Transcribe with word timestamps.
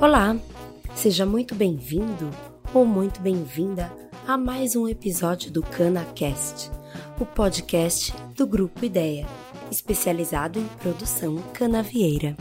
Olá, 0.00 0.36
seja 0.94 1.26
muito 1.26 1.56
bem-vindo 1.56 2.30
ou 2.72 2.86
muito 2.86 3.20
bem-vinda 3.20 3.92
a 4.28 4.38
mais 4.38 4.76
um 4.76 4.86
episódio 4.86 5.50
do 5.50 5.60
CanaCast, 5.60 6.70
o 7.18 7.26
podcast 7.26 8.14
do 8.36 8.46
Grupo 8.46 8.84
Ideia, 8.84 9.26
especializado 9.72 10.60
em 10.60 10.68
produção 10.80 11.38
canavieira. 11.52 12.36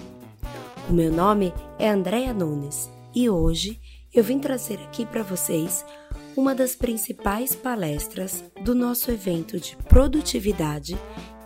O 0.88 0.94
meu 0.94 1.12
nome 1.12 1.52
é 1.80 1.90
Andréa 1.90 2.32
Nunes 2.32 2.92
e 3.16 3.28
hoje 3.28 3.82
eu 4.14 4.24
vim 4.24 4.38
trazer 4.38 4.78
aqui 4.82 5.04
para 5.04 5.24
vocês 5.24 5.84
uma 6.36 6.54
das 6.54 6.76
principais 6.76 7.56
palestras 7.56 8.44
do 8.64 8.76
nosso 8.76 9.10
evento 9.10 9.60
de 9.60 9.76
produtividade 9.90 10.96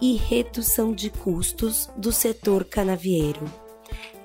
e 0.02 0.18
redução 0.18 0.92
de 0.92 1.10
custos 1.10 1.90
do 1.96 2.12
setor 2.12 2.66
canavieiro. 2.66 3.46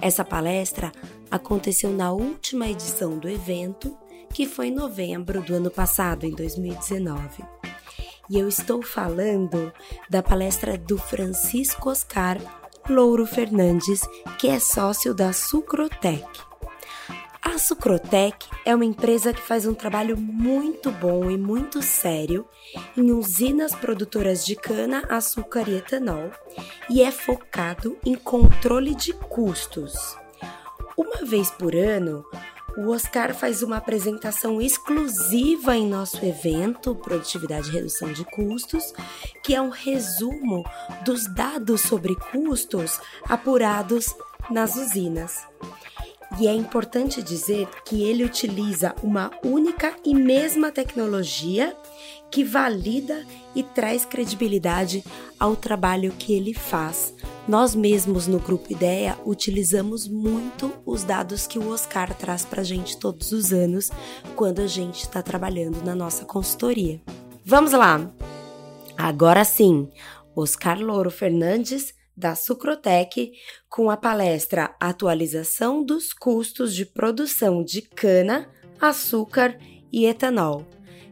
Essa 0.01 0.25
palestra 0.25 0.93
aconteceu 1.31 1.91
na 1.91 2.13
última 2.13 2.69
edição 2.69 3.19
do 3.19 3.29
evento, 3.29 3.97
que 4.33 4.47
foi 4.47 4.69
em 4.69 4.75
novembro 4.75 5.43
do 5.43 5.55
ano 5.55 5.71
passado, 5.71 6.25
em 6.25 6.31
2019. 6.31 7.45
E 8.29 8.39
eu 8.39 8.49
estou 8.49 8.83
falando 8.83 9.73
da 10.11 10.23
palestra 10.23 10.77
do 10.77 10.99
Francisco 10.99 11.91
Oscar 11.91 12.39
Louro 12.89 13.27
Fernandes, 13.27 14.01
que 14.39 14.49
é 14.49 14.59
sócio 14.59 15.15
da 15.15 15.33
Sucrotec. 15.33 16.27
A 17.41 17.59
Sucrotec 17.59 18.49
é 18.65 18.75
uma 18.75 18.85
empresa 18.85 19.33
que 19.33 19.41
faz 19.41 19.67
um 19.67 19.75
trabalho 19.75 20.17
muito 20.17 20.91
bom 20.91 21.31
e 21.31 21.39
muito 21.39 21.81
sério 21.81 22.45
em 22.97 23.13
usinas 23.13 23.73
produtoras 23.75 24.45
de 24.45 24.57
cana, 24.57 25.05
açúcar 25.09 25.69
e 25.69 25.77
etanol 25.77 26.31
e 26.91 27.03
é 27.03 27.13
focado 27.13 27.97
em 28.05 28.17
controle 28.17 28.95
de 28.95 29.13
custos. 29.13 30.17
Uma 30.97 31.27
vez 31.27 31.51
por 31.51 31.77
ano, 31.77 32.25
o 32.77 32.89
Oscar 32.91 33.35
faz 33.35 33.63
uma 33.63 33.77
apresentação 33.77 34.63
exclusiva 34.63 35.77
em 35.77 35.87
nosso 35.87 36.25
evento 36.25 36.95
Produtividade 36.95 37.69
e 37.69 37.73
Redução 37.73 38.13
de 38.13 38.25
Custos, 38.25 38.95
que 39.43 39.55
é 39.55 39.61
um 39.61 39.69
resumo 39.69 40.65
dos 41.05 41.27
dados 41.35 41.83
sobre 41.83 42.15
custos 42.15 42.99
apurados 43.29 44.15
nas 44.51 44.75
usinas. 44.77 45.45
E 46.41 46.49
é 46.49 46.55
importante 46.55 47.23
dizer 47.23 47.69
que 47.85 48.03
ele 48.03 48.25
utiliza 48.25 48.95
uma 49.03 49.31
única 49.45 49.95
e 50.05 50.15
mesma 50.15 50.73
tecnologia 50.73 51.77
que 52.31 52.43
valida 52.43 53.25
e 53.55 53.63
traz 53.63 54.05
credibilidade 54.05 55.05
ao 55.39 55.57
trabalho 55.57 56.13
que 56.13 56.35
ele 56.35 56.53
faz. 56.53 57.15
Nós 57.49 57.77
mesmos 57.77 58.27
no 58.27 58.41
Grupo 58.41 58.73
Ideia 58.73 59.17
utilizamos 59.25 60.09
muito 60.09 60.73
os 60.85 61.05
dados 61.05 61.47
que 61.47 61.61
o 61.61 61.71
Oscar 61.71 62.13
traz 62.13 62.45
para 62.45 62.63
a 62.63 62.65
gente 62.65 62.99
todos 62.99 63.31
os 63.31 63.53
anos 63.53 63.89
quando 64.35 64.61
a 64.61 64.67
gente 64.67 65.03
está 65.03 65.23
trabalhando 65.23 65.81
na 65.85 65.95
nossa 65.95 66.25
consultoria. 66.25 67.01
Vamos 67.45 67.71
lá! 67.71 68.13
Agora 68.99 69.45
sim, 69.45 69.89
Oscar 70.35 70.81
Louro 70.81 71.11
Fernandes 71.11 71.95
da 72.17 72.35
Sucrotec 72.35 73.33
com 73.69 73.91
a 73.91 73.97
palestra 73.97 74.75
Atualização 74.81 75.85
dos 75.85 76.13
custos 76.13 76.75
de 76.75 76.85
produção 76.85 77.63
de 77.63 77.81
cana, 77.81 78.51
açúcar 78.81 79.57
e 79.93 80.07
etanol. 80.07 80.67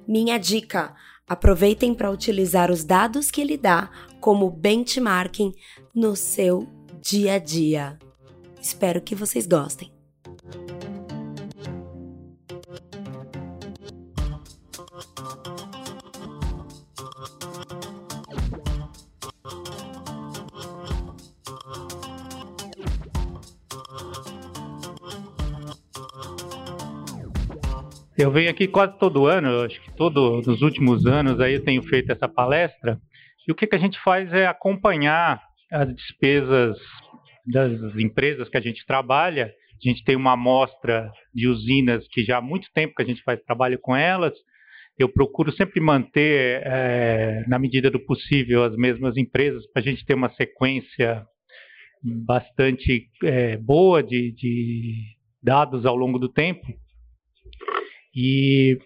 Minha 0.09 0.37
dica: 0.39 0.97
aproveitem 1.29 1.95
para 1.95 2.11
utilizar 2.11 2.73
os 2.73 2.83
dados 2.83 3.31
que 3.31 3.41
ele 3.41 3.57
dá 3.57 3.89
como 4.21 4.51
benchmarking 4.51 5.53
no 5.95 6.17
seu 6.17 6.67
dia 7.00 7.34
a 7.34 7.39
dia. 7.39 7.98
Espero 8.61 9.00
que 9.00 9.14
vocês 9.14 9.47
gostem. 9.47 9.92
Eu 28.17 28.30
venho 28.30 28.48
aqui 28.48 28.67
quase 28.67 28.96
todo 28.98 29.27
ano, 29.27 29.63
acho 29.63 29.80
que 29.83 29.92
todo 29.92 30.40
nos 30.46 30.63
últimos 30.63 31.05
anos 31.05 31.40
aí 31.40 31.55
eu 31.55 31.64
tenho 31.64 31.83
feito 31.83 32.11
essa 32.11 32.29
palestra. 32.29 32.98
E 33.46 33.52
o 33.52 33.55
que, 33.55 33.67
que 33.67 33.74
a 33.74 33.79
gente 33.79 34.01
faz 34.02 34.33
é 34.33 34.46
acompanhar 34.46 35.42
as 35.74 35.92
despesas 35.92 36.79
das 37.45 37.73
empresas 37.96 38.48
que 38.48 38.57
a 38.57 38.61
gente 38.61 38.86
trabalha. 38.86 39.52
A 39.85 39.89
gente 39.89 40.05
tem 40.05 40.14
uma 40.14 40.33
amostra 40.33 41.11
de 41.35 41.48
usinas 41.48 42.07
que 42.08 42.24
já 42.24 42.39
há 42.39 42.40
muito 42.40 42.68
tempo 42.73 42.95
que 42.95 43.02
a 43.02 43.07
gente 43.07 43.23
faz 43.23 43.42
trabalho 43.42 43.79
com 43.80 43.95
elas. 43.95 44.33
Eu 44.96 45.08
procuro 45.08 45.52
sempre 45.52 45.80
manter, 45.80 46.63
é, 46.64 47.45
na 47.48 47.58
medida 47.58 47.90
do 47.90 47.98
possível, 47.98 48.63
as 48.63 48.77
mesmas 48.77 49.17
empresas 49.17 49.67
para 49.73 49.83
a 49.83 49.84
gente 49.84 50.07
ter 50.07 50.14
uma 50.14 50.30
sequência 50.34 51.27
bastante 52.01 53.08
é, 53.24 53.57
boa 53.57 54.02
de, 54.02 54.33
de 54.33 55.17
dados 55.42 55.84
ao 55.84 55.96
longo 55.96 56.18
do 56.20 56.29
tempo. 56.29 56.64
E 58.14 58.79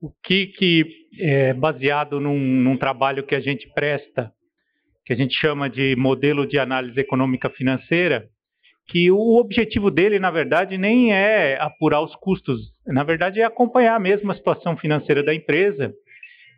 o 0.00 0.10
que, 0.24 0.46
que 0.46 0.86
é 1.20 1.52
baseado 1.52 2.18
num, 2.18 2.38
num 2.38 2.78
trabalho 2.78 3.26
que 3.26 3.34
a 3.34 3.40
gente 3.40 3.68
presta, 3.74 4.32
que 5.06 5.12
a 5.12 5.16
gente 5.16 5.38
chama 5.38 5.70
de 5.70 5.94
modelo 5.96 6.44
de 6.44 6.58
análise 6.58 6.98
econômica 6.98 7.48
financeira, 7.48 8.28
que 8.88 9.08
o 9.10 9.36
objetivo 9.36 9.88
dele, 9.88 10.18
na 10.18 10.32
verdade, 10.32 10.76
nem 10.76 11.12
é 11.12 11.56
apurar 11.60 12.02
os 12.02 12.14
custos, 12.16 12.72
na 12.84 13.04
verdade 13.04 13.40
é 13.40 13.44
acompanhar 13.44 14.00
mesmo 14.00 14.32
a 14.32 14.34
situação 14.34 14.76
financeira 14.76 15.22
da 15.22 15.32
empresa. 15.32 15.94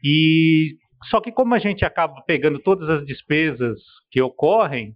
E 0.02 0.76
só 1.10 1.20
que 1.20 1.30
como 1.30 1.54
a 1.54 1.58
gente 1.58 1.84
acaba 1.84 2.22
pegando 2.26 2.58
todas 2.58 2.88
as 2.88 3.04
despesas 3.04 3.78
que 4.10 4.20
ocorrem, 4.20 4.94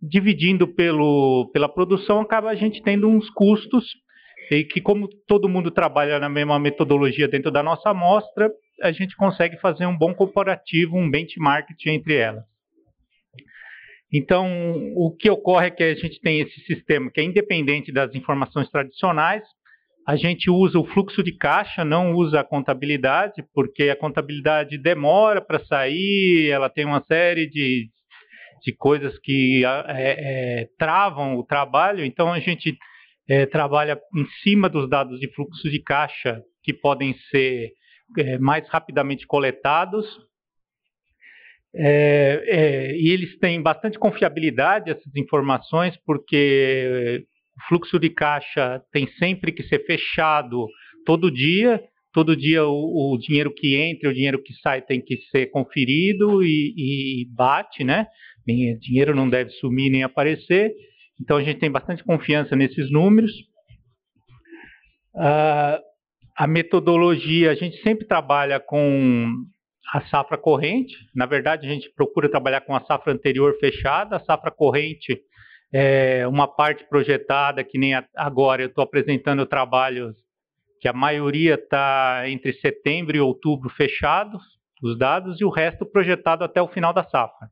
dividindo 0.00 0.66
pelo, 0.66 1.50
pela 1.52 1.68
produção, 1.68 2.20
acaba 2.20 2.50
a 2.50 2.54
gente 2.54 2.82
tendo 2.82 3.06
uns 3.06 3.28
custos 3.30 3.84
e 4.50 4.64
que 4.64 4.80
como 4.80 5.08
todo 5.26 5.48
mundo 5.48 5.70
trabalha 5.70 6.18
na 6.18 6.28
mesma 6.28 6.58
metodologia 6.58 7.28
dentro 7.28 7.50
da 7.50 7.62
nossa 7.62 7.90
amostra, 7.90 8.50
a 8.82 8.92
gente 8.92 9.14
consegue 9.16 9.58
fazer 9.58 9.86
um 9.86 9.96
bom 9.96 10.14
comparativo, 10.14 10.96
um 10.96 11.10
benchmark 11.10 11.68
entre 11.86 12.14
elas. 12.14 12.53
Então, 14.16 14.46
o 14.94 15.10
que 15.10 15.28
ocorre 15.28 15.66
é 15.66 15.70
que 15.70 15.82
a 15.82 15.94
gente 15.96 16.20
tem 16.20 16.38
esse 16.38 16.60
sistema 16.66 17.10
que 17.10 17.20
é 17.20 17.24
independente 17.24 17.90
das 17.90 18.14
informações 18.14 18.70
tradicionais, 18.70 19.42
a 20.06 20.14
gente 20.14 20.48
usa 20.48 20.78
o 20.78 20.84
fluxo 20.84 21.20
de 21.20 21.36
caixa, 21.36 21.84
não 21.84 22.12
usa 22.12 22.38
a 22.38 22.44
contabilidade, 22.44 23.42
porque 23.52 23.90
a 23.90 23.96
contabilidade 23.96 24.78
demora 24.78 25.40
para 25.40 25.64
sair, 25.64 26.48
ela 26.48 26.70
tem 26.70 26.84
uma 26.84 27.02
série 27.02 27.50
de, 27.50 27.88
de 28.62 28.72
coisas 28.76 29.18
que 29.18 29.64
é, 29.64 30.60
é, 30.60 30.68
travam 30.78 31.36
o 31.36 31.44
trabalho, 31.44 32.04
então 32.04 32.32
a 32.32 32.38
gente 32.38 32.76
é, 33.28 33.46
trabalha 33.46 33.98
em 34.14 34.26
cima 34.44 34.68
dos 34.68 34.88
dados 34.88 35.18
de 35.18 35.28
fluxo 35.34 35.68
de 35.68 35.82
caixa 35.82 36.40
que 36.62 36.72
podem 36.72 37.16
ser 37.30 37.72
é, 38.18 38.38
mais 38.38 38.68
rapidamente 38.68 39.26
coletados. 39.26 40.06
É, 41.76 42.42
é 42.46 42.96
e 42.96 43.08
eles 43.08 43.38
têm 43.38 43.60
bastante 43.60 43.98
confiabilidade, 43.98 44.90
essas 44.90 45.14
informações, 45.16 45.96
porque 46.06 47.24
o 47.56 47.68
fluxo 47.68 47.98
de 47.98 48.10
caixa 48.10 48.80
tem 48.92 49.08
sempre 49.18 49.52
que 49.52 49.62
ser 49.64 49.84
fechado 49.84 50.66
todo 51.04 51.30
dia. 51.30 51.80
Todo 52.12 52.36
dia 52.36 52.64
o, 52.64 53.12
o 53.12 53.18
dinheiro 53.18 53.52
que 53.52 53.74
entra 53.74 54.08
o 54.08 54.14
dinheiro 54.14 54.40
que 54.40 54.54
sai 54.62 54.80
tem 54.82 55.00
que 55.00 55.16
ser 55.32 55.46
conferido 55.46 56.42
e, 56.44 57.22
e 57.22 57.26
bate, 57.34 57.82
né? 57.82 58.06
O 58.48 58.78
dinheiro 58.78 59.14
não 59.14 59.28
deve 59.28 59.50
sumir 59.50 59.90
nem 59.90 60.04
aparecer. 60.04 60.72
Então 61.20 61.36
a 61.36 61.42
gente 61.42 61.58
tem 61.58 61.70
bastante 61.70 62.04
confiança 62.04 62.54
nesses 62.54 62.90
números. 62.90 63.32
Uh, 65.14 65.78
a 66.36 66.46
metodologia, 66.46 67.50
a 67.50 67.54
gente 67.54 67.80
sempre 67.82 68.06
trabalha 68.06 68.58
com 68.58 69.44
a 69.92 70.00
safra 70.02 70.38
corrente. 70.38 70.96
Na 71.14 71.26
verdade, 71.26 71.66
a 71.66 71.70
gente 71.70 71.90
procura 71.94 72.28
trabalhar 72.28 72.60
com 72.62 72.74
a 72.74 72.84
safra 72.84 73.12
anterior 73.12 73.56
fechada. 73.58 74.16
A 74.16 74.20
safra 74.20 74.50
corrente 74.50 75.20
é 75.72 76.26
uma 76.26 76.46
parte 76.46 76.84
projetada, 76.88 77.64
que 77.64 77.78
nem 77.78 77.92
agora 78.14 78.62
eu 78.62 78.68
estou 78.68 78.84
apresentando 78.84 79.44
trabalhos 79.46 80.14
que 80.80 80.88
a 80.88 80.92
maioria 80.92 81.54
está 81.54 82.24
entre 82.28 82.52
setembro 82.54 83.16
e 83.16 83.20
outubro 83.20 83.70
fechados, 83.70 84.42
os 84.82 84.98
dados, 84.98 85.40
e 85.40 85.44
o 85.44 85.48
resto 85.48 85.86
projetado 85.86 86.44
até 86.44 86.60
o 86.60 86.68
final 86.68 86.92
da 86.92 87.02
safra. 87.04 87.48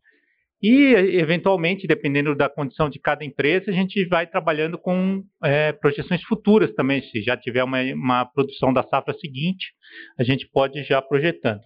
E, 0.63 0.95
eventualmente, 1.19 1.89
dependendo 1.89 2.37
da 2.37 2.49
condição 2.49 2.89
de 2.89 3.01
cada 3.01 3.25
empresa, 3.25 3.71
a 3.71 3.75
gente 3.75 4.05
vai 4.05 4.29
trabalhando 4.29 4.79
com 4.79 5.25
é, 5.43 5.73
projeções 5.73 6.23
futuras 6.23 6.73
também. 6.75 7.03
Se 7.03 7.21
já 7.21 7.37
tiver 7.37 7.65
uma, 7.65 7.83
uma, 7.95 8.25
produção 8.25 8.73
da 8.73 8.85
safra 8.85 9.13
seguinte, 9.15 9.73
a 10.17 10.23
gente 10.23 10.47
pode 10.47 10.85
já 10.85 11.03
projetando. 11.03 11.63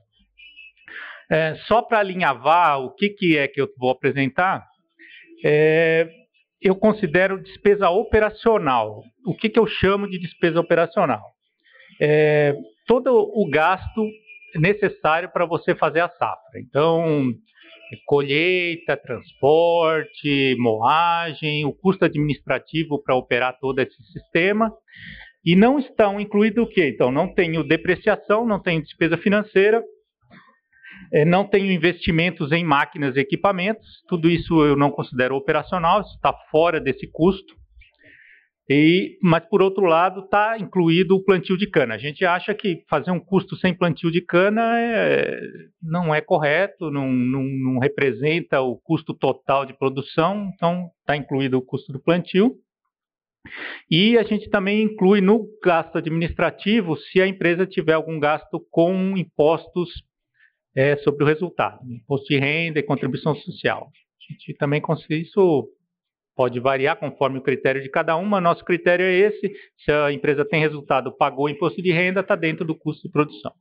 É, 1.31 1.57
só 1.67 1.83
para 1.83 1.99
alinhavar 1.99 2.81
o 2.81 2.95
que, 2.95 3.11
que 3.11 3.37
é 3.37 3.49
que 3.49 3.61
eu 3.61 3.69
vou 3.79 3.91
apresentar, 3.91 4.65
é, 5.45 6.09
eu 6.61 6.75
considero 6.77 7.43
despesa 7.43 7.91
operacional. 7.91 9.03
O 9.27 9.35
que, 9.35 9.49
que 9.49 9.59
eu 9.59 9.67
chamo 9.67 10.09
de 10.09 10.19
despesa 10.19 10.61
operacional? 10.61 11.23
É, 12.01 12.55
todo 12.87 13.13
o 13.13 13.49
gasto 13.51 14.09
necessário 14.55 15.31
para 15.31 15.45
você 15.45 15.75
fazer 15.75 16.01
a 16.01 16.09
safra. 16.09 16.61
Então, 16.61 17.33
colheita, 18.05 18.97
transporte, 18.97 20.57
moagem, 20.59 21.65
o 21.65 21.73
custo 21.73 22.05
administrativo 22.05 23.03
para 23.03 23.15
operar 23.15 23.59
todo 23.61 23.79
esse 23.81 24.03
sistema. 24.13 24.73
E 25.45 25.55
não 25.55 25.79
estão 25.79 26.21
incluídos 26.21 26.65
o 26.65 26.69
quê? 26.69 26.89
Então, 26.89 27.13
não 27.13 27.33
tenho 27.33 27.63
depreciação, 27.63 28.45
não 28.45 28.61
tenho 28.61 28.83
despesa 28.83 29.17
financeira, 29.17 29.83
não 31.27 31.45
tenho 31.45 31.71
investimentos 31.71 32.53
em 32.53 32.65
máquinas 32.65 33.17
e 33.17 33.21
equipamentos, 33.21 34.03
tudo 34.09 34.29
isso 34.29 34.65
eu 34.65 34.77
não 34.77 34.91
considero 34.91 35.37
operacional, 35.37 36.01
isso 36.01 36.15
está 36.15 36.33
fora 36.51 36.81
desse 36.81 37.07
custo. 37.11 37.55
E, 38.69 39.17
mas, 39.23 39.45
por 39.49 39.63
outro 39.63 39.85
lado, 39.85 40.21
está 40.25 40.59
incluído 40.59 41.15
o 41.15 41.23
plantio 41.23 41.57
de 41.57 41.71
cana. 41.71 41.95
A 41.95 41.99
gente 41.99 42.25
acha 42.25 42.53
que 42.53 42.83
fazer 42.89 43.13
um 43.13 43.21
custo 43.21 43.55
sem 43.57 43.73
plantio 43.73 44.11
de 44.11 44.21
cana 44.21 44.77
é, 44.81 45.41
não 45.81 46.13
é 46.13 46.21
correto, 46.21 46.91
não, 46.91 47.09
não, 47.13 47.45
não, 47.45 47.79
representa 47.79 48.61
o 48.61 48.77
custo 48.77 49.15
total 49.15 49.65
de 49.65 49.73
produção, 49.73 50.51
então 50.53 50.91
está 51.01 51.17
incluído 51.17 51.57
o 51.57 51.63
custo 51.63 51.93
do 51.93 52.01
plantio. 52.01 52.57
E 53.89 54.19
a 54.19 54.25
gente 54.25 54.51
também 54.51 54.83
inclui 54.83 55.21
no 55.21 55.47
gasto 55.63 55.99
administrativo 55.99 56.97
se 56.97 57.21
a 57.21 57.29
empresa 57.29 57.65
tiver 57.65 57.93
algum 57.93 58.19
gasto 58.19 58.61
com 58.69 59.17
impostos 59.17 59.91
é, 60.77 60.97
sobre 60.99 61.25
o 61.25 61.27
resultado, 61.27 61.81
imposto 61.91 62.27
de 62.27 62.39
renda 62.39 62.79
e 62.79 62.83
contribuição 62.83 63.35
social. 63.35 63.91
A 63.91 64.33
gente 64.33 64.55
também 64.55 64.81
consegue 64.81 65.23
isso 65.23 65.73
pode 66.37 66.61
variar 66.61 66.97
conforme 66.97 67.39
o 67.39 67.43
critério 67.43 67.83
de 67.83 67.89
cada 67.89 68.15
uma. 68.17 68.41
Nosso 68.41 68.63
critério 68.63 69.05
é 69.05 69.13
esse: 69.13 69.53
se 69.79 69.91
a 69.91 70.13
empresa 70.13 70.45
tem 70.45 70.61
resultado, 70.61 71.17
pagou 71.17 71.49
imposto 71.49 71.83
de 71.83 71.91
renda, 71.91 72.21
está 72.21 72.37
dentro 72.37 72.65
do 72.65 72.75
custo 72.75 73.09
de 73.09 73.13
produção. 73.13 73.53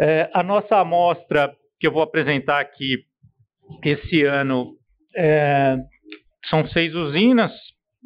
É, 0.00 0.30
a 0.32 0.42
nossa 0.42 0.76
amostra 0.78 1.54
que 1.78 1.86
eu 1.86 1.92
vou 1.92 2.02
apresentar 2.02 2.60
aqui 2.60 3.04
esse 3.84 4.24
ano 4.24 4.76
é, 5.14 5.76
são 6.48 6.66
seis 6.68 6.94
usinas, 6.94 7.52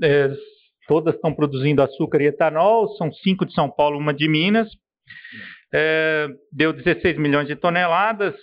é, 0.02 0.28
todas 0.88 1.14
estão 1.14 1.32
produzindo 1.32 1.82
açúcar 1.82 2.20
e 2.20 2.26
etanol, 2.26 2.88
são 2.96 3.12
cinco 3.12 3.46
de 3.46 3.54
São 3.54 3.70
Paulo, 3.70 3.98
uma 3.98 4.12
de 4.12 4.28
Minas. 4.28 4.68
É, 5.76 6.28
deu 6.52 6.72
16 6.72 7.18
milhões 7.18 7.48
de 7.48 7.56
toneladas. 7.56 8.36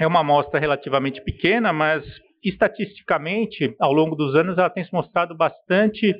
É 0.00 0.04
uma 0.04 0.20
amostra 0.20 0.58
relativamente 0.58 1.22
pequena, 1.22 1.72
mas 1.72 2.04
estatisticamente, 2.44 3.72
ao 3.78 3.92
longo 3.92 4.16
dos 4.16 4.34
anos, 4.34 4.58
ela 4.58 4.68
tem 4.68 4.84
se 4.84 4.92
mostrado 4.92 5.36
bastante 5.36 6.12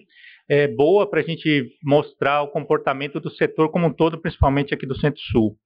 é, 0.49 0.69
boa 0.69 1.09
para 1.11 1.19
a 1.19 1.23
gente 1.25 1.69
mostrar 1.83 2.43
o 2.43 2.49
comportamento 2.49 3.19
do 3.19 3.31
setor 3.31 3.71
como 3.71 3.89
um 3.89 3.93
todo, 3.93 4.21
principalmente 4.21 4.73
aqui 4.73 4.87
do 4.87 4.99
Centro-Sul. 4.99 5.56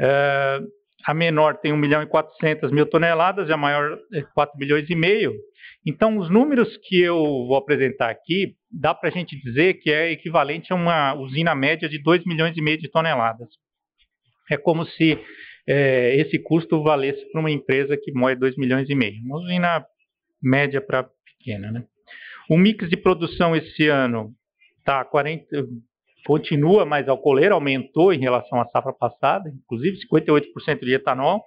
É, 0.00 0.60
a 1.04 1.12
menor 1.12 1.58
tem 1.58 1.72
1 1.72 1.76
milhão 1.76 2.02
e 2.02 2.06
400 2.06 2.72
mil 2.72 2.86
toneladas, 2.86 3.48
e 3.48 3.52
a 3.52 3.58
maior 3.58 3.98
é 4.14 4.22
4 4.22 4.58
milhões 4.58 4.88
e 4.88 4.94
meio. 4.94 5.34
Então, 5.86 6.16
os 6.16 6.30
números 6.30 6.78
que 6.78 6.98
eu 7.00 7.16
vou 7.46 7.56
apresentar 7.56 8.08
aqui, 8.08 8.54
dá 8.70 8.94
para 8.94 9.10
a 9.10 9.12
gente 9.12 9.38
dizer 9.38 9.74
que 9.74 9.90
é 9.90 10.10
equivalente 10.10 10.72
a 10.72 10.76
uma 10.76 11.14
usina 11.14 11.54
média 11.54 11.88
de 11.88 12.02
2 12.02 12.24
milhões 12.24 12.56
e 12.56 12.62
meio 12.62 12.78
de 12.78 12.90
toneladas. 12.90 13.48
É 14.50 14.56
como 14.56 14.84
se 14.86 15.18
é, 15.66 16.16
esse 16.16 16.38
custo 16.38 16.82
valesse 16.82 17.30
para 17.30 17.40
uma 17.40 17.50
empresa 17.50 17.96
que 17.96 18.12
moe 18.12 18.34
2 18.36 18.56
milhões 18.56 18.88
e 18.88 18.94
meio. 18.94 19.22
Uma 19.24 19.38
usina 19.38 19.86
média 20.40 20.80
para 20.80 21.08
pequena. 21.24 21.72
Né? 21.72 21.84
O 22.48 22.56
mix 22.56 22.88
de 22.88 22.96
produção 22.96 23.56
esse 23.56 23.88
ano 23.88 24.32
tá 24.84 25.04
40, 25.04 25.46
continua 26.24 26.84
mais 26.84 27.08
alcooleiro, 27.08 27.54
aumentou 27.54 28.12
em 28.12 28.20
relação 28.20 28.60
à 28.60 28.66
safra 28.66 28.92
passada, 28.92 29.48
inclusive 29.48 29.98
58% 30.12 30.80
de 30.80 30.94
etanol. 30.94 31.42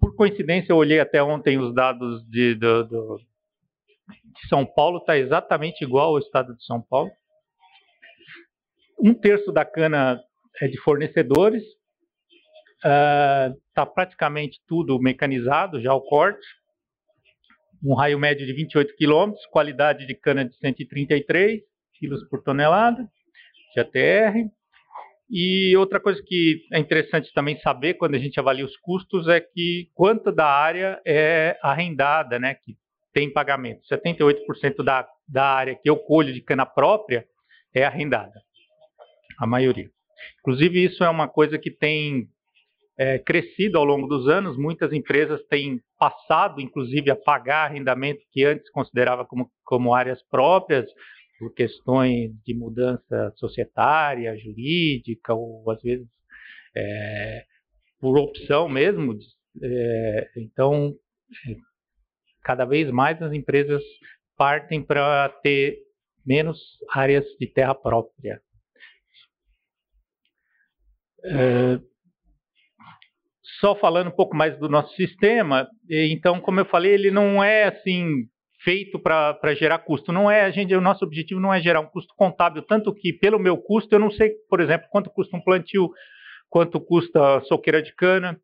Por 0.00 0.14
coincidência, 0.14 0.72
eu 0.72 0.76
olhei 0.76 1.00
até 1.00 1.22
ontem 1.22 1.58
os 1.58 1.74
dados 1.74 2.22
de, 2.30 2.54
do, 2.54 2.84
do, 2.84 3.16
de 3.18 4.48
São 4.48 4.64
Paulo, 4.64 4.98
está 4.98 5.18
exatamente 5.18 5.82
igual 5.82 6.10
ao 6.10 6.18
estado 6.18 6.54
de 6.54 6.64
São 6.64 6.80
Paulo. 6.80 7.10
Um 8.98 9.12
terço 9.12 9.52
da 9.52 9.64
cana 9.64 10.20
é 10.60 10.68
de 10.68 10.78
fornecedores, 10.80 11.62
Está 12.78 13.52
ah, 13.76 13.82
uh, 13.82 13.94
praticamente 13.94 14.60
tudo 14.66 15.00
mecanizado, 15.00 15.80
já 15.80 15.92
o 15.92 16.00
corte. 16.00 16.46
Um 17.82 17.94
raio 17.94 18.18
médio 18.18 18.46
de 18.46 18.52
28 18.52 18.94
km, 18.96 19.32
qualidade 19.50 20.06
de 20.06 20.14
cana 20.14 20.44
de 20.44 20.56
133 20.56 21.60
kg 21.98 22.28
por 22.28 22.42
tonelada, 22.42 23.08
de 23.74 23.80
ATR. 23.80 24.48
E 25.30 25.76
outra 25.76 26.00
coisa 26.00 26.22
que 26.24 26.62
é 26.72 26.78
interessante 26.78 27.32
também 27.34 27.58
saber 27.60 27.94
quando 27.94 28.14
a 28.14 28.18
gente 28.18 28.40
avalia 28.40 28.64
os 28.64 28.76
custos 28.78 29.28
é 29.28 29.40
que 29.40 29.90
quanto 29.94 30.32
da 30.32 30.46
área 30.46 31.00
é 31.06 31.58
arrendada, 31.62 32.38
né, 32.38 32.54
que 32.54 32.76
tem 33.12 33.30
pagamento. 33.30 33.82
78% 33.92 34.82
da, 34.82 35.06
da 35.28 35.44
área 35.44 35.74
que 35.74 35.90
eu 35.90 35.96
colho 35.96 36.32
de 36.32 36.40
cana 36.40 36.64
própria 36.64 37.26
é 37.74 37.84
arrendada, 37.84 38.40
a 39.38 39.46
maioria. 39.46 39.90
Inclusive, 40.40 40.84
isso 40.84 41.04
é 41.04 41.08
uma 41.10 41.28
coisa 41.28 41.58
que 41.58 41.70
tem 41.70 42.28
é, 42.98 43.18
crescido 43.18 43.78
ao 43.78 43.84
longo 43.84 44.08
dos 44.08 44.28
anos. 44.28 44.58
Muitas 44.58 44.92
empresas 44.92 45.40
têm 45.46 45.80
passado, 45.98 46.60
inclusive, 46.60 47.10
a 47.10 47.16
pagar 47.16 47.66
arrendamento 47.66 48.20
que 48.32 48.44
antes 48.44 48.68
considerava 48.70 49.24
como, 49.24 49.50
como 49.64 49.94
áreas 49.94 50.20
próprias, 50.24 50.86
por 51.38 51.54
questões 51.54 52.32
de 52.44 52.54
mudança 52.54 53.32
societária, 53.36 54.36
jurídica, 54.36 55.32
ou 55.32 55.70
às 55.70 55.80
vezes 55.80 56.08
é, 56.76 57.44
por 58.00 58.18
opção 58.18 58.68
mesmo. 58.68 59.16
É, 59.62 60.30
então, 60.36 60.94
cada 62.42 62.64
vez 62.64 62.90
mais 62.90 63.22
as 63.22 63.32
empresas 63.32 63.82
partem 64.36 64.82
para 64.82 65.28
ter 65.42 65.78
menos 66.26 66.58
áreas 66.90 67.24
de 67.38 67.46
terra 67.46 67.74
própria. 67.74 68.40
É, 71.24 71.80
só 73.60 73.74
falando 73.74 74.08
um 74.08 74.14
pouco 74.14 74.36
mais 74.36 74.58
do 74.58 74.68
nosso 74.68 74.94
sistema, 74.94 75.68
então, 75.88 76.40
como 76.40 76.60
eu 76.60 76.64
falei, 76.64 76.92
ele 76.92 77.10
não 77.10 77.42
é 77.42 77.64
assim 77.64 78.28
feito 78.62 78.98
para 78.98 79.54
gerar 79.54 79.78
custo. 79.78 80.12
Não 80.12 80.30
é, 80.30 80.42
a 80.42 80.50
gente, 80.50 80.74
o 80.74 80.80
nosso 80.80 81.04
objetivo 81.04 81.40
não 81.40 81.52
é 81.52 81.60
gerar 81.60 81.80
um 81.80 81.86
custo 81.86 82.14
contábil, 82.16 82.62
tanto 82.62 82.92
que 82.94 83.12
pelo 83.12 83.38
meu 83.38 83.56
custo 83.56 83.94
eu 83.94 83.98
não 83.98 84.10
sei, 84.10 84.30
por 84.48 84.60
exemplo, 84.60 84.88
quanto 84.90 85.10
custa 85.10 85.36
um 85.36 85.40
plantio, 85.40 85.90
quanto 86.48 86.80
custa 86.80 87.36
a 87.36 87.40
soqueira 87.42 87.82
de 87.82 87.94
cana, 87.94 88.38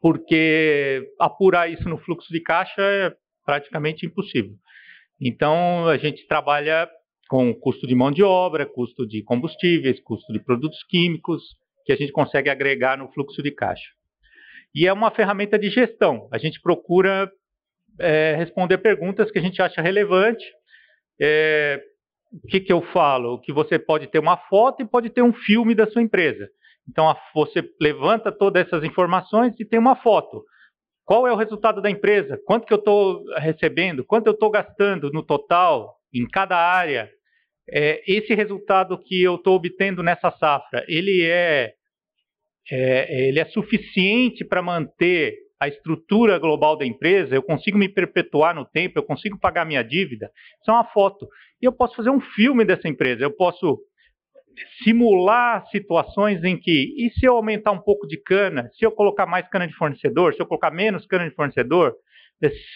porque 0.00 1.10
apurar 1.18 1.70
isso 1.70 1.88
no 1.88 1.98
fluxo 1.98 2.32
de 2.32 2.40
caixa 2.40 2.80
é 2.80 3.14
praticamente 3.44 4.06
impossível. 4.06 4.54
Então, 5.20 5.86
a 5.88 5.96
gente 5.96 6.26
trabalha 6.26 6.88
com 7.28 7.54
custo 7.54 7.86
de 7.86 7.94
mão 7.94 8.10
de 8.10 8.22
obra, 8.22 8.66
custo 8.66 9.06
de 9.06 9.22
combustíveis, 9.22 10.00
custo 10.00 10.32
de 10.32 10.40
produtos 10.40 10.82
químicos, 10.84 11.42
que 11.84 11.92
a 11.92 11.96
gente 11.96 12.12
consegue 12.12 12.50
agregar 12.50 12.96
no 12.98 13.10
fluxo 13.12 13.42
de 13.42 13.50
caixa. 13.50 13.90
E 14.74 14.86
é 14.86 14.92
uma 14.92 15.10
ferramenta 15.10 15.58
de 15.58 15.70
gestão. 15.70 16.28
A 16.32 16.38
gente 16.38 16.60
procura 16.60 17.30
é, 17.98 18.34
responder 18.36 18.78
perguntas 18.78 19.30
que 19.30 19.38
a 19.38 19.42
gente 19.42 19.60
acha 19.60 19.82
relevante. 19.82 20.44
É, 21.20 21.80
o 22.32 22.46
que, 22.48 22.60
que 22.60 22.72
eu 22.72 22.80
falo? 22.92 23.40
Que 23.40 23.52
você 23.52 23.78
pode 23.78 24.06
ter 24.06 24.18
uma 24.18 24.36
foto 24.36 24.82
e 24.82 24.88
pode 24.88 25.10
ter 25.10 25.22
um 25.22 25.32
filme 25.32 25.74
da 25.74 25.86
sua 25.86 26.02
empresa. 26.02 26.48
Então, 26.88 27.08
a, 27.08 27.16
você 27.34 27.62
levanta 27.80 28.32
todas 28.32 28.66
essas 28.66 28.82
informações 28.82 29.54
e 29.60 29.64
tem 29.64 29.78
uma 29.78 29.96
foto. 29.96 30.42
Qual 31.04 31.26
é 31.26 31.32
o 31.32 31.36
resultado 31.36 31.82
da 31.82 31.90
empresa? 31.90 32.40
Quanto 32.46 32.66
que 32.66 32.72
eu 32.72 32.78
estou 32.78 33.22
recebendo? 33.36 34.04
Quanto 34.04 34.26
eu 34.28 34.32
estou 34.32 34.50
gastando 34.50 35.10
no 35.12 35.22
total, 35.22 35.96
em 36.14 36.26
cada 36.28 36.56
área? 36.56 37.10
É, 37.68 38.02
esse 38.06 38.34
resultado 38.34 38.98
que 38.98 39.22
eu 39.22 39.36
estou 39.36 39.56
obtendo 39.56 40.02
nessa 40.02 40.30
safra, 40.30 40.84
ele 40.88 41.22
é 41.22 41.72
é, 42.70 43.28
ele 43.28 43.40
é 43.40 43.44
suficiente 43.46 44.44
para 44.44 44.62
manter 44.62 45.36
a 45.60 45.68
estrutura 45.68 46.38
global 46.38 46.76
da 46.76 46.84
empresa, 46.84 47.34
eu 47.34 47.42
consigo 47.42 47.78
me 47.78 47.88
perpetuar 47.88 48.52
no 48.54 48.64
tempo, 48.64 48.98
eu 48.98 49.02
consigo 49.04 49.38
pagar 49.38 49.64
minha 49.64 49.82
dívida. 49.82 50.28
Isso 50.60 50.70
é 50.70 50.74
uma 50.74 50.84
foto. 50.86 51.28
E 51.60 51.64
eu 51.64 51.72
posso 51.72 51.94
fazer 51.94 52.10
um 52.10 52.20
filme 52.20 52.64
dessa 52.64 52.88
empresa, 52.88 53.22
eu 53.22 53.30
posso 53.30 53.78
simular 54.82 55.64
situações 55.68 56.42
em 56.42 56.58
que, 56.58 56.94
e 56.98 57.10
se 57.10 57.26
eu 57.26 57.36
aumentar 57.36 57.70
um 57.70 57.80
pouco 57.80 58.06
de 58.06 58.16
cana, 58.16 58.68
se 58.74 58.84
eu 58.84 58.90
colocar 58.90 59.24
mais 59.24 59.48
cana 59.48 59.66
de 59.66 59.74
fornecedor, 59.74 60.34
se 60.34 60.42
eu 60.42 60.46
colocar 60.46 60.70
menos 60.70 61.06
cana 61.06 61.28
de 61.28 61.34
fornecedor, 61.34 61.94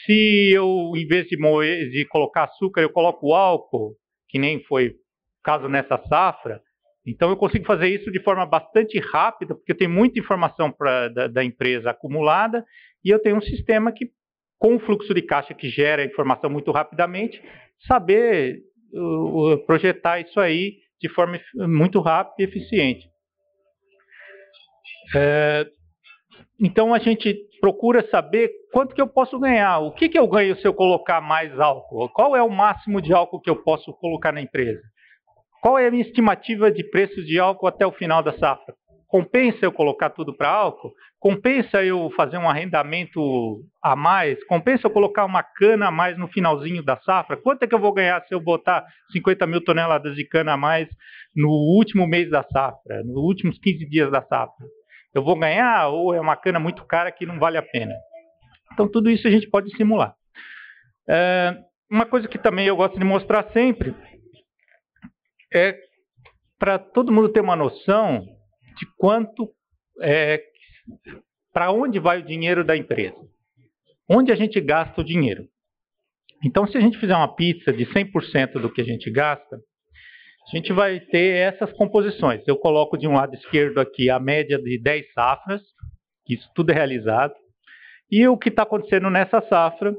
se 0.04 0.52
eu, 0.54 0.92
em 0.94 1.06
vez 1.06 1.26
de, 1.26 1.36
moer, 1.36 1.90
de 1.90 2.04
colocar 2.06 2.44
açúcar, 2.44 2.82
eu 2.82 2.90
coloco 2.90 3.34
álcool, 3.34 3.96
que 4.28 4.38
nem 4.38 4.62
foi 4.62 4.90
o 4.90 4.94
caso 5.42 5.68
nessa 5.68 6.00
safra, 6.08 6.60
então 7.06 7.30
eu 7.30 7.36
consigo 7.36 7.64
fazer 7.64 7.88
isso 7.88 8.10
de 8.10 8.20
forma 8.22 8.44
bastante 8.44 8.98
rápida, 8.98 9.54
porque 9.54 9.72
eu 9.72 9.76
tenho 9.76 9.90
muita 9.90 10.18
informação 10.18 10.72
pra, 10.72 11.08
da, 11.08 11.28
da, 11.28 11.44
empresa 11.44 11.90
acumulada 11.90 12.64
e 13.04 13.10
eu 13.10 13.20
tenho 13.20 13.36
um 13.36 13.42
sistema 13.42 13.92
que 13.92 14.10
com 14.58 14.76
o 14.76 14.80
fluxo 14.80 15.14
de 15.14 15.22
caixa 15.22 15.54
que 15.54 15.68
gera 15.68 16.04
informação 16.04 16.50
muito 16.50 16.72
rapidamente, 16.72 17.42
saber 17.86 18.62
uh, 18.94 19.58
projetar 19.66 20.20
isso 20.20 20.40
aí 20.40 20.78
de 21.00 21.08
forma 21.10 21.38
muito 21.54 22.00
rápida 22.00 22.36
e 22.40 22.44
eficiente. 22.44 23.06
É, 25.14 25.66
então 26.58 26.94
a 26.94 26.98
gente 26.98 27.38
procura 27.60 28.06
saber 28.08 28.50
quanto 28.72 28.94
que 28.94 29.00
eu 29.00 29.06
posso 29.06 29.38
ganhar, 29.38 29.78
o 29.78 29.92
que, 29.92 30.08
que 30.08 30.18
eu 30.18 30.26
ganho 30.26 30.56
se 30.56 30.66
eu 30.66 30.75
colocar 30.75 31.20
mais 31.20 31.58
álcool, 31.58 32.08
qual 32.08 32.34
é 32.34 32.42
o 32.42 32.50
máximo 32.50 33.00
de 33.00 33.12
álcool 33.12 33.40
que 33.40 33.50
eu 33.50 33.62
posso 33.62 33.92
colocar 33.94 34.32
na 34.32 34.40
empresa, 34.40 34.82
qual 35.66 35.80
é 35.80 35.88
a 35.88 35.90
minha 35.90 36.04
estimativa 36.04 36.70
de 36.70 36.85
preço 36.85 37.25
de 37.25 37.40
álcool 37.40 37.66
até 37.66 37.85
o 37.85 37.90
final 37.90 38.23
da 38.23 38.32
safra. 38.38 38.73
Compensa 39.08 39.58
eu 39.62 39.73
colocar 39.73 40.11
tudo 40.11 40.32
para 40.32 40.49
álcool? 40.49 40.94
Compensa 41.18 41.82
eu 41.82 42.08
fazer 42.16 42.38
um 42.38 42.49
arrendamento 42.49 43.64
a 43.82 43.96
mais? 43.96 44.38
Compensa 44.44 44.87
eu 44.87 44.92
colocar 44.92 45.25
uma 45.25 45.42
cana 45.42 45.88
a 45.88 45.90
mais 45.90 46.16
no 46.16 46.28
finalzinho 46.28 46.85
da 46.85 46.96
safra? 46.99 47.37
Quanto 47.37 47.64
é 47.64 47.66
que 47.66 47.75
eu 47.75 47.80
vou 47.80 47.92
ganhar 47.92 48.23
se 48.28 48.32
eu 48.32 48.38
botar 48.38 48.87
50 49.11 49.44
mil 49.49 49.61
toneladas 49.61 50.14
de 50.14 50.25
cana 50.28 50.52
a 50.52 50.56
mais 50.56 50.88
no 51.35 51.49
último 51.49 52.06
mês 52.06 52.30
da 52.30 52.44
safra, 52.44 53.02
nos 53.02 53.16
últimos 53.16 53.58
15 53.58 53.90
dias 53.90 54.08
da 54.08 54.23
safra? 54.23 54.66
Eu 55.12 55.25
vou 55.25 55.37
ganhar 55.37 55.88
ou 55.88 56.14
é 56.14 56.20
uma 56.20 56.37
cana 56.37 56.61
muito 56.61 56.85
cara 56.85 57.11
que 57.11 57.26
não 57.26 57.40
vale 57.40 57.58
a 57.58 57.62
pena? 57.62 57.94
Então, 58.73 58.87
tudo 58.87 59.11
isso 59.11 59.26
a 59.26 59.32
gente 59.32 59.50
pode 59.50 59.75
simular. 59.76 60.14
É, 61.08 61.56
uma 61.90 62.06
coisa 62.06 62.28
que 62.28 62.38
também 62.38 62.68
eu 62.68 62.76
gosto 62.76 62.96
de 62.96 63.04
mostrar 63.04 63.50
sempre 63.52 63.92
é 65.52 65.78
para 66.58 66.78
todo 66.78 67.12
mundo 67.12 67.28
ter 67.28 67.40
uma 67.40 67.56
noção 67.56 68.24
de 68.78 68.86
quanto, 68.96 69.50
é, 70.00 70.42
para 71.52 71.70
onde 71.70 71.98
vai 71.98 72.20
o 72.20 72.26
dinheiro 72.26 72.64
da 72.64 72.76
empresa. 72.76 73.16
Onde 74.08 74.32
a 74.32 74.36
gente 74.36 74.60
gasta 74.60 75.00
o 75.00 75.04
dinheiro. 75.04 75.48
Então, 76.44 76.66
se 76.66 76.76
a 76.76 76.80
gente 76.80 76.98
fizer 76.98 77.14
uma 77.14 77.34
pizza 77.34 77.72
de 77.72 77.86
100% 77.86 78.60
do 78.60 78.72
que 78.72 78.80
a 78.80 78.84
gente 78.84 79.10
gasta, 79.10 79.56
a 79.56 80.56
gente 80.56 80.72
vai 80.72 81.00
ter 81.00 81.34
essas 81.34 81.72
composições. 81.72 82.46
Eu 82.46 82.56
coloco 82.56 82.96
de 82.96 83.08
um 83.08 83.14
lado 83.14 83.34
esquerdo 83.34 83.80
aqui 83.80 84.08
a 84.08 84.20
média 84.20 84.58
de 84.58 84.80
10 84.80 85.12
safras, 85.12 85.62
isso 86.28 86.48
tudo 86.54 86.70
é 86.70 86.74
realizado. 86.74 87.34
E 88.10 88.28
o 88.28 88.38
que 88.38 88.48
está 88.48 88.62
acontecendo 88.62 89.10
nessa 89.10 89.40
safra, 89.48 89.94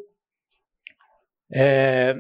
é, 1.52 2.16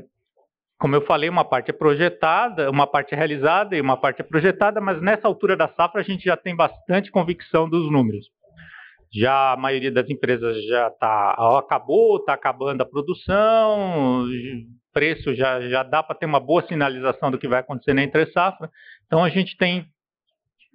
como 0.79 0.95
eu 0.95 1.01
falei, 1.01 1.27
uma 1.27 1.43
parte 1.43 1.71
é 1.71 1.73
projetada, 1.73 2.69
uma 2.69 2.85
parte 2.85 3.13
é 3.13 3.17
realizada 3.17 3.75
e 3.75 3.81
uma 3.81 3.97
parte 3.97 4.21
é 4.21 4.23
projetada, 4.23 4.79
mas 4.79 5.01
nessa 5.01 5.27
altura 5.27 5.57
da 5.57 5.67
safra 5.69 6.01
a 6.01 6.03
gente 6.03 6.23
já 6.23 6.37
tem 6.37 6.55
bastante 6.55 7.11
convicção 7.11 7.67
dos 7.67 7.91
números. 7.91 8.27
Já 9.11 9.53
a 9.53 9.57
maioria 9.57 9.91
das 9.91 10.09
empresas 10.09 10.63
já 10.65 10.87
está, 10.87 11.31
acabou, 11.57 12.17
está 12.17 12.33
acabando 12.33 12.81
a 12.81 12.85
produção, 12.85 14.25
preço 14.93 15.33
já, 15.33 15.61
já 15.61 15.81
dá 15.81 16.03
para 16.03 16.15
ter 16.15 16.25
uma 16.25 16.39
boa 16.39 16.65
sinalização 16.67 17.31
do 17.31 17.39
que 17.39 17.47
vai 17.47 17.61
acontecer 17.61 17.93
na 17.93 18.03
entre 18.03 18.27
safra. 18.31 18.69
Então 19.05 19.23
a 19.23 19.29
gente 19.29 19.57
tem 19.57 19.87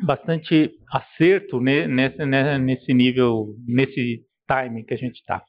bastante 0.03 0.73
acerto 0.91 1.61
nesse, 1.61 2.25
nesse 2.59 2.95
nível, 2.95 3.55
nesse 3.67 4.23
timing 4.49 4.85
que 4.85 4.95
a 4.95 4.99
gente 4.99 5.17
está. 5.17 5.45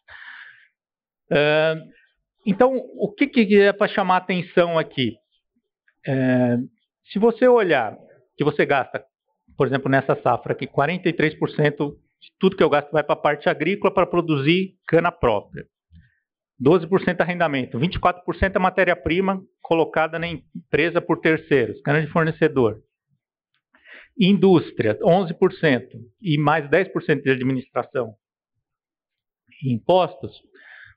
Uh, 1.31 2.02
então, 2.45 2.75
o 2.75 3.11
que, 3.11 3.27
que 3.27 3.61
é 3.61 3.73
para 3.73 3.91
chamar 3.91 4.17
atenção 4.17 4.77
aqui? 4.77 5.15
Uh, 6.07 6.67
se 7.11 7.19
você 7.19 7.47
olhar 7.47 7.97
que 8.35 8.43
você 8.43 8.65
gasta, 8.65 9.03
por 9.57 9.67
exemplo, 9.67 9.89
nessa 9.89 10.19
safra 10.21 10.53
aqui, 10.53 10.67
43% 10.67 11.95
de 12.23 12.31
tudo 12.39 12.55
que 12.55 12.63
eu 12.63 12.69
gasto 12.69 12.91
vai 12.91 13.03
para 13.03 13.13
a 13.13 13.21
parte 13.21 13.49
agrícola 13.49 13.93
para 13.93 14.07
produzir 14.07 14.75
cana 14.87 15.11
própria. 15.11 15.65
12% 16.61 17.19
arrendamento, 17.19 17.77
24% 17.77 18.55
é 18.55 18.59
matéria-prima 18.59 19.41
colocada 19.61 20.17
na 20.17 20.27
empresa 20.27 21.01
por 21.01 21.19
terceiros, 21.19 21.81
cana 21.81 22.01
de 22.01 22.07
fornecedor. 22.07 22.81
Indústria, 24.17 24.97
11%, 24.99 25.87
e 26.21 26.37
mais 26.37 26.69
10% 26.69 27.21
de 27.23 27.31
administração. 27.31 28.13
Impostos. 29.63 30.41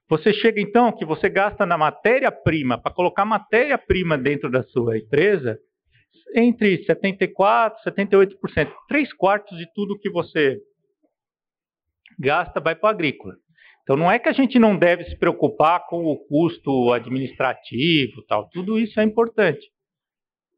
Você 0.08 0.32
chega 0.32 0.60
então 0.60 0.92
que 0.92 1.04
você 1.04 1.28
gasta 1.28 1.66
na 1.66 1.76
matéria-prima, 1.76 2.80
para 2.80 2.92
colocar 2.92 3.24
matéria-prima 3.24 4.16
dentro 4.16 4.50
da 4.50 4.62
sua 4.62 4.98
empresa, 4.98 5.58
entre 6.34 6.84
74% 6.84 7.72
e 7.84 7.90
78%. 7.90 8.72
Três 8.88 9.12
quartos 9.12 9.58
de 9.58 9.66
tudo 9.74 9.98
que 9.98 10.10
você 10.10 10.60
gasta 12.18 12.60
vai 12.60 12.76
para 12.76 12.86
o 12.86 12.90
agrícola. 12.90 13.34
Então 13.82 13.96
não 13.96 14.10
é 14.10 14.18
que 14.18 14.28
a 14.28 14.32
gente 14.32 14.58
não 14.58 14.76
deve 14.76 15.04
se 15.04 15.16
preocupar 15.18 15.86
com 15.86 16.04
o 16.04 16.18
custo 16.26 16.92
administrativo, 16.92 18.22
tal, 18.28 18.48
tudo 18.50 18.78
isso 18.78 18.98
é 19.00 19.04
importante. 19.04 19.70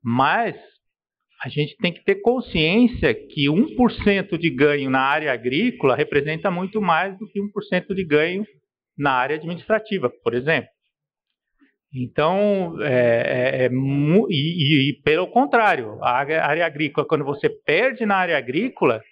Mas 0.02 0.57
a 1.43 1.49
gente 1.49 1.76
tem 1.76 1.93
que 1.93 2.02
ter 2.05 2.17
consciência 2.17 3.14
que 3.14 3.47
1% 3.47 4.38
de 4.38 4.50
ganho 4.50 4.90
na 4.90 5.00
área 5.00 5.33
agrícola 5.33 5.95
representa 5.95 6.50
muito 6.50 6.81
mais 6.81 7.19
do 7.19 7.28
que 7.28 7.40
1% 7.40 7.95
de 7.95 8.05
ganho 8.05 8.47
na 8.99 9.12
área 9.12 9.37
administrativa, 9.37 10.11
por 10.11 10.35
exemplo. 10.35 10.71
Então, 11.95 12.76
é, 12.83 13.62
é, 13.62 13.64
é 13.64 13.71
e, 14.28 14.90
e, 14.90 15.02
pelo 15.02 15.28
contrário, 15.28 15.99
a 16.02 16.11
área 16.11 16.67
agrícola, 16.67 17.07
quando 17.07 17.25
você 17.25 17.49
perde 17.49 18.05
na 18.05 18.17
área 18.17 18.37
agrícola, 18.37 19.02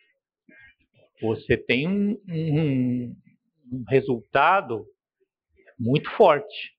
você 1.21 1.57
tem 1.57 1.89
um, 1.89 2.21
um, 2.29 3.17
um 3.73 3.85
resultado 3.89 4.85
muito 5.79 6.11
forte. 6.11 6.75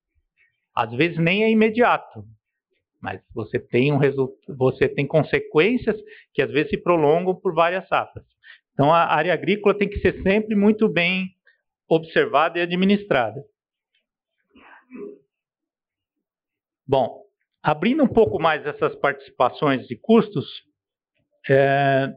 Às 0.76 0.92
vezes 0.94 1.18
nem 1.18 1.44
é 1.44 1.50
imediato, 1.50 2.24
mas 3.02 3.20
você 3.34 3.60
tem 3.60 3.92
um 3.92 4.00
você 4.56 4.88
tem 4.88 5.08
consequências 5.08 5.98
que 6.34 6.42
às 6.42 6.52
vezes 6.52 6.70
se 6.70 6.78
prolongam 6.78 7.34
por 7.34 7.56
várias 7.56 7.88
safras. 7.88 8.26
Então 8.74 8.94
a 8.94 9.06
área 9.06 9.34
agrícola 9.34 9.76
tem 9.76 9.90
que 9.90 10.00
ser 10.00 10.22
sempre 10.22 10.56
muito 10.56 10.88
bem 10.88 11.37
observada 11.88 12.60
e 12.60 12.62
administrada. 12.62 13.42
Bom, 16.88 17.22
abrindo 17.62 18.04
um 18.04 18.08
pouco 18.08 18.40
mais 18.40 18.66
essas 18.66 18.96
participações 18.96 19.88
de 19.88 19.96
custos, 19.98 20.46
é, 21.50 22.14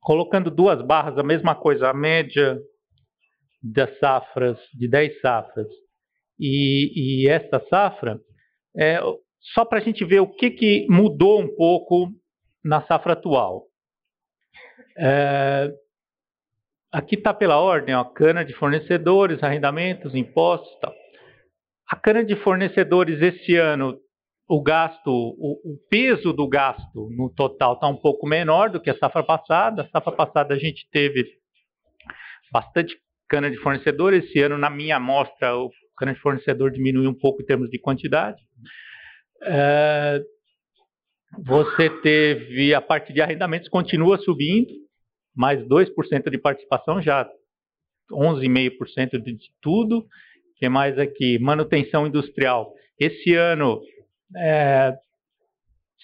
colocando 0.00 0.50
duas 0.50 0.80
barras, 0.82 1.18
a 1.18 1.22
mesma 1.22 1.54
coisa, 1.54 1.88
a 1.88 1.94
média 1.94 2.58
das 3.62 3.98
safras, 3.98 4.58
de 4.74 4.88
10 4.88 5.20
safras, 5.20 5.68
e, 6.38 7.24
e 7.24 7.28
esta 7.28 7.60
safra, 7.68 8.20
é, 8.76 9.00
só 9.54 9.64
para 9.64 9.78
a 9.78 9.82
gente 9.82 10.04
ver 10.04 10.20
o 10.20 10.28
que, 10.28 10.50
que 10.50 10.86
mudou 10.88 11.40
um 11.40 11.54
pouco 11.56 12.10
na 12.64 12.82
safra 12.86 13.14
atual. 13.14 13.64
É, 14.98 15.72
aqui 16.92 17.14
está 17.14 17.32
pela 17.32 17.58
ordem, 17.58 17.94
ó, 17.94 18.04
cana 18.04 18.44
de 18.44 18.52
fornecedores, 18.54 19.42
arrendamentos, 19.42 20.14
impostos 20.14 20.70
tal. 20.80 20.94
A 21.90 21.96
cana 21.96 22.24
de 22.24 22.36
fornecedores 22.36 23.20
esse 23.22 23.56
ano, 23.56 23.98
o 24.46 24.62
gasto, 24.62 25.10
o, 25.10 25.72
o 25.72 25.78
peso 25.90 26.32
do 26.32 26.48
gasto 26.48 27.08
no 27.10 27.32
total 27.34 27.74
está 27.74 27.88
um 27.88 27.96
pouco 27.96 28.26
menor 28.26 28.70
do 28.70 28.80
que 28.80 28.90
a 28.90 28.98
safra 28.98 29.22
passada. 29.22 29.82
A 29.82 29.88
safra 29.88 30.12
passada 30.12 30.54
a 30.54 30.58
gente 30.58 30.88
teve 30.90 31.24
bastante 32.52 32.96
cana 33.28 33.50
de 33.50 33.58
fornecedor. 33.58 34.14
Esse 34.14 34.40
ano, 34.40 34.58
na 34.58 34.70
minha 34.70 34.96
amostra, 34.96 35.56
o 35.56 35.70
cana 35.96 36.14
de 36.14 36.20
fornecedor 36.20 36.70
diminuiu 36.70 37.10
um 37.10 37.18
pouco 37.18 37.42
em 37.42 37.46
termos 37.46 37.68
de 37.70 37.78
quantidade. 37.78 38.38
É, 39.42 40.20
você 41.44 41.90
teve 42.00 42.74
a 42.74 42.80
parte 42.80 43.12
de 43.12 43.20
arrendamentos 43.20 43.68
continua 43.68 44.18
subindo, 44.18 44.72
mais 45.38 45.60
2% 45.68 46.30
de 46.30 46.36
participação, 46.36 47.00
já 47.00 47.24
11,5% 48.10 49.22
de 49.22 49.38
tudo. 49.62 49.98
O 50.00 50.04
que 50.56 50.68
mais 50.68 50.98
aqui? 50.98 51.38
Manutenção 51.38 52.08
industrial. 52.08 52.74
Esse 52.98 53.34
ano 53.34 53.80
é, 54.36 54.96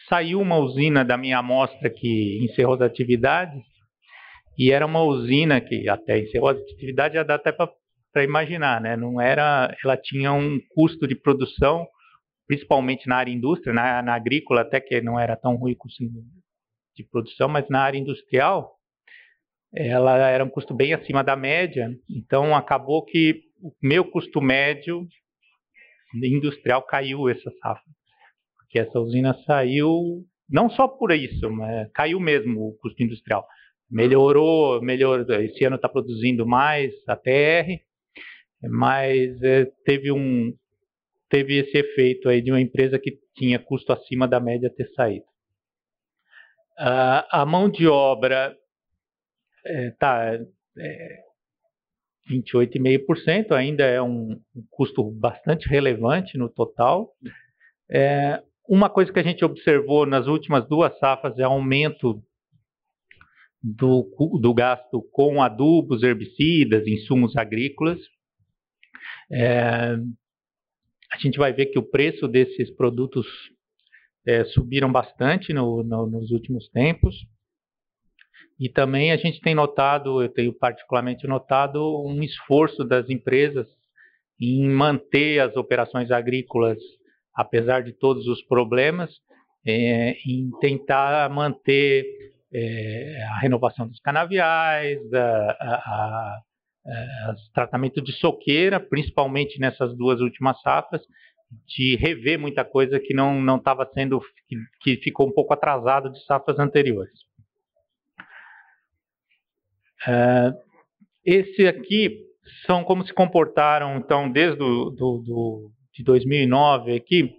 saiu 0.09 0.41
uma 0.41 0.57
usina 0.57 1.05
da 1.05 1.17
minha 1.17 1.39
amostra 1.39 1.91
que 1.91 2.45
encerrou 2.45 2.75
as 2.75 2.83
atividades 2.83 3.61
e 4.57 4.71
era 4.71 4.87
uma 4.87 5.03
usina 5.03 5.61
que 5.61 5.89
até 5.89 6.21
encerrou 6.21 6.51
a 6.51 6.53
atividade, 6.53 7.15
já 7.15 7.25
dá 7.25 7.35
até 7.35 7.51
para 7.51 8.23
imaginar, 8.23 8.81
né? 8.81 8.97
Não 8.97 9.21
era, 9.21 9.77
ela 9.85 9.97
tinha 9.97 10.33
um 10.33 10.61
custo 10.77 11.09
de 11.09 11.17
produção, 11.17 11.85
principalmente 12.47 13.09
na 13.09 13.17
área 13.17 13.33
indústria, 13.33 13.75
na, 13.75 14.01
na 14.01 14.15
agrícola 14.15 14.61
até 14.61 14.81
que 14.81 15.01
não 15.01 15.19
era 15.19 15.35
tão 15.35 15.57
ruim 15.57 15.75
custo 15.75 16.05
de 16.97 17.03
produção, 17.11 17.49
mas 17.49 17.69
na 17.69 17.81
área 17.81 17.99
industrial, 17.99 18.79
ela 19.75 20.29
era 20.29 20.45
um 20.45 20.51
custo 20.51 20.75
bem 20.75 20.95
acima 20.95 21.23
da 21.23 21.37
média. 21.37 21.91
Então 22.09 22.55
acabou 22.55 23.05
que 23.05 23.43
o 23.63 23.73
meu 23.83 24.05
custo 24.05 24.41
médio 24.41 25.07
industrial 26.15 26.83
caiu 26.83 27.29
essa 27.29 27.51
safra, 27.61 27.83
porque 28.57 28.79
essa 28.79 29.01
usina 29.01 29.35
saiu 29.47 30.25
não 30.49 30.71
só 30.71 30.87
por 30.87 31.11
isso, 31.11 31.51
mas 31.51 31.91
caiu 31.93 32.21
mesmo 32.21 32.69
o 32.69 32.79
custo 32.79 33.03
industrial 33.03 33.47
melhorou, 33.91 34.83
melhorou. 34.83 35.25
Esse 35.41 35.65
ano 35.65 35.77
está 35.77 35.89
produzindo 35.89 36.47
mais 36.47 36.93
a 37.07 37.17
TR. 37.17 37.81
mas 38.63 39.43
é, 39.43 39.67
teve 39.85 40.11
um 40.11 40.53
teve 41.31 41.59
esse 41.59 41.77
efeito 41.77 42.29
aí 42.29 42.41
de 42.41 42.51
uma 42.51 42.61
empresa 42.61 42.99
que 42.99 43.19
tinha 43.37 43.59
custo 43.59 43.93
acima 43.93 44.27
da 44.29 44.39
média 44.39 44.71
ter 44.71 44.89
saído. 44.95 45.27
Uh, 46.79 47.23
a 47.31 47.47
mão 47.47 47.69
de 47.69 47.87
obra 47.87 48.57
está 49.65 50.35
é, 50.35 50.41
é, 50.79 51.25
28,5%, 52.31 53.53
ainda 53.53 53.85
é 53.85 54.01
um, 54.01 54.33
um, 54.55 54.67
custo 54.71 55.11
bastante 55.11 55.69
relevante 55.69 56.39
no 56.39 56.49
total. 56.49 57.13
É, 57.91 58.43
uma 58.69 58.89
coisa 58.89 59.13
que 59.13 59.19
a 59.19 59.23
gente 59.23 59.45
observou 59.45 60.07
nas 60.07 60.27
últimas 60.27 60.67
duas 60.69 60.99
safras 60.99 61.39
é 61.39 61.43
aumento 61.43 62.23
do, 63.63 64.11
do 64.41 64.55
gasto 64.55 65.03
com 65.13 65.43
adubos, 65.43 66.03
herbicidas, 66.03 66.87
insumos 66.87 67.37
agrícolas. 67.37 67.99
É, 69.31 69.97
a 71.13 71.19
gente 71.19 71.39
vai 71.39 71.53
ver 71.53 71.67
que 71.67 71.79
o 71.79 71.91
preço 71.91 72.27
desses 72.27 72.71
produtos 72.75 73.27
é, 74.27 74.45
subiram 74.47 74.91
bastante 74.91 75.53
no, 75.53 75.83
no, 75.83 76.07
nos 76.07 76.31
últimos 76.31 76.69
tempos. 76.71 77.15
E 78.59 78.69
também 78.69 79.13
a 79.13 79.17
gente 79.17 79.41
tem 79.41 79.55
notado, 79.55 80.23
eu 80.23 80.29
tenho 80.29 80.53
particularmente 80.53 81.27
notado, 81.27 82.05
um 82.07 82.23
esforço 82.23 82.85
das 82.85 83.11
empresas 83.11 83.67
em 84.41 84.69
manter 84.69 85.41
as 85.41 85.57
operações 85.57 86.11
agrícolas, 86.11 86.79
apesar 87.35 87.83
de 87.83 87.93
todos 87.93 88.27
os 88.27 88.43
problemas, 88.43 89.11
é, 89.67 90.15
em 90.27 90.51
tentar 90.61 91.29
manter 91.31 92.05
é, 92.53 93.23
a 93.31 93.41
renovação 93.41 93.89
dos 93.89 93.99
canaviais, 94.01 95.01
a, 95.13 96.41
tratamento 97.55 98.03
de 98.03 98.13
soqueira, 98.13 98.79
principalmente 98.79 99.59
nessas 99.59 99.97
duas 99.97 100.21
últimas 100.21 100.61
safras, 100.61 101.03
de 101.67 101.97
rever 101.97 102.39
muita 102.39 102.65
coisa 102.65 103.01
que 103.01 103.15
não 103.15 103.57
estava 103.57 103.89
sendo, 103.95 104.21
que, 104.47 104.57
que 104.81 105.03
ficou 105.03 105.27
um 105.27 105.33
pouco 105.33 105.55
atrasado 105.55 106.11
de 106.11 106.23
safras 106.25 106.59
anteriores. 106.59 107.13
Uh, 110.07 110.55
esse 111.25 111.67
aqui 111.67 112.25
são 112.67 112.85
como 112.85 113.07
se 113.07 113.13
comportaram, 113.13 113.97
então, 113.97 114.31
desde 114.31 114.59
do, 114.59 114.91
do, 114.91 115.23
do, 115.23 115.71
de 115.95 116.05
2009 116.05 116.95
aqui, 116.95 117.31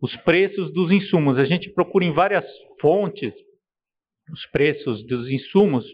os 0.00 0.14
preços 0.18 0.72
dos 0.72 0.90
insumos. 0.92 1.38
A 1.38 1.44
gente 1.44 1.70
procura 1.70 2.04
em 2.04 2.12
várias 2.12 2.44
fontes 2.80 3.32
os 4.30 4.46
preços 4.46 5.04
dos 5.06 5.28
insumos. 5.30 5.86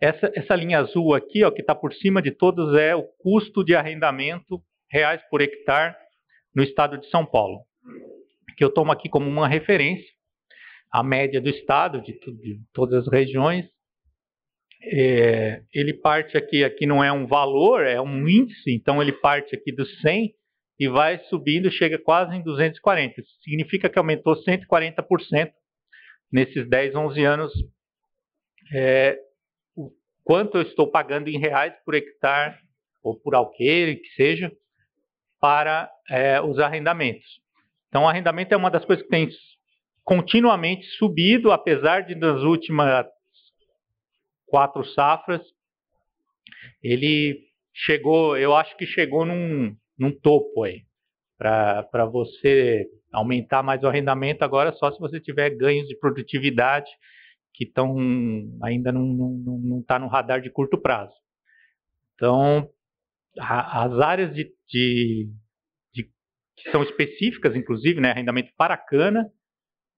Essa, 0.00 0.30
essa 0.34 0.54
linha 0.54 0.78
azul 0.78 1.14
aqui, 1.14 1.44
ó, 1.44 1.50
que 1.50 1.60
está 1.60 1.74
por 1.74 1.92
cima 1.92 2.22
de 2.22 2.30
todas, 2.30 2.74
é 2.74 2.94
o 2.94 3.02
custo 3.18 3.64
de 3.64 3.74
arrendamento 3.74 4.62
reais 4.90 5.20
por 5.28 5.40
hectare 5.40 5.94
no 6.54 6.62
estado 6.62 6.98
de 6.98 7.08
São 7.10 7.26
Paulo, 7.26 7.60
que 8.56 8.64
eu 8.64 8.72
tomo 8.72 8.90
aqui 8.90 9.08
como 9.08 9.28
uma 9.28 9.46
referência, 9.46 10.08
a 10.90 11.02
média 11.02 11.40
do 11.40 11.48
estado, 11.48 12.00
de, 12.00 12.12
de 12.12 12.60
todas 12.72 13.06
as 13.06 13.12
regiões, 13.12 13.66
é, 14.82 15.62
ele 15.74 15.94
parte 15.94 16.36
aqui, 16.36 16.62
aqui 16.62 16.86
não 16.86 17.02
é 17.02 17.12
um 17.12 17.26
valor, 17.26 17.84
é 17.84 18.00
um 18.00 18.28
índice, 18.28 18.70
então 18.72 19.02
ele 19.02 19.12
parte 19.12 19.54
aqui 19.54 19.72
do 19.72 19.84
100 19.84 20.32
e 20.78 20.88
vai 20.88 21.18
subindo, 21.24 21.70
chega 21.70 21.98
quase 21.98 22.36
em 22.36 22.42
240. 22.42 23.20
Isso 23.20 23.30
significa 23.42 23.88
que 23.88 23.98
aumentou 23.98 24.36
140% 24.36 25.50
nesses 26.32 26.68
10, 26.68 26.94
11 26.94 27.24
anos. 27.24 27.52
É, 28.72 29.18
o 29.76 29.90
quanto 30.22 30.58
eu 30.58 30.62
estou 30.62 30.88
pagando 30.88 31.28
em 31.28 31.38
reais 31.38 31.74
por 31.84 31.94
hectare 31.94 32.54
ou 33.02 33.18
por 33.18 33.34
alqueire, 33.34 33.96
que 33.96 34.08
seja, 34.10 34.52
para 35.40 35.90
é, 36.08 36.40
os 36.40 36.58
arrendamentos. 36.58 37.40
Então, 37.88 38.04
o 38.04 38.08
arrendamento 38.08 38.52
é 38.52 38.56
uma 38.56 38.70
das 38.70 38.84
coisas 38.84 39.04
que 39.04 39.10
tem 39.10 39.28
continuamente 40.04 40.86
subido, 40.96 41.50
apesar 41.50 42.02
de 42.02 42.14
nas 42.14 42.42
últimas 42.42 43.06
quatro 44.48 44.84
safras, 44.84 45.42
ele 46.82 47.40
chegou, 47.72 48.36
eu 48.36 48.54
acho 48.54 48.76
que 48.76 48.86
chegou 48.86 49.24
num, 49.24 49.76
num 49.98 50.12
topo 50.12 50.64
aí. 50.64 50.82
Para 51.36 52.04
você 52.06 52.86
aumentar 53.12 53.62
mais 53.62 53.82
o 53.82 53.86
arrendamento, 53.86 54.42
agora 54.42 54.72
só 54.72 54.90
se 54.90 54.98
você 54.98 55.20
tiver 55.20 55.50
ganhos 55.50 55.86
de 55.86 55.96
produtividade 55.96 56.90
que 57.54 57.64
estão 57.64 57.96
ainda 58.62 58.92
não 58.92 59.06
está 59.08 59.50
não, 59.50 59.58
não 59.58 59.82
tá 59.82 59.98
no 59.98 60.08
radar 60.08 60.40
de 60.40 60.50
curto 60.50 60.78
prazo. 60.78 61.14
Então, 62.14 62.68
a, 63.38 63.84
as 63.84 64.00
áreas 64.00 64.34
de, 64.34 64.52
de, 64.68 65.30
de, 65.92 66.04
que 66.56 66.70
são 66.70 66.82
específicas, 66.82 67.54
inclusive, 67.54 68.00
né, 68.00 68.10
arrendamento 68.10 68.52
para 68.56 68.76
cana, 68.76 69.30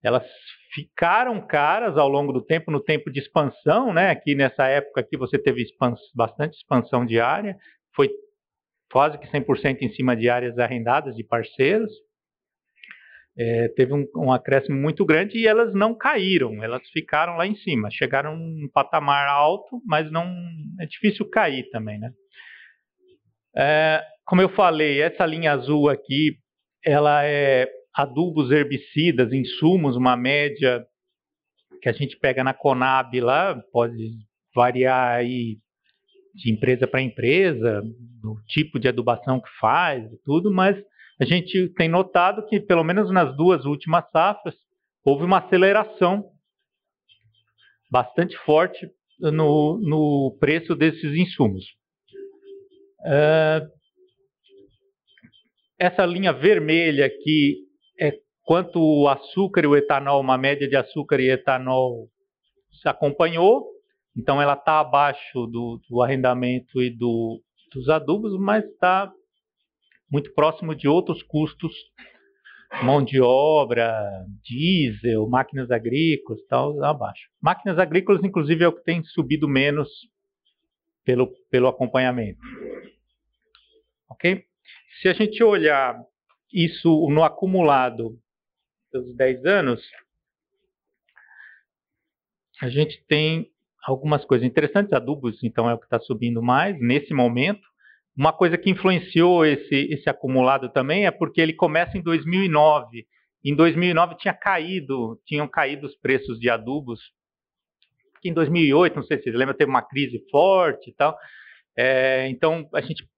elas 0.03 0.25
ficaram 0.73 1.47
caras 1.47 1.97
ao 1.97 2.09
longo 2.09 2.33
do 2.33 2.43
tempo, 2.43 2.71
no 2.71 2.83
tempo 2.83 3.11
de 3.11 3.21
expansão, 3.21 3.93
né? 3.93 4.11
Aqui 4.11 4.35
nessa 4.35 4.67
época 4.67 5.01
aqui 5.01 5.17
você 5.17 5.39
teve 5.39 5.63
expans 5.63 6.01
bastante 6.15 6.57
expansão 6.57 7.05
de 7.05 7.21
área, 7.21 7.57
foi 7.95 8.09
quase 8.91 9.19
que 9.19 9.27
100% 9.27 9.83
em 9.83 9.93
cima 9.93 10.17
de 10.17 10.29
áreas 10.29 10.59
arrendadas 10.59 11.15
de 11.17 11.25
parceiros. 11.25 11.91
É, 13.39 13.69
teve 13.69 13.95
um, 13.95 14.07
um, 14.17 14.33
acréscimo 14.33 14.77
muito 14.77 15.05
grande 15.05 15.39
e 15.39 15.47
elas 15.47 15.73
não 15.73 15.95
caíram, 15.95 16.63
elas 16.63 16.83
ficaram 16.91 17.37
lá 17.37 17.47
em 17.47 17.55
cima, 17.55 17.89
chegaram 17.91 18.35
um 18.35 18.69
patamar 18.73 19.29
alto, 19.29 19.81
mas 19.87 20.11
não 20.11 20.27
é 20.81 20.85
difícil 20.85 21.29
cair 21.31 21.71
também, 21.71 21.99
né? 21.99 22.11
É, 23.57 24.03
como 24.27 24.43
eu 24.43 24.49
falei, 24.51 25.01
essa 25.01 25.25
linha 25.25 25.53
azul 25.53 25.89
aqui, 25.89 26.37
ela 26.85 27.25
é 27.25 27.69
adubos, 27.95 28.51
herbicidas, 28.51 29.33
insumos, 29.33 29.97
uma 29.97 30.17
média 30.17 30.85
que 31.83 31.89
a 31.89 31.93
gente 31.93 32.17
pega 32.19 32.45
na 32.45 32.55
Conab 32.55 33.19
lá, 33.21 33.61
pode 33.73 34.11
variar 34.55 35.17
aí 35.17 35.59
de 36.35 36.53
empresa 36.53 36.87
para 36.87 37.03
empresa, 37.03 37.83
do 38.23 38.37
tipo 38.47 38.79
de 38.79 38.89
adubação 38.89 39.41
que 39.41 39.49
faz, 39.59 40.05
tudo, 40.25 40.53
mas 40.53 40.77
a 41.21 41.25
gente 41.25 41.69
tem 41.75 41.89
notado 41.89 42.47
que, 42.47 42.61
pelo 42.61 42.85
menos 42.85 43.11
nas 43.11 43.37
duas 43.37 43.65
últimas 43.65 44.09
safras, 44.11 44.55
houve 45.05 45.25
uma 45.25 45.39
aceleração 45.39 46.31
bastante 47.91 48.37
forte 48.39 48.89
no, 49.19 49.79
no 49.83 50.37
preço 50.39 50.75
desses 50.75 51.15
insumos. 51.15 51.65
Uh, 53.01 53.67
essa 55.79 56.05
linha 56.05 56.33
vermelha 56.33 57.07
aqui 57.07 57.70
quanto 58.51 58.81
o 58.83 59.07
açúcar 59.09 59.63
e 59.63 59.69
o 59.69 59.77
etanol, 59.77 60.21
uma 60.21 60.37
média 60.37 60.67
de 60.67 60.75
açúcar 60.75 61.21
e 61.21 61.31
etanol 61.31 62.09
se 62.83 62.89
acompanhou, 62.89 63.65
então 64.17 64.43
ela 64.43 64.55
está 64.55 64.81
abaixo 64.81 65.47
do, 65.47 65.81
do, 65.89 66.03
arrendamento 66.03 66.83
e 66.83 66.91
do, 66.91 67.41
dos 67.73 67.89
adubos, 67.89 68.37
mas 68.41 68.65
está 68.65 69.09
muito 70.11 70.35
próximo 70.35 70.75
de 70.75 70.89
outros 70.89 71.23
custos, 71.23 71.73
mão 72.83 73.05
de 73.05 73.21
obra, 73.21 73.95
diesel, 74.43 75.29
máquinas 75.29 75.71
agrícolas, 75.71 76.45
tal, 76.49 76.83
abaixo. 76.83 77.31
Máquinas 77.41 77.79
agrícolas, 77.79 78.25
inclusive, 78.25 78.65
é 78.65 78.67
o 78.67 78.75
que 78.75 78.83
tem 78.83 79.05
subido 79.05 79.47
menos 79.47 79.89
pelo, 81.05 81.33
pelo 81.49 81.69
acompanhamento. 81.69 82.41
Ok? 84.11 84.43
Se 85.01 85.07
a 85.07 85.13
gente 85.13 85.41
olhar 85.41 85.97
isso 86.53 87.09
no 87.11 87.23
acumulado 87.23 88.19
dos 88.93 89.15
10 89.17 89.45
anos, 89.45 89.83
a 92.61 92.69
gente 92.69 93.03
tem 93.07 93.51
algumas 93.85 94.25
coisas 94.25 94.47
interessantes. 94.47 94.93
Adubos, 94.93 95.43
então, 95.43 95.69
é 95.69 95.75
o 95.75 95.79
que 95.79 95.87
está 95.87 95.99
subindo 95.99 96.43
mais 96.43 96.79
nesse 96.81 97.15
momento. 97.15 97.67
Uma 98.17 98.33
coisa 98.33 98.59
que 98.59 98.71
influenciou 98.71 99.47
esse, 99.47 99.75
esse 99.93 100.09
acumulado 100.11 100.69
também 100.71 101.07
é 101.07 101.11
porque 101.11 101.41
ele 101.41 101.55
começa 101.55 101.97
em 101.97 102.03
2009. 102.03 103.07
Em 103.43 103.55
2009 103.55 104.17
tinha 104.17 104.35
caído, 104.35 105.19
tinham 105.25 105.49
caído 105.49 105.87
os 105.87 105.97
preços 105.97 106.39
de 106.39 106.51
adubos. 106.51 107.01
Em 108.23 108.35
2008, 108.35 108.97
não 108.97 109.03
sei 109.05 109.17
se 109.17 109.25
vocês 109.25 109.35
lembram, 109.35 109.57
teve 109.57 109.71
uma 109.71 109.81
crise 109.81 110.23
forte 110.31 110.91
e 110.91 110.95
tal. 110.95 111.17
É, 111.75 112.29
então 112.29 112.69
a 112.75 112.83
gente 112.83 113.09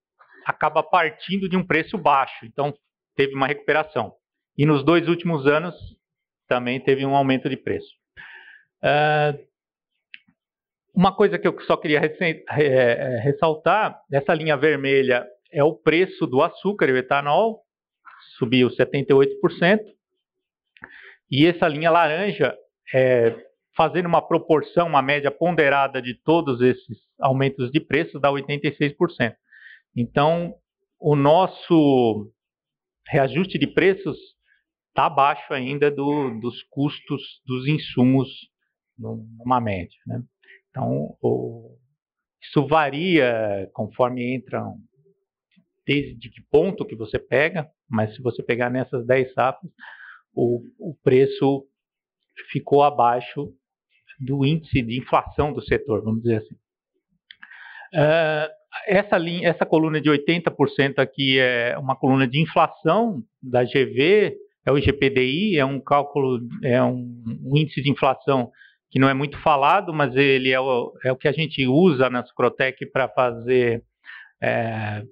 acaba 0.45 0.81
partindo 0.81 1.49
de 1.49 1.57
um 1.57 1.65
preço 1.65 1.97
baixo. 1.97 2.45
Então 2.45 2.73
teve 3.15 3.35
uma 3.35 3.47
recuperação. 3.47 4.13
E 4.57 4.65
nos 4.65 4.83
dois 4.83 5.07
últimos 5.07 5.47
anos 5.47 5.75
também 6.47 6.79
teve 6.79 7.05
um 7.05 7.15
aumento 7.15 7.49
de 7.49 7.57
preço. 7.57 7.91
Uh, 8.83 9.53
uma 10.93 11.15
coisa 11.15 11.39
que 11.39 11.47
eu 11.47 11.59
só 11.61 11.75
queria 11.75 11.99
é, 11.99 13.19
ressaltar, 13.23 13.99
essa 14.11 14.33
linha 14.33 14.55
vermelha 14.55 15.25
é 15.51 15.63
o 15.63 15.73
preço 15.73 16.27
do 16.27 16.41
açúcar 16.43 16.87
e 16.87 16.91
o 16.91 16.97
etanol, 16.97 17.63
subiu 18.37 18.69
78%, 18.69 19.79
e 21.31 21.47
essa 21.47 21.67
linha 21.67 21.89
laranja 21.89 22.55
é 22.93 23.35
fazendo 23.75 24.05
uma 24.05 24.21
proporção, 24.21 24.87
uma 24.87 25.01
média 25.01 25.31
ponderada 25.31 25.99
de 25.99 26.13
todos 26.13 26.61
esses 26.61 26.97
aumentos 27.19 27.71
de 27.71 27.79
preço, 27.79 28.19
dá 28.19 28.29
86%. 28.29 29.35
Então, 29.95 30.53
o 30.99 31.15
nosso 31.15 32.31
reajuste 33.07 33.57
de 33.57 33.65
preços 33.65 34.17
está 34.93 35.07
abaixo 35.07 35.51
ainda 35.51 35.89
do, 35.89 36.39
dos 36.39 36.61
custos 36.69 37.41
dos 37.45 37.67
insumos 37.67 38.29
numa 38.97 39.59
média. 39.59 39.97
Né? 40.05 40.21
Então, 40.69 41.17
o, 41.19 41.75
isso 42.41 42.65
varia 42.67 43.69
conforme 43.73 44.35
entram, 44.35 44.75
desde 45.85 46.29
que 46.29 46.41
ponto 46.49 46.85
que 46.85 46.95
você 46.95 47.17
pega, 47.17 47.67
mas 47.89 48.15
se 48.15 48.21
você 48.21 48.43
pegar 48.43 48.69
nessas 48.69 49.05
10 49.05 49.33
safras, 49.33 49.71
o, 50.33 50.61
o 50.79 50.95
preço 51.03 51.65
ficou 52.51 52.83
abaixo 52.83 53.51
do 54.19 54.45
índice 54.45 54.81
de 54.83 54.99
inflação 54.99 55.51
do 55.51 55.61
setor, 55.63 56.03
vamos 56.03 56.21
dizer 56.21 56.37
assim. 56.37 56.55
Uh, 57.95 58.49
essa, 58.87 59.17
linha, 59.17 59.49
essa 59.49 59.65
coluna 59.65 59.99
de 59.99 60.09
80% 60.09 60.99
aqui 60.99 61.39
é 61.39 61.77
uma 61.77 61.95
coluna 61.95 62.27
de 62.27 62.41
inflação 62.41 63.23
da 63.41 63.63
GV, 63.63 64.35
é 64.65 64.71
o 64.71 64.77
IGPDI, 64.77 65.57
é 65.57 65.65
um 65.65 65.79
cálculo, 65.79 66.39
é 66.63 66.81
um, 66.81 67.23
um, 67.43 67.57
índice 67.57 67.81
de 67.81 67.89
inflação 67.89 68.51
que 68.89 68.99
não 68.99 69.09
é 69.09 69.13
muito 69.13 69.37
falado, 69.41 69.93
mas 69.93 70.15
ele 70.15 70.51
é 70.51 70.59
o, 70.59 70.93
é 71.03 71.11
o 71.11 71.17
que 71.17 71.27
a 71.27 71.31
gente 71.31 71.65
usa 71.67 72.09
na 72.09 72.23
Scrotec 72.25 72.85
para 72.91 73.09
fazer 73.09 73.83
é, 74.41 75.03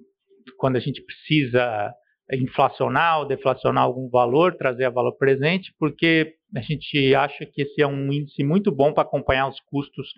quando 0.56 0.76
a 0.76 0.80
gente 0.80 1.02
precisa 1.02 1.92
inflacionar 2.32 3.20
ou 3.20 3.26
deflacionar 3.26 3.84
algum 3.84 4.08
valor, 4.08 4.56
trazer 4.56 4.84
a 4.84 4.90
valor 4.90 5.16
presente, 5.16 5.74
porque 5.78 6.34
a 6.54 6.60
gente 6.60 7.14
acha 7.14 7.44
que 7.44 7.62
esse 7.62 7.82
é 7.82 7.86
um 7.86 8.12
índice 8.12 8.44
muito 8.44 8.70
bom 8.70 8.92
para 8.92 9.02
acompanhar 9.02 9.48
os 9.48 9.60
custos 9.60 10.08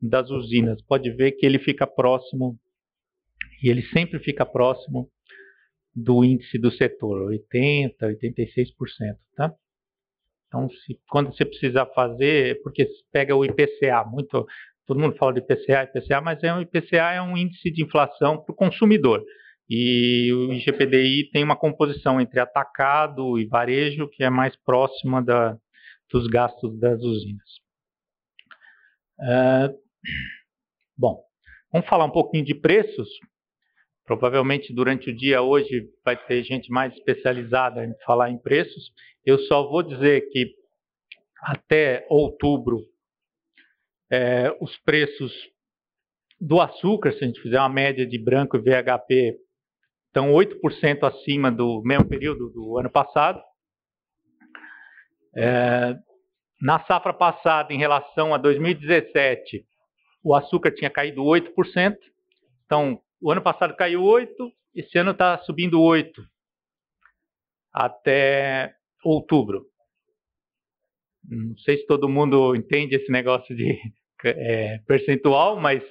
das 0.00 0.30
usinas. 0.30 0.82
Pode 0.82 1.10
ver 1.10 1.32
que 1.32 1.46
ele 1.46 1.58
fica 1.58 1.86
próximo, 1.86 2.58
e 3.62 3.68
ele 3.68 3.82
sempre 3.86 4.18
fica 4.18 4.44
próximo 4.44 5.08
do 5.94 6.24
índice 6.24 6.58
do 6.58 6.70
setor, 6.72 7.30
80%, 7.30 7.94
86%, 8.00 9.16
tá? 9.36 9.54
Então, 10.48 10.68
se, 10.68 11.00
quando 11.08 11.34
você 11.34 11.44
precisa 11.44 11.86
fazer, 11.86 12.60
porque 12.62 12.86
pega 13.10 13.34
o 13.34 13.44
IPCA, 13.44 14.04
muito, 14.04 14.46
todo 14.86 15.00
mundo 15.00 15.16
fala 15.16 15.32
de 15.32 15.40
IPCA, 15.40 15.84
IPCA, 15.84 16.20
mas 16.20 16.42
é 16.42 16.52
um 16.52 16.60
IPCA 16.60 17.12
é 17.12 17.22
um 17.22 17.36
índice 17.36 17.70
de 17.70 17.82
inflação 17.82 18.42
para 18.42 18.52
o 18.52 18.56
consumidor. 18.56 19.24
E 19.68 20.30
o 20.32 20.52
IGPDI 20.52 21.30
tem 21.30 21.42
uma 21.42 21.56
composição 21.56 22.20
entre 22.20 22.38
atacado 22.38 23.38
e 23.38 23.46
varejo 23.46 24.08
que 24.08 24.22
é 24.22 24.28
mais 24.28 24.54
próxima 24.56 25.22
da, 25.22 25.56
dos 26.10 26.26
gastos 26.26 26.78
das 26.78 27.00
usinas. 27.00 27.48
Uh, 29.18 29.74
bom, 30.96 31.22
vamos 31.72 31.88
falar 31.88 32.04
um 32.04 32.10
pouquinho 32.10 32.44
de 32.44 32.54
preços. 32.54 33.08
Provavelmente 34.04 34.72
durante 34.74 35.10
o 35.10 35.16
dia 35.16 35.42
hoje 35.42 35.88
vai 36.04 36.16
ter 36.16 36.42
gente 36.42 36.70
mais 36.70 36.92
especializada 36.94 37.84
em 37.84 37.94
falar 38.04 38.30
em 38.30 38.38
preços. 38.38 38.92
Eu 39.24 39.38
só 39.40 39.68
vou 39.68 39.82
dizer 39.82 40.28
que 40.30 40.54
até 41.40 42.06
outubro 42.08 42.80
é, 44.10 44.54
os 44.60 44.76
preços 44.78 45.32
do 46.40 46.60
açúcar, 46.60 47.12
se 47.12 47.24
a 47.24 47.26
gente 47.26 47.40
fizer 47.40 47.58
uma 47.58 47.68
média 47.68 48.04
de 48.04 48.18
branco 48.18 48.56
e 48.56 48.60
VHP, 48.60 49.38
estão 50.08 50.32
8% 50.32 51.04
acima 51.04 51.50
do 51.50 51.80
mesmo 51.82 52.08
período 52.08 52.50
do 52.50 52.78
ano 52.78 52.90
passado. 52.90 53.40
É, 55.36 55.96
na 56.60 56.84
safra 56.84 57.14
passada, 57.14 57.72
em 57.72 57.78
relação 57.78 58.34
a 58.34 58.38
2017, 58.38 59.64
o 60.22 60.34
açúcar 60.34 60.72
tinha 60.72 60.90
caído 60.90 61.22
8%. 61.22 61.96
Então, 62.66 63.00
o 63.22 63.30
ano 63.30 63.40
passado 63.40 63.76
caiu 63.76 64.02
8%, 64.02 64.26
esse 64.74 64.98
ano 64.98 65.12
está 65.12 65.38
subindo 65.38 65.78
8% 65.78 66.12
até 67.72 68.74
outubro. 69.04 69.64
Não 71.24 71.56
sei 71.58 71.78
se 71.78 71.86
todo 71.86 72.08
mundo 72.08 72.54
entende 72.54 72.96
esse 72.96 73.10
negócio 73.10 73.56
de 73.56 73.78
é, 74.24 74.78
percentual, 74.86 75.58
mas 75.58 75.82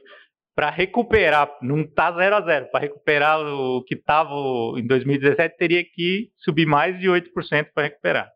para 0.53 0.69
recuperar, 0.69 1.57
não 1.61 1.81
está 1.81 2.11
zero 2.11 2.35
a 2.35 2.41
zero, 2.41 2.69
para 2.69 2.81
recuperar 2.81 3.39
o 3.39 3.83
que 3.83 3.95
estava 3.95 4.33
em 4.77 4.85
2017, 4.85 5.57
teria 5.57 5.83
que 5.83 6.29
subir 6.37 6.65
mais 6.65 6.99
de 6.99 7.07
8% 7.07 7.71
para 7.73 7.83
recuperar. 7.83 8.29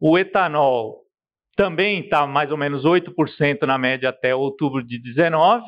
O 0.00 0.18
etanol 0.18 1.04
também 1.56 2.00
está 2.00 2.26
mais 2.26 2.50
ou 2.50 2.56
menos 2.56 2.84
8% 2.84 3.62
na 3.62 3.78
média 3.78 4.08
até 4.08 4.34
outubro 4.34 4.84
de 4.84 5.00
19, 5.00 5.64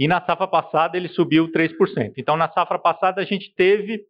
e 0.00 0.08
na 0.08 0.24
safra 0.24 0.48
passada 0.48 0.96
ele 0.96 1.08
subiu 1.08 1.52
3%. 1.52 2.14
Então, 2.16 2.34
na 2.34 2.48
safra 2.48 2.78
passada, 2.78 3.20
a 3.20 3.24
gente 3.24 3.54
teve 3.54 4.00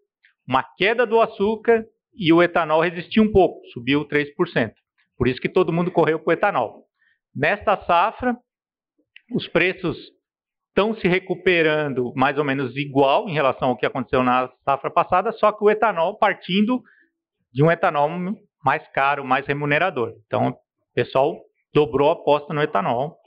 uma 0.46 0.62
queda 0.62 1.04
do 1.04 1.20
açúcar 1.20 1.84
e 2.14 2.32
o 2.32 2.40
etanol 2.40 2.80
resistiu 2.80 3.24
um 3.24 3.32
pouco, 3.32 3.60
subiu 3.72 4.06
3%. 4.06 4.72
Por 5.18 5.26
isso 5.26 5.40
que 5.40 5.48
todo 5.48 5.72
mundo 5.72 5.90
correu 5.90 6.20
para 6.20 6.30
o 6.30 6.32
etanol. 6.32 6.84
Nesta 7.34 7.76
safra, 7.78 8.36
os 9.34 9.48
preços 9.48 9.98
estão 10.68 10.94
se 10.94 11.08
recuperando 11.08 12.12
mais 12.14 12.38
ou 12.38 12.44
menos 12.44 12.76
igual 12.76 13.28
em 13.28 13.32
relação 13.32 13.70
ao 13.70 13.76
que 13.76 13.84
aconteceu 13.84 14.22
na 14.22 14.48
safra 14.64 14.92
passada, 14.92 15.32
só 15.32 15.50
que 15.50 15.64
o 15.64 15.70
etanol 15.70 16.16
partindo 16.18 16.80
de 17.52 17.64
um 17.64 17.70
etanol 17.70 18.08
mais 18.64 18.86
caro, 18.92 19.24
mais 19.24 19.44
remunerador. 19.44 20.14
Então, 20.24 20.50
o 20.50 20.56
pessoal 20.94 21.36
dobrou 21.74 22.10
a 22.10 22.12
aposta 22.12 22.54
no 22.54 22.62
etanol 22.62 23.19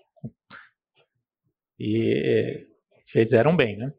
e 1.85 2.65
fizeram 3.11 3.55
bem, 3.55 3.75
né? 3.75 3.91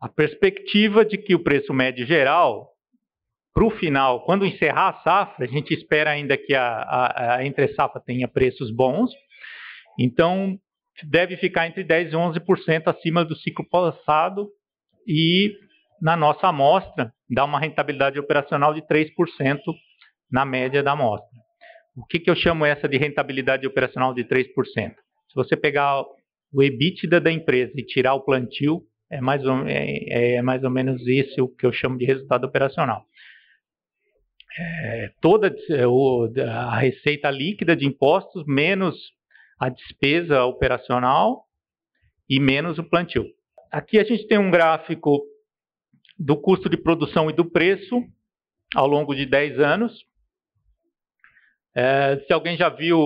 A 0.00 0.08
perspectiva 0.08 1.04
de 1.04 1.18
que 1.18 1.34
o 1.34 1.42
preço 1.42 1.74
médio 1.74 2.06
geral, 2.06 2.70
para 3.52 3.64
o 3.64 3.70
final, 3.70 4.24
quando 4.24 4.46
encerrar 4.46 4.88
a 4.88 5.02
safra, 5.02 5.44
a 5.44 5.48
gente 5.48 5.74
espera 5.74 6.10
ainda 6.10 6.36
que 6.36 6.54
a, 6.54 6.64
a, 6.64 7.36
a 7.36 7.46
entre 7.46 7.74
safra 7.74 8.00
tenha 8.00 8.28
preços 8.28 8.70
bons, 8.70 9.10
então 9.98 10.56
deve 11.04 11.36
ficar 11.36 11.66
entre 11.66 11.84
10% 11.84 12.10
e 12.10 12.12
11% 12.12 12.82
acima 12.86 13.24
do 13.24 13.34
ciclo 13.36 13.68
passado 13.68 14.48
e 15.06 15.52
na 16.00 16.16
nossa 16.16 16.48
amostra 16.48 17.12
dá 17.28 17.44
uma 17.44 17.58
rentabilidade 17.58 18.20
operacional 18.20 18.72
de 18.72 18.82
3% 18.82 19.58
na 20.30 20.44
média 20.44 20.82
da 20.82 20.92
amostra. 20.92 21.28
O 21.96 22.06
que, 22.06 22.20
que 22.20 22.30
eu 22.30 22.36
chamo 22.36 22.64
essa 22.64 22.88
de 22.88 22.96
rentabilidade 22.96 23.66
operacional 23.66 24.14
de 24.14 24.24
3%? 24.24 24.46
Se 24.64 25.34
você 25.34 25.56
pegar 25.56 26.04
o 26.52 26.62
EBITDA 26.62 27.20
da 27.20 27.32
empresa 27.32 27.72
e 27.74 27.84
tirar 27.84 28.14
o 28.14 28.24
plantio, 28.24 28.82
é 29.10 29.20
mais 29.20 29.44
ou, 29.44 29.66
é, 29.66 30.34
é 30.36 30.42
mais 30.42 30.62
ou 30.62 30.70
menos 30.70 31.06
isso 31.06 31.44
o 31.44 31.48
que 31.48 31.66
eu 31.66 31.72
chamo 31.72 31.98
de 31.98 32.04
resultado 32.04 32.44
operacional. 32.44 33.04
É, 34.58 35.10
toda 35.20 35.54
a 36.46 36.78
receita 36.78 37.30
líquida 37.30 37.74
de 37.74 37.86
impostos 37.86 38.44
menos 38.46 38.96
a 39.58 39.68
despesa 39.70 40.44
operacional 40.44 41.44
e 42.28 42.38
menos 42.38 42.78
o 42.78 42.84
plantio. 42.84 43.24
Aqui 43.70 43.98
a 43.98 44.04
gente 44.04 44.26
tem 44.26 44.38
um 44.38 44.50
gráfico 44.50 45.22
do 46.18 46.36
custo 46.36 46.68
de 46.68 46.76
produção 46.76 47.30
e 47.30 47.32
do 47.32 47.50
preço 47.50 48.02
ao 48.74 48.86
longo 48.86 49.14
de 49.14 49.24
10 49.24 49.58
anos. 49.58 50.04
É, 51.74 52.22
se 52.26 52.32
alguém 52.32 52.56
já 52.56 52.68
viu 52.68 52.98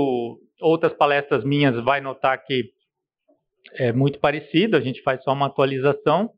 outras 0.60 0.92
palestras 0.94 1.44
minhas, 1.44 1.82
vai 1.84 2.00
notar 2.00 2.42
que 2.44 2.72
é 3.74 3.92
muito 3.92 4.18
parecido, 4.18 4.76
a 4.76 4.80
gente 4.80 5.02
faz 5.02 5.22
só 5.22 5.32
uma 5.32 5.46
atualização. 5.46 6.30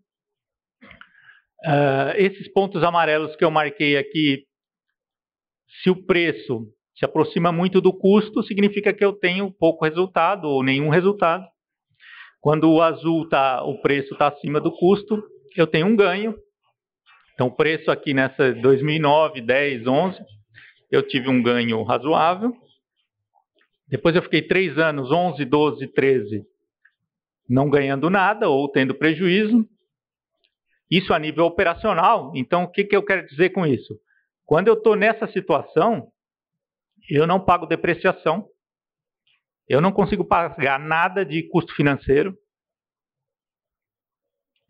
Uh, 1.65 2.15
esses 2.17 2.53
pontos 2.53 2.83
amarelos 2.83 3.35
que 3.37 3.45
eu 3.45 3.51
marquei 3.51 3.97
aqui, 3.97 4.45
se 5.83 5.91
o 5.91 6.07
preço 6.07 6.67
se 6.97 7.05
aproxima 7.05 7.53
muito 7.53 7.81
do 7.81 7.93
custo, 7.93 8.43
significa 8.43 8.93
que 8.93 9.05
eu 9.05 9.13
tenho 9.13 9.53
pouco 9.53 9.85
resultado 9.85 10.47
ou 10.47 10.63
nenhum 10.63 10.89
resultado. 10.89 11.45
Quando 12.41 12.71
o 12.71 12.83
azul 12.83 13.29
tá, 13.29 13.63
o 13.65 13.81
preço 13.81 14.13
está 14.13 14.29
acima 14.29 14.61
do 14.61 14.73
custo, 14.73 15.23
eu 15.57 15.67
tenho 15.67 15.87
um 15.87 15.97
ganho. 15.97 16.35
Então, 17.35 17.49
o 17.49 17.55
preço 17.55 17.91
aqui 17.91 18.13
nessa 18.13 18.53
2009, 18.53 19.41
10, 19.41 19.87
11, 19.87 20.19
eu 20.91 21.03
tive 21.07 21.29
um 21.29 21.43
ganho 21.43 21.83
razoável. 21.83 22.53
Depois 23.87 24.15
eu 24.17 24.23
fiquei 24.23 24.43
três 24.43 24.77
anos, 24.77 25.11
11, 25.11 25.45
12, 25.45 25.87
13, 25.89 26.45
não 27.49 27.71
ganhando 27.71 28.11
nada 28.11 28.49
ou 28.49 28.71
tendo 28.71 28.95
prejuízo. 28.95 29.67
Isso 30.91 31.13
a 31.13 31.19
nível 31.19 31.45
operacional. 31.45 32.33
Então, 32.35 32.65
o 32.65 32.71
que, 32.71 32.85
que 32.85 32.97
eu 32.97 33.05
quero 33.05 33.27
dizer 33.27 33.51
com 33.51 33.67
isso? 33.67 33.99
Quando 34.45 34.69
eu 34.69 34.75
estou 34.75 34.97
nessa 34.97 35.27
situação, 35.29 36.11
eu 37.09 37.27
não 37.27 37.45
pago 37.45 37.67
depreciação, 37.67 38.47
eu 39.69 39.81
não 39.81 39.93
consigo 39.93 40.25
pagar 40.25 40.79
nada 40.79 41.25
de 41.25 41.43
custo 41.49 41.75
financeiro, 41.75 42.37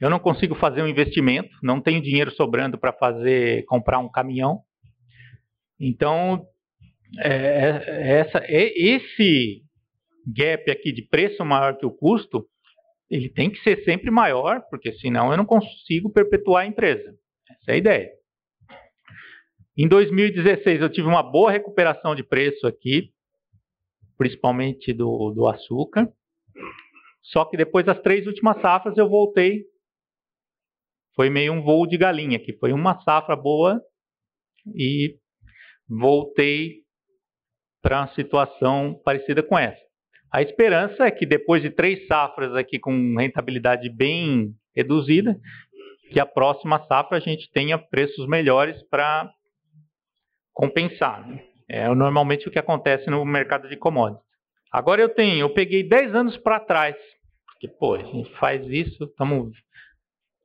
eu 0.01 0.09
não 0.09 0.19
consigo 0.19 0.55
fazer 0.55 0.83
um 0.83 0.89
investimento, 0.89 1.51
não 1.63 1.81
tenho 1.81 2.03
dinheiro 2.03 2.31
sobrando 2.33 2.79
para 2.79 2.93
fazer 2.93 3.65
comprar 3.67 3.99
um 3.99 4.11
caminhão. 4.11 4.61
Então, 5.79 6.47
é, 7.19 7.31
é 7.31 8.19
essa, 8.21 8.39
é, 8.45 8.73
esse 8.79 9.63
gap 10.27 10.71
aqui 10.71 10.93
de 10.93 11.03
preço 11.03 11.45
maior 11.45 11.77
que 11.77 11.87
o 11.87 11.91
custo 11.91 12.47
ele 13.11 13.29
tem 13.31 13.51
que 13.51 13.61
ser 13.63 13.83
sempre 13.85 14.11
maior, 14.11 14.63
porque 14.69 14.93
senão 14.95 15.31
eu 15.31 15.37
não 15.37 15.47
consigo 15.47 16.11
perpetuar 16.11 16.65
a 16.65 16.67
empresa. 16.67 17.15
Essa 17.51 17.71
é 17.71 17.75
a 17.75 17.77
ideia. 17.79 18.11
Em 19.77 19.89
2016 19.89 20.81
eu 20.81 20.91
tive 20.91 21.07
uma 21.07 21.23
boa 21.23 21.51
recuperação 21.51 22.15
de 22.15 22.23
preço 22.23 22.67
aqui, 22.67 23.13
principalmente 24.17 24.93
do, 24.93 25.31
do 25.31 25.47
açúcar. 25.47 26.13
Só 27.23 27.45
que 27.45 27.57
depois 27.57 27.87
das 27.87 28.01
três 28.01 28.27
últimas 28.27 28.61
safras 28.61 28.97
eu 28.99 29.09
voltei. 29.09 29.65
Foi 31.15 31.31
meio 31.31 31.53
um 31.53 31.63
voo 31.63 31.87
de 31.87 31.97
galinha, 31.97 32.39
que 32.39 32.53
foi 32.59 32.73
uma 32.73 33.01
safra 33.03 33.37
boa 33.37 33.81
e 34.75 35.19
voltei 35.89 36.83
para 37.81 38.01
uma 38.01 38.15
situação 38.15 39.01
parecida 39.05 39.43
com 39.43 39.59
essa. 39.59 39.88
A 40.31 40.43
esperança 40.43 41.05
é 41.05 41.11
que 41.11 41.25
depois 41.25 41.63
de 41.63 41.71
três 41.71 42.07
safras 42.07 42.55
aqui 42.55 42.79
com 42.79 43.17
rentabilidade 43.17 43.89
bem 43.89 44.55
reduzida, 44.77 45.39
que 46.13 46.21
a 46.21 46.27
próxima 46.27 46.85
safra 46.87 47.17
a 47.17 47.21
gente 47.21 47.51
tenha 47.51 47.79
preços 47.79 48.27
melhores 48.27 48.83
para 48.91 49.31
compensar. 50.53 51.27
Né? 51.27 51.43
É 51.69 51.89
normalmente 51.95 52.49
o 52.49 52.51
que 52.51 52.59
acontece 52.59 53.09
no 53.09 53.25
mercado 53.25 53.69
de 53.69 53.77
commodities. 53.77 54.27
Agora 54.71 55.01
eu 55.01 55.09
tenho, 55.09 55.41
eu 55.41 55.55
peguei 55.55 55.83
10 55.83 56.15
anos 56.15 56.37
para 56.37 56.61
trás, 56.61 56.97
porque 57.47 57.69
pô, 57.69 57.95
a 57.95 58.03
gente 58.03 58.31
faz 58.37 58.67
isso, 58.67 59.07
tamo, 59.17 59.51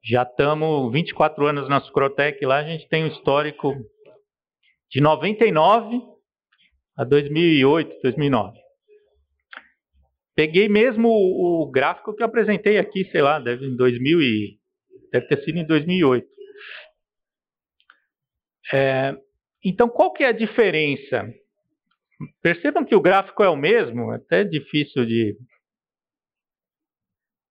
já 0.01 0.23
estamos 0.23 0.91
24 0.93 1.45
anos 1.45 1.67
na 1.67 1.81
Sucrotec 1.81 2.45
lá, 2.45 2.59
a 2.59 2.63
gente 2.63 2.87
tem 2.87 3.03
um 3.03 3.07
histórico 3.07 3.73
de 4.89 5.01
99 5.01 6.01
a 6.95 7.03
2008, 7.03 8.01
2009. 8.01 8.62
Peguei 10.35 10.67
mesmo 10.67 11.07
o, 11.09 11.63
o, 11.63 11.71
gráfico 11.71 12.15
que 12.15 12.23
eu 12.23 12.27
apresentei 12.27 12.77
aqui, 12.77 13.05
sei 13.11 13.21
lá, 13.21 13.39
deve, 13.39 13.65
em 13.65 13.75
2000 13.75 14.21
e, 14.21 14.59
deve 15.11 15.27
ter 15.27 15.43
sido 15.43 15.59
em 15.59 15.65
2008. 15.65 16.27
É, 18.73 19.15
então, 19.63 19.87
qual 19.87 20.11
que 20.11 20.23
é 20.23 20.27
a 20.27 20.31
diferença? 20.31 21.31
Percebam 22.41 22.83
que 22.83 22.95
o 22.95 23.01
gráfico 23.01 23.43
é 23.43 23.49
o 23.49 23.55
mesmo, 23.55 24.11
é 24.11 24.15
até 24.15 24.43
difícil 24.43 25.05
de 25.05 25.37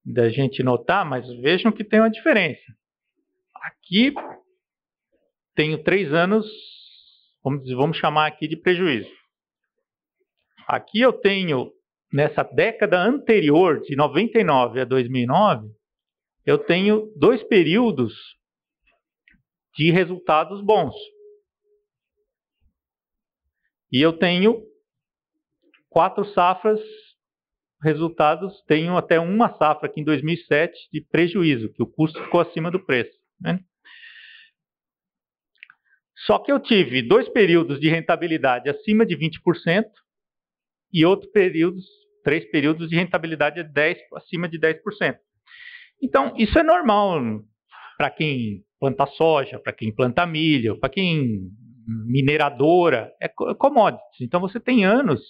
da 0.04 0.28
gente 0.28 0.64
notar, 0.64 1.08
mas 1.08 1.28
vejam 1.40 1.70
que 1.70 1.84
tem 1.84 2.00
uma 2.00 2.10
diferença. 2.10 2.60
Aqui 3.54 4.12
tenho 5.54 5.82
três 5.84 6.12
anos, 6.12 6.44
vamos, 7.44 7.70
vamos 7.70 7.96
chamar 7.98 8.26
aqui 8.26 8.48
de 8.48 8.56
prejuízo. 8.56 9.10
Aqui 10.66 11.00
eu 11.00 11.12
tenho 11.12 11.70
nessa 12.12 12.42
década 12.42 13.01
anterior, 13.01 13.81
de 13.81 13.96
99 13.96 14.81
a 14.81 14.85
2009, 14.85 15.68
eu 16.44 16.59
tenho 16.59 17.12
dois 17.16 17.42
períodos 17.44 18.12
de 19.75 19.90
resultados 19.90 20.61
bons. 20.61 20.94
E 23.90 24.01
eu 24.01 24.12
tenho 24.12 24.62
quatro 25.88 26.25
safras, 26.25 26.81
resultados, 27.83 28.62
tenho 28.66 28.96
até 28.96 29.18
uma 29.18 29.57
safra 29.57 29.88
aqui 29.88 30.01
em 30.01 30.05
2007 30.05 30.88
de 30.92 31.01
prejuízo, 31.01 31.72
que 31.72 31.83
o 31.83 31.87
custo 31.87 32.22
ficou 32.22 32.40
acima 32.40 32.70
do 32.70 32.85
preço. 32.85 33.18
Né? 33.40 33.61
Só 36.27 36.38
que 36.38 36.53
eu 36.53 36.61
tive 36.61 37.03
dois 37.03 37.29
períodos 37.29 37.81
de 37.81 37.88
rentabilidade 37.88 38.68
acima 38.68 39.05
de 39.05 39.16
20% 39.16 39.85
e 40.92 41.05
outros 41.05 41.31
períodos 41.33 41.85
três 42.22 42.44
períodos 42.50 42.88
de 42.88 42.96
rentabilidade 42.96 43.62
de 43.62 43.72
10, 43.72 43.98
acima 44.16 44.48
de 44.48 44.58
10%. 44.58 45.16
Então, 46.02 46.35
isso 46.37 46.58
é 46.58 46.62
normal 46.62 47.20
para 47.96 48.11
quem 48.11 48.64
planta 48.80 49.06
soja, 49.06 49.61
para 49.61 49.72
quem 49.72 49.94
planta 49.94 50.26
milho, 50.26 50.78
para 50.80 50.90
quem 50.90 51.50
mineradora, 51.87 53.12
é, 53.20 53.26
é 53.26 53.54
commodities. 53.54 54.20
Então, 54.20 54.40
você 54.40 54.58
tem 54.58 54.85
anos 54.85 55.20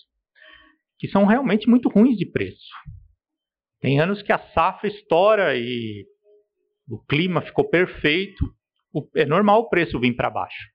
que 0.98 1.08
são 1.08 1.26
realmente 1.26 1.68
muito 1.68 1.88
ruins 1.88 2.16
de 2.16 2.24
preço. 2.24 2.70
Tem 3.80 4.00
anos 4.00 4.22
que 4.22 4.32
a 4.32 4.38
safra 4.54 4.88
estoura 4.88 5.56
e 5.56 6.06
o 6.88 6.98
clima 7.04 7.42
ficou 7.42 7.68
perfeito. 7.68 8.54
É 9.16 9.26
normal 9.26 9.62
o 9.62 9.68
preço 9.68 9.98
vir 9.98 10.14
para 10.14 10.30
baixo. 10.30 10.68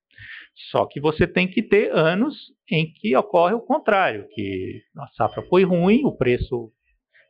Só 0.71 0.87
que 0.87 0.99
você 0.99 1.27
tem 1.27 1.47
que 1.47 1.61
ter 1.61 1.91
anos 1.95 2.35
em 2.69 2.91
que 2.91 3.15
ocorre 3.15 3.53
o 3.53 3.61
contrário, 3.61 4.27
que 4.33 4.81
a 4.97 5.07
safra 5.09 5.43
foi 5.43 5.63
ruim, 5.63 6.03
o 6.03 6.17
preço 6.17 6.71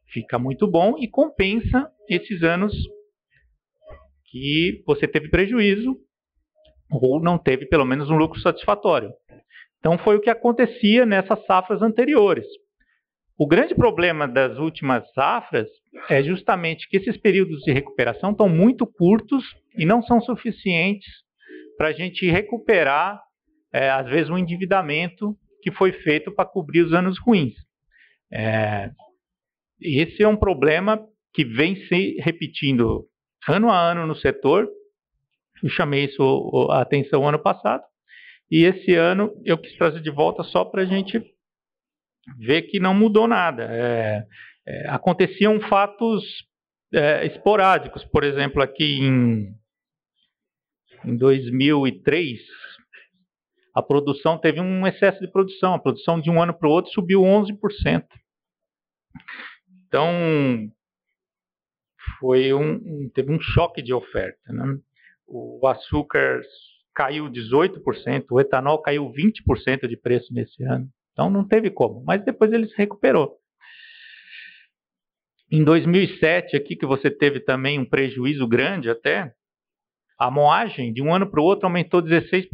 fica 0.07 0.39
muito 0.39 0.65
bom 0.65 0.95
e 0.97 1.09
compensa 1.09 1.91
esses 2.09 2.41
anos 2.41 2.73
que 4.31 4.81
você 4.85 5.07
teve 5.07 5.29
prejuízo 5.29 5.97
ou 6.89 7.21
não 7.21 7.37
teve 7.37 7.65
pelo 7.65 7.85
menos 7.85 8.09
um 8.09 8.15
lucro 8.15 8.39
satisfatório. 8.39 9.11
Então 9.79 9.97
foi 9.97 10.15
o 10.15 10.21
que 10.21 10.29
acontecia 10.29 11.05
nessas 11.05 11.45
safras 11.45 11.81
anteriores. 11.81 12.45
O 13.37 13.45
grande 13.45 13.75
problema 13.75 14.25
das 14.25 14.57
últimas 14.57 15.03
safras 15.11 15.67
é 16.09 16.23
justamente 16.23 16.87
que 16.89 16.97
esses 16.97 17.17
períodos 17.17 17.59
de 17.63 17.73
recuperação 17.73 18.31
estão 18.31 18.47
muito 18.47 18.87
curtos 18.87 19.43
e 19.77 19.85
não 19.85 20.01
são 20.01 20.21
suficientes 20.21 21.26
para 21.77 21.89
a 21.89 21.93
gente 21.93 22.29
recuperar, 22.29 23.21
é, 23.71 23.89
às 23.89 24.07
vezes, 24.07 24.29
um 24.29 24.37
endividamento 24.37 25.37
que 25.61 25.71
foi 25.71 25.91
feito 25.91 26.31
para 26.31 26.49
cobrir 26.49 26.81
os 26.81 26.93
anos 26.93 27.19
ruins. 27.19 27.53
É, 28.31 28.91
esse 29.81 30.23
é 30.23 30.27
um 30.27 30.37
problema 30.37 30.99
que 31.33 31.45
vem 31.45 31.75
se 31.87 32.17
repetindo 32.19 33.05
ano 33.47 33.69
a 33.69 33.79
ano 33.79 34.07
no 34.07 34.15
setor. 34.15 34.67
Eu 35.61 35.69
chamei 35.69 36.05
isso 36.05 36.67
a 36.71 36.81
atenção 36.81 37.27
ano 37.27 37.39
passado. 37.39 37.83
E 38.49 38.63
esse 38.63 38.95
ano 38.95 39.31
eu 39.45 39.57
quis 39.57 39.75
trazer 39.77 40.01
de 40.01 40.09
volta 40.09 40.43
só 40.43 40.63
para 40.65 40.83
a 40.83 40.85
gente 40.85 41.21
ver 42.37 42.63
que 42.63 42.79
não 42.79 42.93
mudou 42.93 43.27
nada. 43.27 43.67
É, 43.69 44.23
é, 44.67 44.89
aconteciam 44.89 45.59
fatos 45.61 46.23
é, 46.93 47.25
esporádicos, 47.25 48.03
por 48.05 48.23
exemplo, 48.23 48.61
aqui 48.61 48.99
em 49.01 49.53
em 51.05 51.15
2003, 51.15 52.39
a 53.77 53.81
produção 53.81 54.37
teve 54.37 54.59
um 54.59 54.87
excesso 54.87 55.19
de 55.19 55.31
produção. 55.31 55.73
A 55.75 55.79
produção 55.79 56.19
de 56.19 56.29
um 56.29 56.41
ano 56.41 56.53
para 56.53 56.67
o 56.67 56.71
outro 56.71 56.91
subiu 56.91 57.21
11%. 57.21 58.03
Então, 59.87 60.11
foi 62.19 62.53
um, 62.53 63.09
teve 63.13 63.31
um 63.31 63.39
choque 63.39 63.81
de 63.81 63.93
oferta. 63.93 64.51
Né? 64.51 64.79
O 65.27 65.65
açúcar 65.67 66.41
caiu 66.95 67.29
18%, 67.29 68.25
o 68.31 68.41
etanol 68.41 68.81
caiu 68.81 69.11
20% 69.11 69.87
de 69.87 69.95
preço 69.95 70.33
nesse 70.33 70.63
ano. 70.63 70.89
Então, 71.13 71.29
não 71.29 71.47
teve 71.47 71.69
como. 71.69 72.03
Mas 72.03 72.25
depois 72.25 72.51
ele 72.51 72.67
se 72.67 72.75
recuperou. 72.75 73.37
Em 75.51 75.63
2007, 75.63 76.57
aqui 76.57 76.75
que 76.75 76.85
você 76.85 77.09
teve 77.09 77.39
também 77.39 77.79
um 77.79 77.85
prejuízo 77.85 78.47
grande 78.47 78.89
até, 78.89 79.31
a 80.17 80.31
moagem, 80.31 80.91
de 80.91 81.01
um 81.01 81.13
ano 81.13 81.29
para 81.29 81.41
o 81.41 81.43
outro, 81.43 81.67
aumentou 81.67 82.01
16%. 82.01 82.47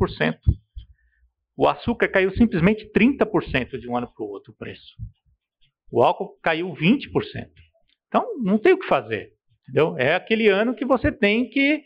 O 1.55 1.67
açúcar 1.67 2.09
caiu 2.09 2.31
simplesmente 2.31 2.91
30% 2.91 3.79
de 3.79 3.87
um 3.87 3.95
ano 3.95 4.11
para 4.13 4.25
o 4.25 4.29
outro 4.29 4.51
o 4.51 4.55
preço. 4.55 4.95
O 5.91 6.01
álcool 6.01 6.37
caiu 6.41 6.73
20%. 6.73 7.07
Então, 8.07 8.25
não 8.43 8.57
tem 8.57 8.73
o 8.73 8.79
que 8.79 8.87
fazer. 8.87 9.31
Entendeu? 9.63 9.95
É 9.97 10.15
aquele 10.15 10.49
ano 10.49 10.75
que 10.75 10.85
você 10.85 11.11
tem 11.11 11.49
que 11.49 11.83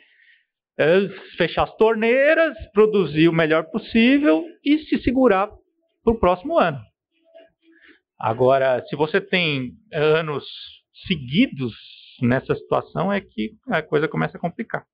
é, 0.80 1.10
fechar 1.38 1.64
as 1.64 1.76
torneiras, 1.76 2.56
produzir 2.72 3.28
o 3.28 3.34
melhor 3.34 3.66
possível 3.70 4.44
e 4.64 4.80
se 4.80 5.02
segurar 5.04 5.50
para 6.04 6.14
o 6.14 6.20
próximo 6.20 6.58
ano. 6.58 6.80
Agora, 8.20 8.84
se 8.88 8.96
você 8.96 9.22
tem 9.22 9.74
anos 9.94 10.46
seguidos 11.08 11.74
nessa 12.22 12.56
situação, 12.56 13.12
é 13.12 13.22
que 13.22 13.52
a 13.68 13.82
coisa 13.82 14.08
começa 14.08 14.38
a 14.38 14.42
complicar. 14.42 14.86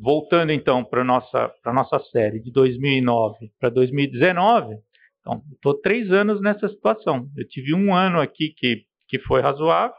Voltando 0.00 0.50
então 0.50 0.82
para 0.82 1.02
a 1.02 1.04
nossa, 1.04 1.52
nossa 1.66 1.98
série 2.10 2.40
de 2.40 2.50
2009 2.50 3.52
para 3.60 3.68
2019, 3.68 4.78
então, 5.20 5.42
estou 5.52 5.74
três 5.74 6.10
anos 6.10 6.40
nessa 6.40 6.68
situação. 6.68 7.28
Eu 7.36 7.46
tive 7.46 7.74
um 7.74 7.94
ano 7.94 8.20
aqui 8.20 8.54
que, 8.56 8.84
que 9.08 9.18
foi 9.18 9.40
razoável. 9.40 9.94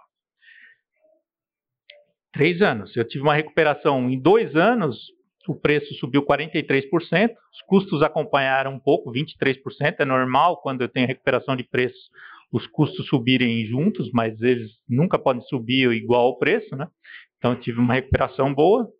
Três 2.34 2.62
anos. 2.62 2.96
Eu 2.96 3.08
tive 3.08 3.24
uma 3.24 3.36
recuperação 3.36 4.10
em 4.10 4.20
dois 4.20 4.56
anos, 4.56 4.98
o 5.48 5.56
preço 5.56 5.94
subiu 5.96 6.26
43%, 6.26 6.86
os 7.54 7.62
custos 7.68 8.02
acompanharam 8.02 8.74
um 8.74 8.80
pouco, 8.80 9.12
23%. 9.12 9.96
É 10.00 10.06
normal 10.06 10.62
quando 10.62 10.82
eu 10.82 10.90
tenho 10.90 11.08
recuperação 11.08 11.56
de 11.56 11.64
preço 11.64 12.10
os 12.52 12.68
custos 12.68 13.08
subirem 13.08 13.66
juntos, 13.66 14.12
mas 14.12 14.42
eles 14.42 14.72
nunca 14.88 15.18
podem 15.18 15.42
subir 15.44 15.90
igual 15.94 16.26
ao 16.26 16.38
preço, 16.38 16.76
né? 16.76 16.86
Então 17.38 17.52
eu 17.52 17.60
tive 17.60 17.80
uma 17.80 17.94
recuperação 17.94 18.54
boa. 18.54 18.92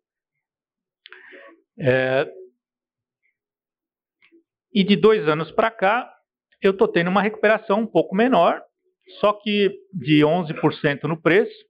É, 1.80 2.32
e 4.74 4.84
de 4.84 4.96
dois 4.96 5.28
anos 5.28 5.52
para 5.52 5.70
cá, 5.70 6.12
eu 6.62 6.72
estou 6.72 6.88
tendo 6.88 7.10
uma 7.10 7.22
recuperação 7.22 7.82
um 7.82 7.88
pouco 7.88 8.16
menor, 8.16 8.62
só 9.20 9.34
que 9.34 9.72
de 9.94 10.22
11% 10.22 11.04
no 11.04 11.22
preço, 11.22 11.66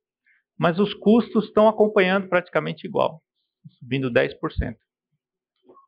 mas 0.58 0.80
os 0.80 0.94
custos 0.94 1.46
estão 1.46 1.68
acompanhando 1.68 2.28
praticamente 2.28 2.86
igual, 2.86 3.22
subindo 3.80 4.12
10%. 4.12 4.36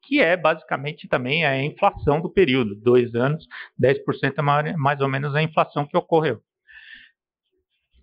Que 0.06 0.20
é 0.20 0.36
basicamente 0.36 1.08
também 1.08 1.46
a 1.46 1.64
inflação 1.64 2.20
do 2.20 2.30
período, 2.30 2.76
dois 2.76 3.14
anos, 3.14 3.48
10% 3.80 4.34
é 4.68 4.76
mais 4.76 5.00
ou 5.00 5.08
menos 5.08 5.36
a 5.36 5.44
inflação 5.44 5.86
que 5.86 5.96
ocorreu. 5.96 6.42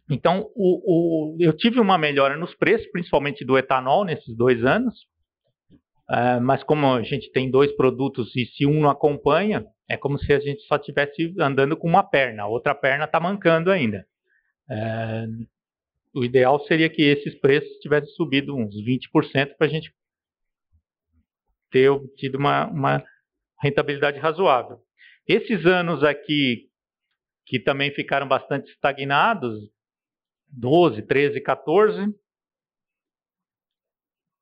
Então, 0.08 0.50
o, 0.56 1.34
o, 1.34 1.36
eu 1.40 1.56
tive 1.56 1.78
uma 1.78 1.96
melhora 1.96 2.36
nos 2.36 2.54
preços, 2.54 2.90
principalmente 2.90 3.44
do 3.44 3.56
etanol, 3.56 4.04
nesses 4.04 4.36
dois 4.36 4.64
anos. 4.64 5.06
Uh, 6.10 6.40
mas 6.42 6.64
como 6.64 6.86
a 6.92 7.02
gente 7.04 7.30
tem 7.30 7.48
dois 7.48 7.70
produtos 7.76 8.34
e 8.34 8.44
se 8.44 8.66
um 8.66 8.80
não 8.80 8.90
acompanha, 8.90 9.64
é 9.88 9.96
como 9.96 10.18
se 10.18 10.32
a 10.32 10.40
gente 10.40 10.60
só 10.62 10.74
estivesse 10.74 11.32
andando 11.38 11.76
com 11.76 11.86
uma 11.86 12.02
perna, 12.02 12.42
a 12.42 12.48
outra 12.48 12.74
perna 12.74 13.04
está 13.04 13.20
mancando 13.20 13.70
ainda. 13.70 14.04
Uh, 14.68 15.46
o 16.12 16.24
ideal 16.24 16.58
seria 16.66 16.90
que 16.90 17.02
esses 17.02 17.36
preços 17.36 17.78
tivessem 17.78 18.12
subido 18.14 18.56
uns 18.56 18.74
20% 18.74 19.56
para 19.56 19.68
a 19.68 19.70
gente 19.70 19.94
ter 21.70 21.88
obtido 21.88 22.38
uma, 22.38 22.66
uma 22.66 23.04
rentabilidade 23.62 24.18
razoável. 24.18 24.80
Esses 25.28 25.64
anos 25.64 26.02
aqui, 26.02 26.68
que 27.46 27.60
também 27.60 27.92
ficaram 27.92 28.26
bastante 28.26 28.68
estagnados, 28.72 29.70
12, 30.48 31.02
13, 31.02 31.40
14. 31.40 32.12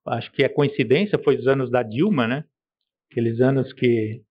Acho 0.09 0.31
que 0.33 0.43
é 0.43 0.49
coincidência, 0.49 1.19
foi 1.23 1.37
os 1.37 1.47
anos 1.47 1.71
da 1.71 1.83
Dilma, 1.83 2.27
né? 2.27 2.45
Aqueles 3.11 3.41
anos 3.41 3.73
que 3.73 4.23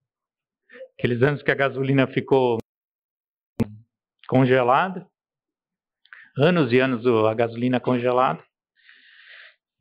aqueles 0.98 1.22
anos 1.22 1.44
que 1.44 1.52
a 1.52 1.56
gasolina 1.56 2.08
ficou 2.08 2.58
congelada. 4.28 5.08
Anos 6.38 6.72
e 6.72 6.80
anos 6.80 7.06
a 7.06 7.34
gasolina 7.34 7.80
congelada. 7.80 8.44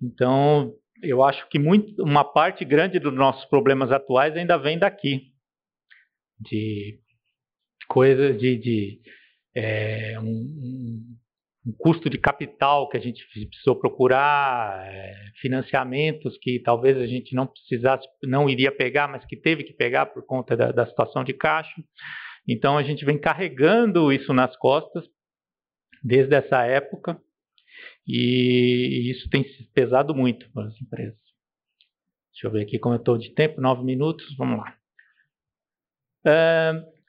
Então, 0.00 0.74
eu 1.02 1.22
acho 1.22 1.48
que 1.48 1.58
muito, 1.58 2.02
uma 2.02 2.24
parte 2.24 2.64
grande 2.64 2.98
dos 2.98 3.14
nossos 3.14 3.44
problemas 3.46 3.90
atuais 3.90 4.36
ainda 4.36 4.56
vem 4.56 4.78
daqui. 4.78 5.32
De 6.38 7.00
coisas 7.88 8.38
de, 8.38 8.56
de 8.58 9.00
é, 9.54 10.18
um, 10.20 11.16
um 11.66 11.72
custo 11.72 12.08
de 12.08 12.16
capital 12.16 12.88
que 12.88 12.96
a 12.96 13.00
gente 13.00 13.26
precisou 13.26 13.74
procurar, 13.74 14.86
é, 14.86 15.12
financiamentos 15.40 16.38
que 16.40 16.60
talvez 16.60 16.96
a 16.96 17.06
gente 17.06 17.34
não 17.34 17.46
precisasse, 17.46 18.06
não 18.22 18.48
iria 18.48 18.70
pegar, 18.70 19.08
mas 19.08 19.24
que 19.24 19.36
teve 19.36 19.64
que 19.64 19.72
pegar 19.72 20.06
por 20.06 20.24
conta 20.24 20.56
da, 20.56 20.70
da 20.70 20.86
situação 20.86 21.24
de 21.24 21.32
caixa. 21.32 21.74
Então 22.48 22.78
a 22.78 22.84
gente 22.84 23.04
vem 23.04 23.18
carregando 23.18 24.12
isso 24.12 24.32
nas 24.32 24.56
costas 24.56 25.04
desde 26.04 26.36
essa 26.36 26.62
época 26.64 27.20
e 28.06 29.10
isso 29.10 29.28
tem 29.28 29.44
pesado 29.74 30.14
muito 30.14 30.48
para 30.52 30.68
as 30.68 30.80
empresas. 30.80 31.18
Deixa 32.32 32.46
eu 32.46 32.52
ver 32.52 32.62
aqui 32.62 32.78
como 32.78 32.94
eu 32.94 33.00
estou 33.00 33.18
de 33.18 33.34
tempo, 33.34 33.60
nove 33.60 33.82
minutos, 33.82 34.36
vamos 34.36 34.58
lá. 34.58 34.76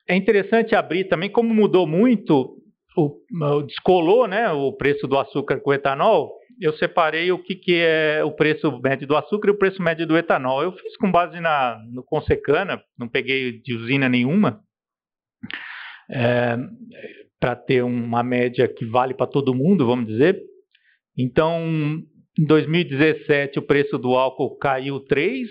É 0.08 0.16
interessante 0.16 0.74
abrir 0.74 1.04
também 1.06 1.30
como 1.30 1.54
mudou 1.54 1.86
muito 1.86 2.57
o, 2.98 3.62
descolou 3.62 4.28
né, 4.28 4.50
o 4.52 4.74
preço 4.74 5.08
do 5.08 5.18
açúcar 5.20 5.60
com 5.60 5.70
o 5.70 5.74
etanol, 5.74 6.34
eu 6.60 6.74
separei 6.74 7.32
o 7.32 7.38
que, 7.38 7.56
que 7.56 7.76
é 7.76 8.24
o 8.24 8.32
preço 8.32 8.82
médio 8.82 9.08
do 9.08 9.16
açúcar 9.16 9.50
e 9.50 9.52
o 9.52 9.58
preço 9.58 9.82
médio 9.82 10.08
do 10.08 10.18
etanol. 10.18 10.64
Eu 10.64 10.72
fiz 10.72 10.98
com 10.98 11.12
base 11.12 11.40
na, 11.40 11.80
no 11.92 12.04
Consecana, 12.04 12.82
não 12.98 13.08
peguei 13.08 13.62
de 13.62 13.76
usina 13.76 14.10
nenhuma, 14.10 14.60
é, 16.10 16.58
para 17.40 17.56
ter 17.56 17.84
uma 17.84 18.24
média 18.24 18.68
que 18.68 18.84
vale 18.86 19.14
para 19.14 19.28
todo 19.28 19.54
mundo, 19.54 19.86
vamos 19.86 20.08
dizer. 20.08 20.42
Então, 21.16 22.02
em 22.38 22.46
2017, 22.46 23.60
o 23.60 23.62
preço 23.62 24.00
do 24.00 24.16
álcool 24.16 24.58
caiu 24.58 25.00
3, 25.02 25.48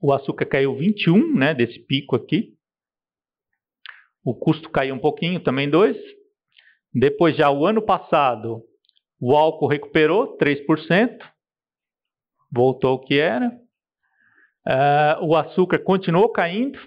o 0.00 0.12
açúcar 0.12 0.46
caiu 0.46 0.76
21, 0.76 1.34
né, 1.34 1.52
desse 1.52 1.80
pico 1.80 2.14
aqui. 2.14 2.54
O 4.24 4.34
custo 4.34 4.70
caiu 4.70 4.94
um 4.94 5.00
pouquinho, 5.00 5.40
também 5.40 5.68
2. 5.68 5.96
Depois, 6.98 7.36
já 7.36 7.50
o 7.50 7.66
ano 7.66 7.82
passado, 7.82 8.62
o 9.20 9.36
álcool 9.36 9.66
recuperou 9.66 10.34
3%, 10.38 11.18
voltou 12.50 12.92
ao 12.92 13.00
que 13.00 13.18
era. 13.18 13.48
Uh, 14.66 15.26
o 15.26 15.36
açúcar 15.36 15.78
continuou 15.80 16.30
caindo, 16.30 16.78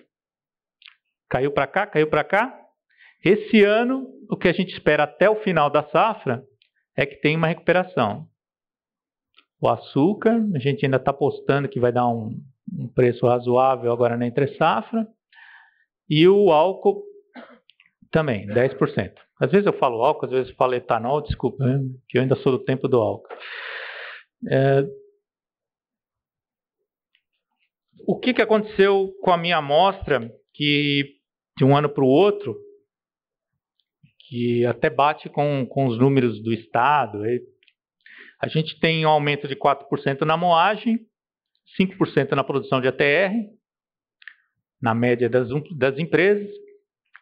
caiu 1.29 1.51
para 1.51 1.67
cá, 1.67 1.85
caiu 1.85 2.09
para 2.09 2.23
cá. 2.23 2.59
Esse 3.23 3.63
ano, 3.63 4.07
o 4.27 4.35
que 4.35 4.47
a 4.47 4.51
gente 4.51 4.73
espera 4.73 5.03
até 5.03 5.29
o 5.29 5.43
final 5.43 5.69
da 5.69 5.87
safra 5.89 6.43
é 6.97 7.05
que 7.05 7.17
tenha 7.17 7.37
uma 7.37 7.47
recuperação. 7.47 8.27
O 9.61 9.69
açúcar, 9.69 10.43
a 10.55 10.59
gente 10.59 10.83
ainda 10.83 10.97
está 10.97 11.11
apostando 11.11 11.69
que 11.69 11.79
vai 11.79 11.91
dar 11.91 12.07
um, 12.07 12.35
um 12.73 12.87
preço 12.87 13.27
razoável 13.27 13.91
agora 13.91 14.17
na 14.17 14.25
entre 14.25 14.55
safra. 14.55 15.07
E 16.09 16.27
o 16.27 16.51
álcool 16.51 17.03
também, 18.09 18.47
10%. 18.47 19.28
Às 19.39 19.52
vezes 19.52 19.65
eu 19.65 19.73
falo 19.73 20.04
álcool, 20.04 20.25
às 20.25 20.32
vezes 20.32 20.49
eu 20.49 20.56
falo 20.56 20.73
etanol, 20.73 21.21
desculpa, 21.21 21.65
né? 21.65 21.80
que 22.10 22.17
eu 22.17 22.21
ainda 22.21 22.36
sou 22.36 22.52
do 22.52 22.63
tempo 22.63 22.88
do 22.88 22.97
álcool. 22.97 23.30
É... 24.49 24.84
O 28.06 28.19
que, 28.19 28.34
que 28.34 28.41
aconteceu 28.41 29.13
com 29.21 29.32
a 29.32 29.38
minha 29.38 29.58
amostra 29.58 30.30
que 30.54 31.19
de 31.58 31.63
um 31.63 31.75
ano 31.75 31.89
para 31.89 32.04
o 32.04 32.08
outro, 32.08 32.58
que 34.28 34.65
até 34.65 34.89
bate 34.89 35.30
com, 35.30 35.65
com 35.65 35.88
os 35.88 35.97
números 35.97 36.41
do 36.41 36.54
Estado, 36.54 37.19
a 38.41 38.47
gente 38.47 38.80
tem 38.80 39.06
um 39.06 39.10
aumento 39.10 39.47
de 39.47 39.56
4% 39.56 40.21
na 40.21 40.38
moagem, 40.38 40.99
5% 41.80 42.32
na 42.32 42.43
produção 42.43 42.80
de 42.80 42.88
ATR, 42.88 43.34
na 44.82 44.93
média 44.93 45.30
das, 45.30 45.49
das 45.78 45.97
empresas, 45.99 46.49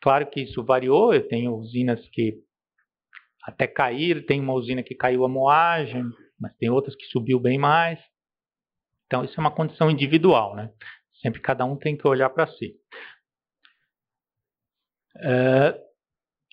Claro 0.08 0.26
que 0.30 0.40
isso 0.40 0.64
variou, 0.64 1.14
eu 1.14 1.28
tenho 1.28 1.54
usinas 1.58 2.00
que 2.08 2.42
até 3.44 3.68
caíram, 3.68 4.26
tem 4.26 4.40
uma 4.40 4.54
usina 4.54 4.82
que 4.82 4.96
caiu 4.96 5.26
a 5.26 5.28
moagem, 5.28 6.02
mas 6.40 6.56
tem 6.56 6.70
outras 6.70 6.96
que 6.96 7.04
subiu 7.08 7.38
bem 7.42 7.58
mais. 7.58 8.00
Então 9.06 9.26
isso 9.26 9.34
é 9.36 9.42
uma 9.42 9.54
condição 9.54 9.92
individual, 9.92 10.56
né? 10.56 10.72
Sempre 11.22 11.42
cada 11.42 11.66
um 11.66 11.76
tem 11.76 11.98
que 11.98 12.08
olhar 12.08 12.30
para 12.30 12.48
si. 12.48 12.74
É, 15.18 15.78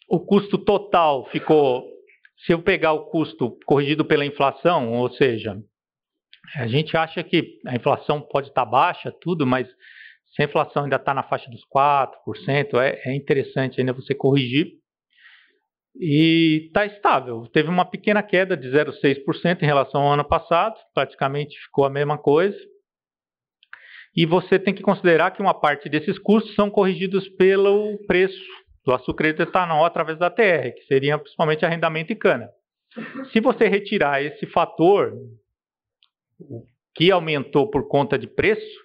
o 0.08 0.18
custo 0.18 0.58
total 0.58 1.24
ficou, 1.26 1.88
se 2.44 2.52
eu 2.52 2.60
pegar 2.60 2.92
o 2.92 3.06
custo 3.06 3.56
corrigido 3.66 4.04
pela 4.04 4.26
inflação, 4.26 4.94
ou 4.94 5.12
seja, 5.12 5.62
a 6.56 6.66
gente 6.66 6.96
acha 6.96 7.22
que 7.22 7.60
a 7.68 7.76
inflação 7.76 8.20
pode 8.20 8.48
estar 8.48 8.64
baixa, 8.64 9.12
tudo, 9.20 9.46
mas 9.46 9.68
se 10.34 10.42
a 10.42 10.44
inflação 10.46 10.84
ainda 10.84 10.96
está 10.96 11.14
na 11.14 11.22
faixa 11.22 11.48
dos 11.50 11.62
4%, 11.74 12.80
é, 12.80 13.00
é 13.06 13.14
interessante 13.14 13.80
ainda 13.80 13.92
você 13.92 14.14
corrigir. 14.14 14.72
E 15.96 16.64
está 16.66 16.84
estável. 16.84 17.46
Teve 17.52 17.68
uma 17.68 17.84
pequena 17.84 18.20
queda 18.20 18.56
de 18.56 18.68
0,6% 18.68 19.62
em 19.62 19.66
relação 19.66 20.02
ao 20.02 20.14
ano 20.14 20.24
passado, 20.24 20.74
praticamente 20.92 21.56
ficou 21.60 21.84
a 21.84 21.90
mesma 21.90 22.18
coisa. 22.18 22.58
E 24.16 24.26
você 24.26 24.58
tem 24.58 24.74
que 24.74 24.82
considerar 24.82 25.30
que 25.30 25.40
uma 25.40 25.54
parte 25.54 25.88
desses 25.88 26.18
custos 26.18 26.54
são 26.56 26.68
corrigidos 26.68 27.28
pelo 27.30 27.96
preço 28.06 28.44
do 28.84 28.92
açúcar 28.92 29.32
do 29.34 29.42
etanol 29.42 29.84
através 29.84 30.18
da 30.18 30.30
TR, 30.30 30.74
que 30.74 30.84
seria 30.88 31.16
principalmente 31.16 31.64
arrendamento 31.64 32.12
e 32.12 32.16
cana. 32.16 32.48
Se 33.32 33.40
você 33.40 33.68
retirar 33.68 34.22
esse 34.22 34.46
fator 34.46 35.12
que 36.94 37.10
aumentou 37.10 37.70
por 37.70 37.88
conta 37.88 38.18
de 38.18 38.26
preço, 38.26 38.83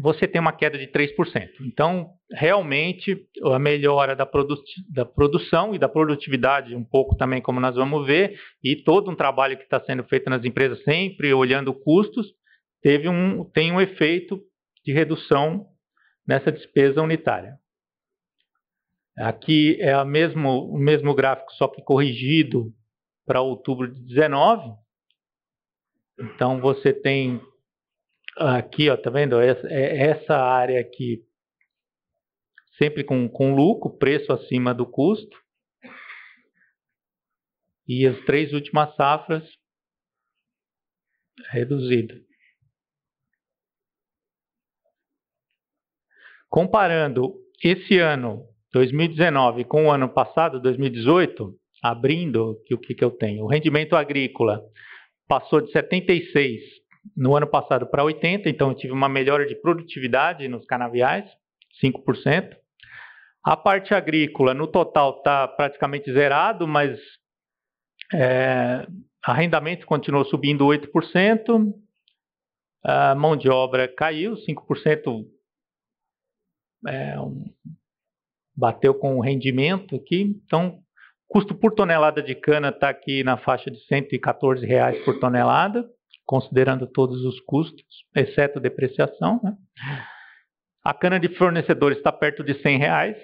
você 0.00 0.26
tem 0.26 0.40
uma 0.40 0.52
queda 0.52 0.78
de 0.78 0.86
3%. 0.86 1.14
Então, 1.60 2.14
realmente, 2.32 3.26
a 3.44 3.58
melhora 3.58 4.16
da, 4.16 4.24
produ 4.24 4.56
da, 4.88 5.04
produção 5.04 5.74
e 5.74 5.78
da 5.78 5.88
produtividade, 5.88 6.74
um 6.74 6.84
pouco 6.84 7.14
também, 7.16 7.42
como 7.42 7.60
nós 7.60 7.76
vamos 7.76 8.06
ver, 8.06 8.40
e 8.64 8.76
todo 8.76 9.10
um 9.10 9.14
trabalho 9.14 9.58
que 9.58 9.64
está 9.64 9.78
sendo 9.80 10.02
feito 10.04 10.30
nas 10.30 10.42
empresas, 10.42 10.82
sempre 10.84 11.34
olhando 11.34 11.74
custos, 11.74 12.28
teve 12.80 13.10
um, 13.10 13.44
tem 13.44 13.72
um 13.72 13.80
efeito 13.80 14.40
de 14.82 14.92
redução 14.92 15.66
nessa 16.26 16.50
despesa 16.50 17.02
unitária. 17.02 17.58
Aqui 19.18 19.76
é 19.82 20.02
mesmo, 20.02 20.64
o 20.64 20.78
mesmo 20.78 21.14
gráfico, 21.14 21.52
só 21.52 21.68
que 21.68 21.82
corrigido 21.82 22.72
para 23.26 23.42
outubro 23.42 23.92
de 23.92 24.00
19. 24.06 24.72
Então, 26.18 26.58
você 26.58 26.90
tem 26.90 27.38
Aqui, 28.36 28.88
ó, 28.88 28.96
tá 28.96 29.10
vendo? 29.10 29.40
Essa, 29.40 29.66
é, 29.68 30.10
essa 30.10 30.36
área 30.36 30.80
aqui, 30.80 31.22
sempre 32.78 33.04
com, 33.04 33.28
com 33.28 33.54
lucro, 33.54 33.96
preço 33.98 34.32
acima 34.32 34.72
do 34.72 34.86
custo. 34.86 35.36
E 37.86 38.06
as 38.06 38.24
três 38.24 38.52
últimas 38.52 38.94
safras, 38.94 39.44
reduzido. 41.50 42.14
Comparando 46.48 47.34
esse 47.62 47.98
ano 47.98 48.46
2019 48.72 49.64
com 49.64 49.86
o 49.86 49.90
ano 49.90 50.08
passado, 50.08 50.60
2018, 50.60 51.58
abrindo, 51.82 52.52
o 52.52 52.78
que, 52.78 52.94
que 52.94 53.04
eu 53.04 53.10
tenho? 53.10 53.44
O 53.44 53.48
rendimento 53.48 53.96
agrícola 53.96 54.62
passou 55.26 55.60
de 55.60 55.72
76 55.72 56.79
no 57.16 57.36
ano 57.36 57.46
passado 57.46 57.86
para 57.86 58.04
80, 58.04 58.48
então 58.48 58.74
tive 58.74 58.92
uma 58.92 59.08
melhora 59.08 59.46
de 59.46 59.54
produtividade 59.54 60.46
nos 60.48 60.64
canaviais, 60.66 61.28
5%. 61.82 62.56
A 63.44 63.56
parte 63.56 63.94
agrícola, 63.94 64.52
no 64.52 64.66
total, 64.66 65.16
está 65.18 65.48
praticamente 65.48 66.12
zerado, 66.12 66.68
mas 66.68 66.98
é, 68.12 68.86
arrendamento 69.24 69.86
continuou 69.86 70.24
subindo 70.24 70.66
8%, 70.66 71.72
a 72.84 73.14
mão 73.14 73.36
de 73.36 73.48
obra 73.48 73.88
caiu 73.88 74.34
5%, 74.34 75.26
é, 76.86 77.20
um, 77.20 77.44
bateu 78.56 78.94
com 78.94 79.16
o 79.16 79.20
rendimento 79.20 79.96
aqui, 79.96 80.22
então 80.44 80.80
custo 81.28 81.54
por 81.54 81.72
tonelada 81.72 82.22
de 82.22 82.34
cana 82.34 82.70
está 82.70 82.88
aqui 82.88 83.22
na 83.22 83.36
faixa 83.36 83.70
de 83.70 83.78
114 83.86 84.66
reais 84.66 85.02
por 85.04 85.18
tonelada, 85.20 85.88
considerando 86.30 86.86
todos 86.86 87.24
os 87.24 87.40
custos, 87.40 87.84
exceto 88.14 88.60
depreciação. 88.60 89.40
Né? 89.42 89.52
A 90.84 90.94
cana 90.94 91.18
de 91.18 91.28
fornecedores 91.34 91.98
está 91.98 92.12
perto 92.12 92.44
de 92.44 92.54
100 92.62 92.78
reais. 92.78 93.16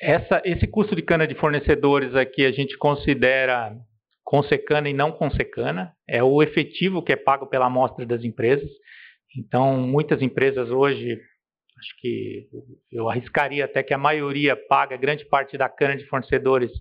Essa, 0.00 0.42
esse 0.44 0.66
custo 0.66 0.96
de 0.96 1.02
cana 1.02 1.28
de 1.28 1.36
fornecedores 1.36 2.16
aqui 2.16 2.44
a 2.44 2.50
gente 2.50 2.76
considera 2.76 3.72
com 4.24 4.42
secana 4.42 4.88
e 4.88 4.92
não 4.92 5.12
com 5.12 5.30
secana. 5.30 5.92
É 6.08 6.20
o 6.20 6.42
efetivo 6.42 7.00
que 7.00 7.12
é 7.12 7.16
pago 7.16 7.46
pela 7.46 7.66
amostra 7.66 8.04
das 8.04 8.24
empresas. 8.24 8.68
Então, 9.38 9.76
muitas 9.76 10.20
empresas 10.20 10.68
hoje, 10.68 11.12
acho 11.78 12.00
que 12.00 12.48
eu 12.90 13.08
arriscaria 13.08 13.66
até 13.66 13.84
que 13.84 13.94
a 13.94 13.98
maioria 13.98 14.56
paga 14.56 14.96
grande 14.96 15.24
parte 15.26 15.56
da 15.56 15.68
cana 15.68 15.96
de 15.96 16.06
fornecedores 16.06 16.72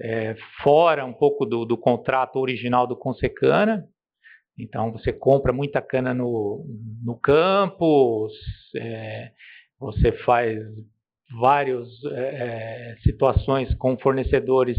é, 0.00 0.36
fora 0.62 1.04
um 1.04 1.12
pouco 1.12 1.44
do, 1.44 1.64
do 1.64 1.76
contrato 1.76 2.36
original 2.36 2.86
do 2.86 2.96
Consecana. 2.96 3.84
Então 4.58 4.92
você 4.92 5.12
compra 5.12 5.52
muita 5.52 5.80
cana 5.80 6.12
no, 6.12 6.64
no 7.04 7.18
campo, 7.18 8.28
é, 8.76 9.30
você 9.78 10.12
faz 10.12 10.58
várias 11.40 11.88
é, 12.06 12.20
é, 12.20 12.96
situações 13.02 13.72
com 13.74 13.98
fornecedores 13.98 14.78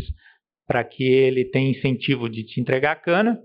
para 0.67 0.83
que 0.83 1.03
ele 1.03 1.45
tenha 1.45 1.71
incentivo 1.71 2.29
de 2.29 2.43
te 2.43 2.59
entregar 2.59 2.91
a 2.91 2.95
cana. 2.95 3.39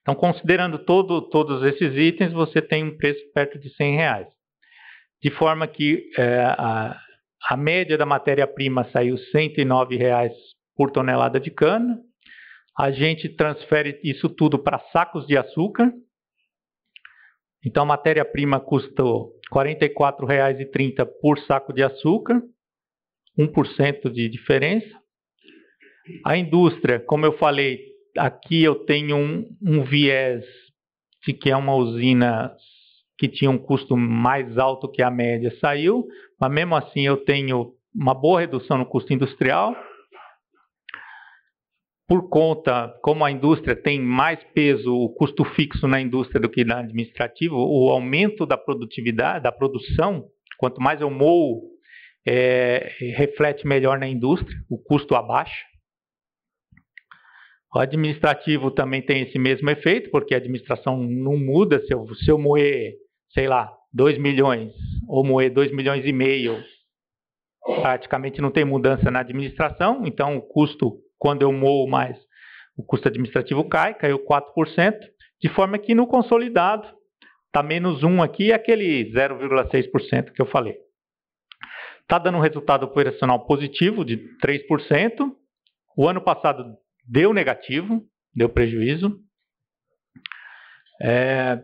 Então, 0.00 0.14
considerando 0.14 0.78
todo, 0.78 1.20
todos 1.28 1.64
esses 1.64 1.94
itens, 1.96 2.32
você 2.32 2.62
tem 2.62 2.84
um 2.84 2.96
preço 2.96 3.20
perto 3.34 3.58
de 3.58 3.68
100 3.74 3.96
reais. 3.96 4.26
De 5.20 5.30
forma 5.30 5.66
que 5.66 6.08
é, 6.16 6.44
a, 6.44 6.96
a 7.50 7.56
média 7.56 7.98
da 7.98 8.06
matéria-prima 8.06 8.88
saiu 8.92 9.18
109 9.18 9.96
reais 9.96 10.32
por 10.76 10.90
tonelada 10.90 11.40
de 11.40 11.50
cana, 11.50 11.98
a 12.78 12.90
gente 12.90 13.28
transfere 13.28 13.98
isso 14.04 14.28
tudo 14.28 14.58
para 14.58 14.78
sacos 14.92 15.26
de 15.26 15.36
açúcar. 15.36 15.90
Então 17.64 17.84
a 17.84 17.86
matéria-prima 17.86 18.60
custou 18.60 19.32
R$ 19.52 19.74
44,30 19.74 21.08
por 21.20 21.38
saco 21.40 21.72
de 21.72 21.82
açúcar, 21.82 22.42
1% 23.38 24.10
de 24.12 24.28
diferença. 24.28 24.94
A 26.24 26.36
indústria, 26.36 27.00
como 27.00 27.24
eu 27.24 27.36
falei, 27.38 27.80
aqui 28.16 28.62
eu 28.62 28.84
tenho 28.84 29.16
um, 29.16 29.48
um 29.62 29.82
viés 29.82 30.44
de 31.26 31.32
que 31.32 31.50
é 31.50 31.56
uma 31.56 31.74
usina 31.74 32.54
que 33.18 33.26
tinha 33.26 33.50
um 33.50 33.58
custo 33.58 33.96
mais 33.96 34.58
alto 34.58 34.90
que 34.90 35.02
a 35.02 35.10
média, 35.10 35.50
saiu, 35.58 36.06
mas 36.38 36.52
mesmo 36.52 36.76
assim 36.76 37.06
eu 37.06 37.16
tenho 37.16 37.72
uma 37.94 38.14
boa 38.14 38.40
redução 38.40 38.76
no 38.76 38.86
custo 38.86 39.12
industrial 39.12 39.74
por 42.08 42.28
conta, 42.28 42.96
como 43.02 43.24
a 43.24 43.30
indústria 43.30 43.74
tem 43.74 44.00
mais 44.00 44.42
peso, 44.54 44.94
o 44.94 45.08
custo 45.08 45.44
fixo 45.44 45.88
na 45.88 46.00
indústria 46.00 46.40
do 46.40 46.48
que 46.48 46.64
na 46.64 46.78
administrativa, 46.78 47.54
o 47.54 47.90
aumento 47.90 48.46
da 48.46 48.56
produtividade, 48.56 49.42
da 49.42 49.50
produção, 49.50 50.24
quanto 50.56 50.80
mais 50.80 51.00
eu 51.00 51.10
moo, 51.10 51.62
é, 52.24 52.92
reflete 53.16 53.66
melhor 53.66 53.98
na 53.98 54.06
indústria, 54.06 54.56
o 54.70 54.78
custo 54.78 55.14
abaixa. 55.16 55.64
O 57.74 57.78
administrativo 57.78 58.70
também 58.70 59.02
tem 59.02 59.22
esse 59.22 59.38
mesmo 59.38 59.68
efeito, 59.68 60.10
porque 60.10 60.34
a 60.34 60.38
administração 60.38 60.96
não 60.96 61.36
muda. 61.36 61.80
Se 61.84 61.92
eu, 61.92 62.06
se 62.14 62.30
eu 62.30 62.38
moer, 62.38 62.94
sei 63.34 63.48
lá, 63.48 63.70
2 63.92 64.16
milhões 64.18 64.72
ou 65.08 65.24
moer 65.24 65.52
2 65.52 65.72
milhões 65.72 66.04
e 66.06 66.12
meio, 66.12 66.62
praticamente 67.82 68.40
não 68.40 68.50
tem 68.50 68.64
mudança 68.64 69.10
na 69.10 69.20
administração, 69.20 70.02
então 70.06 70.36
o 70.36 70.42
custo 70.42 70.98
quando 71.18 71.42
eu 71.42 71.52
moo 71.52 71.88
mais, 71.88 72.16
o 72.76 72.84
custo 72.84 73.08
administrativo 73.08 73.68
cai, 73.68 73.94
caiu 73.94 74.18
4%, 74.24 74.98
de 75.40 75.48
forma 75.48 75.78
que 75.78 75.94
no 75.94 76.06
consolidado 76.06 76.86
está 77.46 77.62
menos 77.62 78.02
1 78.02 78.22
aqui, 78.22 78.52
aquele 78.52 79.10
0,6% 79.12 80.32
que 80.32 80.42
eu 80.42 80.46
falei. 80.46 80.76
Está 82.02 82.18
dando 82.18 82.38
um 82.38 82.42
resultado 82.42 82.84
operacional 82.84 83.46
positivo 83.46 84.04
de 84.04 84.18
3%. 84.40 85.32
O 85.96 86.06
ano 86.06 86.20
passado 86.20 86.76
deu 87.04 87.32
negativo, 87.32 88.06
deu 88.34 88.48
prejuízo. 88.48 89.18
É, 91.02 91.60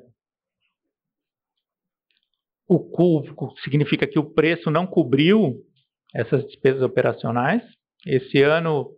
o 2.66 2.80
cubo 2.80 3.54
significa 3.62 4.06
que 4.06 4.18
o 4.18 4.32
preço 4.32 4.70
não 4.70 4.86
cobriu 4.86 5.60
essas 6.14 6.44
despesas 6.46 6.82
operacionais. 6.82 7.62
Esse 8.06 8.42
ano 8.42 8.90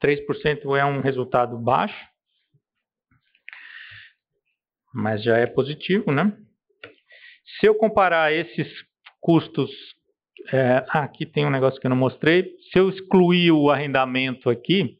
3% 0.00 0.76
é 0.76 0.84
um 0.84 1.00
resultado 1.00 1.58
baixo, 1.58 2.06
mas 4.94 5.22
já 5.22 5.36
é 5.36 5.46
positivo, 5.46 6.10
né? 6.10 6.36
Se 7.58 7.66
eu 7.66 7.74
comparar 7.74 8.32
esses 8.32 8.68
custos, 9.20 9.70
é, 10.52 10.84
ah, 10.88 11.04
aqui 11.04 11.26
tem 11.26 11.46
um 11.46 11.50
negócio 11.50 11.80
que 11.80 11.86
eu 11.86 11.90
não 11.90 11.96
mostrei. 11.96 12.56
Se 12.72 12.78
eu 12.78 12.88
excluir 12.88 13.52
o 13.52 13.70
arrendamento 13.70 14.48
aqui, 14.48 14.98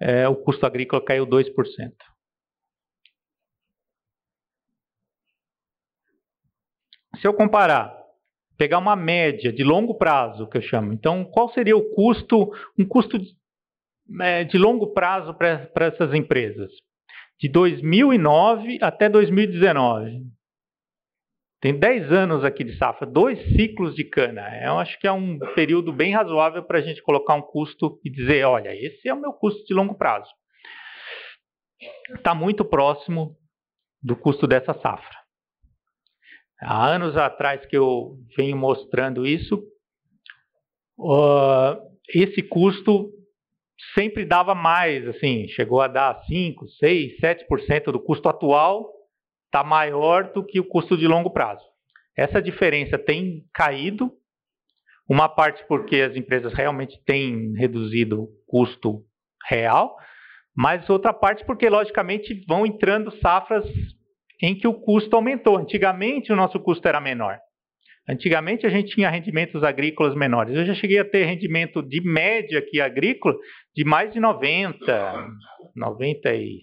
é, 0.00 0.26
o 0.28 0.36
custo 0.36 0.66
agrícola 0.66 1.04
caiu 1.04 1.26
2%. 1.26 1.52
Se 7.20 7.26
eu 7.26 7.34
comparar, 7.34 7.94
pegar 8.56 8.78
uma 8.78 8.96
média 8.96 9.52
de 9.52 9.62
longo 9.62 9.96
prazo, 9.96 10.48
que 10.48 10.58
eu 10.58 10.62
chamo, 10.62 10.92
então 10.92 11.24
qual 11.24 11.48
seria 11.50 11.76
o 11.76 11.90
custo, 11.94 12.50
um 12.78 12.86
custo 12.86 13.18
é, 14.20 14.44
de 14.44 14.58
longo 14.58 14.92
prazo 14.92 15.34
para 15.34 15.86
essas 15.86 16.12
empresas? 16.14 16.70
De 17.38 17.48
2009 17.48 18.78
até 18.80 19.08
2019. 19.08 20.22
Tem 21.60 21.78
10 21.78 22.12
anos 22.12 22.44
aqui 22.44 22.62
de 22.62 22.76
safra, 22.76 23.06
dois 23.06 23.38
ciclos 23.56 23.94
de 23.94 24.04
cana. 24.04 24.42
Eu 24.62 24.78
acho 24.78 24.98
que 25.00 25.06
é 25.06 25.12
um 25.12 25.38
período 25.54 25.94
bem 25.94 26.12
razoável 26.12 26.62
para 26.62 26.78
a 26.78 26.82
gente 26.82 27.02
colocar 27.02 27.34
um 27.34 27.40
custo 27.40 27.98
e 28.04 28.10
dizer: 28.10 28.44
olha, 28.44 28.68
esse 28.74 29.08
é 29.08 29.14
o 29.14 29.20
meu 29.20 29.32
custo 29.32 29.64
de 29.64 29.72
longo 29.72 29.94
prazo. 29.94 30.30
Está 32.14 32.34
muito 32.34 32.66
próximo 32.66 33.34
do 34.02 34.14
custo 34.14 34.46
dessa 34.46 34.74
safra. 34.74 35.16
Há 36.60 36.86
anos 36.86 37.16
atrás 37.16 37.64
que 37.64 37.76
eu 37.76 38.18
venho 38.36 38.56
mostrando 38.56 39.26
isso, 39.26 39.64
uh, 40.98 41.80
esse 42.08 42.42
custo 42.42 43.10
sempre 43.92 44.24
dava 44.24 44.54
mais, 44.54 45.06
assim, 45.06 45.46
chegou 45.48 45.80
a 45.80 45.88
dar 45.88 46.22
5, 46.24 46.66
6, 46.68 47.20
7% 47.20 47.92
do 47.92 48.00
custo 48.00 48.28
atual, 48.28 48.90
está 49.46 49.62
maior 49.62 50.32
do 50.32 50.44
que 50.44 50.58
o 50.58 50.64
custo 50.64 50.96
de 50.96 51.06
longo 51.06 51.30
prazo. 51.30 51.64
Essa 52.16 52.40
diferença 52.40 52.98
tem 52.98 53.44
caído, 53.52 54.12
uma 55.08 55.28
parte 55.28 55.64
porque 55.66 55.96
as 55.96 56.16
empresas 56.16 56.52
realmente 56.54 56.98
têm 57.04 57.52
reduzido 57.56 58.22
o 58.22 58.28
custo 58.46 59.04
real, 59.48 59.96
mas 60.56 60.88
outra 60.88 61.12
parte 61.12 61.44
porque, 61.44 61.68
logicamente, 61.68 62.44
vão 62.46 62.64
entrando 62.64 63.10
safras 63.18 63.64
em 64.40 64.56
que 64.56 64.68
o 64.68 64.74
custo 64.74 65.14
aumentou. 65.16 65.58
Antigamente, 65.58 66.32
o 66.32 66.36
nosso 66.36 66.60
custo 66.60 66.86
era 66.86 67.00
menor. 67.00 67.38
Antigamente 68.08 68.66
a 68.66 68.68
gente 68.68 68.94
tinha 68.94 69.08
rendimentos 69.08 69.62
agrícolas 69.62 70.14
menores. 70.14 70.54
Eu 70.54 70.66
já 70.66 70.74
cheguei 70.74 70.98
a 70.98 71.04
ter 71.04 71.24
rendimento 71.24 71.82
de 71.82 72.02
média 72.02 72.58
aqui 72.58 72.80
agrícola 72.80 73.34
de 73.74 73.82
mais 73.82 74.12
de 74.12 74.20
90, 74.20 75.26
90 75.74 76.34
e 76.34 76.60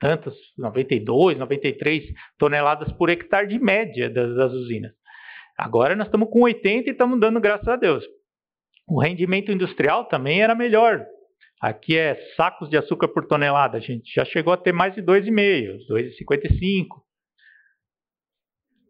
tantas, 0.00 0.34
92, 0.56 1.38
93 1.38 2.04
toneladas 2.38 2.90
por 2.92 3.10
hectare 3.10 3.46
de 3.46 3.58
média 3.58 4.08
das, 4.08 4.34
das 4.34 4.52
usinas. 4.52 4.92
Agora 5.56 5.94
nós 5.94 6.06
estamos 6.06 6.30
com 6.30 6.40
80 6.40 6.88
e 6.88 6.92
estamos 6.92 7.20
dando 7.20 7.40
graças 7.40 7.68
a 7.68 7.76
Deus. 7.76 8.04
O 8.88 9.00
rendimento 9.00 9.52
industrial 9.52 10.06
também 10.06 10.42
era 10.42 10.54
melhor. 10.54 11.04
Aqui 11.60 11.96
é 11.96 12.16
sacos 12.36 12.68
de 12.68 12.76
açúcar 12.76 13.08
por 13.08 13.26
tonelada. 13.26 13.76
A 13.76 13.80
gente 13.80 14.12
já 14.12 14.24
chegou 14.24 14.52
a 14.52 14.56
ter 14.56 14.72
mais 14.72 14.94
de 14.94 15.02
2,5, 15.02 15.86
2,55. 15.88 16.86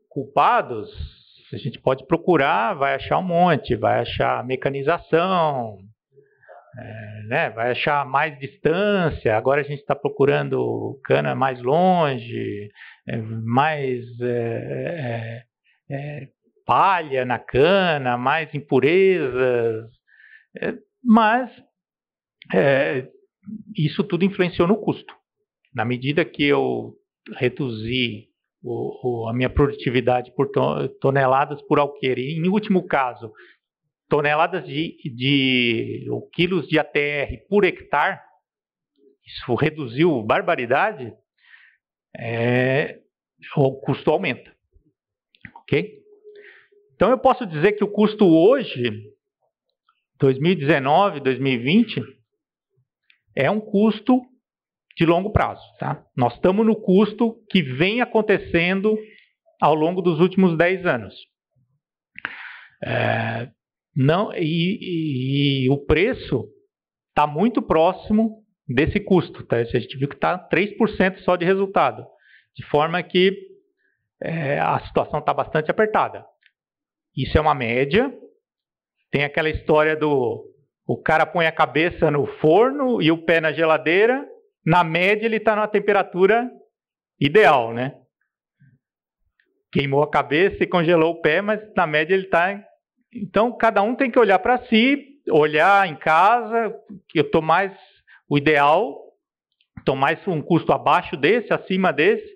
Culpados 0.08 1.23
a 1.52 1.56
gente 1.58 1.78
pode 1.80 2.06
procurar, 2.06 2.74
vai 2.74 2.94
achar 2.94 3.18
um 3.18 3.22
monte, 3.22 3.76
vai 3.76 4.00
achar 4.00 4.44
mecanização, 4.44 5.78
é, 6.76 7.22
né, 7.28 7.50
vai 7.50 7.70
achar 7.70 8.06
mais 8.06 8.38
distância. 8.38 9.36
Agora 9.36 9.60
a 9.60 9.64
gente 9.64 9.80
está 9.80 9.94
procurando 9.94 10.98
cana 11.04 11.34
mais 11.34 11.60
longe, 11.60 12.70
é, 13.06 13.16
mais 13.16 14.04
é, 14.20 15.44
é, 15.90 15.94
é 15.94 16.28
palha 16.66 17.24
na 17.24 17.38
cana, 17.38 18.16
mais 18.16 18.52
impurezas. 18.54 19.90
É, 20.60 20.74
mas 21.02 21.50
isso 23.76 24.02
tudo 24.04 24.24
influenciou 24.24 24.66
no 24.66 24.76
custo. 24.76 25.14
Na 25.74 25.84
medida 25.84 26.24
que 26.24 26.44
eu 26.44 26.94
reduzi 27.36 28.28
o, 28.64 29.24
o, 29.24 29.28
a 29.28 29.34
minha 29.34 29.50
produtividade 29.50 30.32
por 30.34 30.50
toneladas 31.00 31.60
por 31.62 31.78
alqueire, 31.78 32.22
e 32.22 32.38
em 32.38 32.48
último 32.48 32.86
caso, 32.86 33.30
toneladas 34.08 34.66
de, 34.66 34.96
de 35.14 36.06
ou 36.10 36.26
quilos 36.30 36.66
de 36.66 36.78
ATR 36.78 37.46
por 37.48 37.64
hectare, 37.64 38.18
isso 39.26 39.54
reduziu 39.54 40.22
barbaridade, 40.22 41.12
é, 42.16 43.00
o 43.56 43.80
custo 43.80 44.10
aumenta. 44.10 44.54
Ok? 45.56 46.02
Então 46.94 47.10
eu 47.10 47.18
posso 47.18 47.44
dizer 47.46 47.72
que 47.72 47.84
o 47.84 47.90
custo 47.90 48.26
hoje, 48.26 49.12
2019, 50.18 51.20
2020, 51.20 52.00
é 53.36 53.50
um 53.50 53.60
custo 53.60 54.22
de 54.96 55.04
longo 55.04 55.30
prazo. 55.30 55.62
Tá? 55.78 56.04
Nós 56.16 56.34
estamos 56.34 56.64
no 56.64 56.76
custo 56.76 57.36
que 57.50 57.62
vem 57.62 58.00
acontecendo 58.00 58.96
ao 59.60 59.74
longo 59.74 60.00
dos 60.00 60.20
últimos 60.20 60.56
10 60.56 60.86
anos. 60.86 61.14
É, 62.82 63.48
não, 63.96 64.32
e, 64.34 64.42
e, 64.42 65.64
e, 65.64 65.70
o 65.70 65.78
preço 65.78 66.48
está 67.08 67.26
muito 67.26 67.62
próximo 67.62 68.44
desse 68.68 69.00
custo. 69.00 69.44
Tá? 69.46 69.56
A 69.56 69.64
gente 69.64 69.96
viu 69.96 70.08
que 70.08 70.14
está 70.14 70.38
3% 70.48 71.18
só 71.18 71.36
de 71.36 71.44
resultado, 71.44 72.04
de 72.54 72.64
forma 72.66 73.02
que 73.02 73.36
é, 74.22 74.58
a 74.58 74.80
situação 74.86 75.20
está 75.20 75.32
bastante 75.32 75.70
apertada. 75.70 76.24
Isso 77.16 77.36
é 77.38 77.40
uma 77.40 77.54
média. 77.54 78.12
Tem 79.10 79.24
aquela 79.24 79.48
história 79.48 79.96
do 79.96 80.50
o 80.86 81.00
cara 81.00 81.24
põe 81.24 81.46
a 81.46 81.52
cabeça 81.52 82.10
no 82.10 82.26
forno 82.38 83.00
e 83.00 83.10
o 83.10 83.24
pé 83.24 83.40
na 83.40 83.52
geladeira. 83.52 84.26
Na 84.64 84.82
média, 84.82 85.26
ele 85.26 85.36
está 85.36 85.54
numa 85.54 85.68
temperatura 85.68 86.50
ideal, 87.20 87.72
né? 87.72 88.00
Queimou 89.72 90.02
a 90.02 90.10
cabeça 90.10 90.62
e 90.62 90.66
congelou 90.66 91.12
o 91.12 91.20
pé, 91.20 91.42
mas 91.42 91.60
na 91.74 91.86
média 91.86 92.14
ele 92.14 92.24
está 92.24 92.64
então, 93.14 93.56
cada 93.56 93.80
um 93.80 93.94
tem 93.94 94.10
que 94.10 94.18
olhar 94.18 94.38
para 94.40 94.58
si, 94.66 95.20
olhar 95.30 95.86
em 95.86 95.94
casa, 95.94 96.74
eu 97.14 97.22
estou 97.22 97.40
mais 97.40 97.72
o 98.28 98.36
ideal, 98.36 98.98
estou 99.78 99.94
mais 99.94 100.18
um 100.26 100.42
custo 100.42 100.72
abaixo 100.72 101.16
desse, 101.16 101.52
acima 101.52 101.92
desse. 101.92 102.26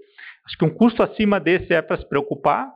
Acho 0.46 0.56
que 0.56 0.64
um 0.64 0.70
custo 0.70 1.02
acima 1.02 1.40
desse 1.40 1.74
é 1.74 1.82
para 1.82 1.98
se 1.98 2.08
preocupar, 2.08 2.72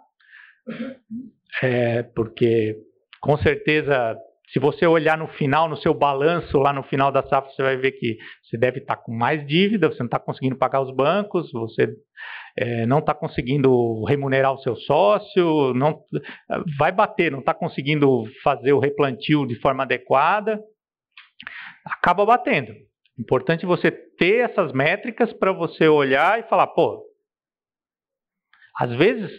é, 1.63 2.03
porque 2.03 2.77
com 3.21 3.39
certeza, 3.39 4.19
se 4.53 4.59
você 4.59 4.87
olhar 4.87 5.17
no 5.17 5.29
final, 5.29 5.67
no 5.67 5.79
seu 5.79 5.95
balanço, 5.95 6.59
lá 6.59 6.75
no 6.75 6.83
final 6.83 7.11
da 7.11 7.23
safra, 7.23 7.51
você 7.51 7.63
vai 7.63 7.77
ver 7.79 7.93
que 7.93 8.19
você 8.43 8.59
deve 8.59 8.81
estar 8.81 8.97
tá 8.97 9.03
com 9.03 9.11
mais 9.11 9.47
dívida, 9.47 9.89
você 9.89 10.01
não 10.01 10.07
está 10.07 10.19
conseguindo 10.19 10.59
pagar 10.59 10.83
os 10.83 10.95
bancos, 10.95 11.51
você 11.53 11.89
é, 12.59 12.85
não 12.85 12.99
está 12.99 13.15
conseguindo 13.15 14.05
remunerar 14.05 14.53
o 14.53 14.59
seu 14.59 14.77
sócio, 14.77 15.73
não 15.73 16.03
vai 16.79 16.93
bater, 16.93 17.33
não 17.33 17.39
está 17.39 17.55
conseguindo 17.55 18.25
fazer 18.45 18.75
o 18.75 18.79
replantio 18.79 19.47
de 19.47 19.59
forma 19.59 19.85
adequada, 19.85 20.61
acaba 21.87 22.27
batendo. 22.27 22.75
Importante 23.19 23.65
você 23.65 23.91
ter 23.91 24.51
essas 24.51 24.71
métricas 24.73 25.33
para 25.33 25.53
você 25.53 25.89
olhar 25.89 26.39
e 26.39 26.49
falar, 26.49 26.67
pô, 26.67 27.03
às 28.79 28.95
vezes 28.97 29.31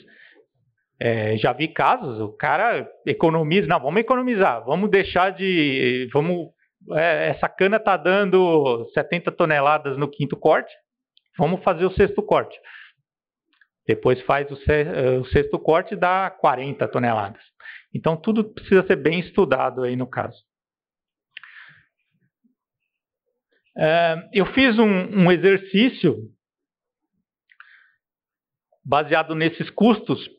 é, 1.04 1.36
já 1.36 1.52
vi 1.52 1.68
casos, 1.68 2.18
o 2.22 2.32
cara 2.32 2.90
economiza, 3.06 3.68
não, 3.68 3.78
vamos 3.78 4.00
economizar, 4.00 4.64
vamos 4.64 4.90
deixar 4.90 5.32
de, 5.32 6.08
vamos, 6.14 6.48
é, 6.94 7.28
essa 7.28 7.50
cana 7.50 7.76
está 7.76 7.98
dando 7.98 8.90
70 8.94 9.30
toneladas 9.34 9.98
no 9.98 10.10
quinto 10.10 10.38
corte, 10.38 10.74
vamos 11.38 11.62
fazer 11.62 11.86
o 11.86 11.92
sexto 11.92 12.24
corte. 12.24 12.58
Depois 13.86 14.22
faz 14.22 14.48
eh, 14.70 15.20
o 15.20 15.26
sexto 15.26 15.60
corte 15.60 15.94
e 15.94 15.98
dá 15.98 16.32
40 16.32 16.88
toneladas. 16.88 17.44
Então 17.94 18.16
tudo 18.16 18.54
precisa 18.54 18.88
ser 18.88 18.96
bem 18.96 19.20
estudado 19.20 19.84
aí 19.84 19.98
no 19.98 20.08
caso. 20.08 20.42
Eh, 23.78 24.30
eu 24.32 24.46
fiz 24.54 24.80
um, 24.80 24.86
um 24.86 25.30
exercício 25.30 26.16
baseado 28.86 29.36
nesses 29.36 29.70
custos 29.70 30.30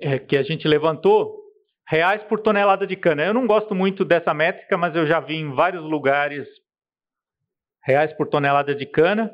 é, 0.00 0.18
que 0.18 0.36
a 0.36 0.42
gente 0.42 0.66
levantou, 0.66 1.42
reais 1.88 2.22
por 2.24 2.40
tonelada 2.40 2.86
de 2.86 2.96
cana. 2.96 3.24
Eu 3.24 3.34
não 3.34 3.46
gosto 3.46 3.74
muito 3.74 4.04
dessa 4.04 4.32
métrica, 4.32 4.76
mas 4.76 4.94
eu 4.96 5.06
já 5.06 5.20
vi 5.20 5.36
em 5.36 5.52
vários 5.52 5.82
lugares 5.84 6.46
reais 7.84 8.12
por 8.12 8.28
tonelada 8.28 8.74
de 8.74 8.86
cana. 8.86 9.30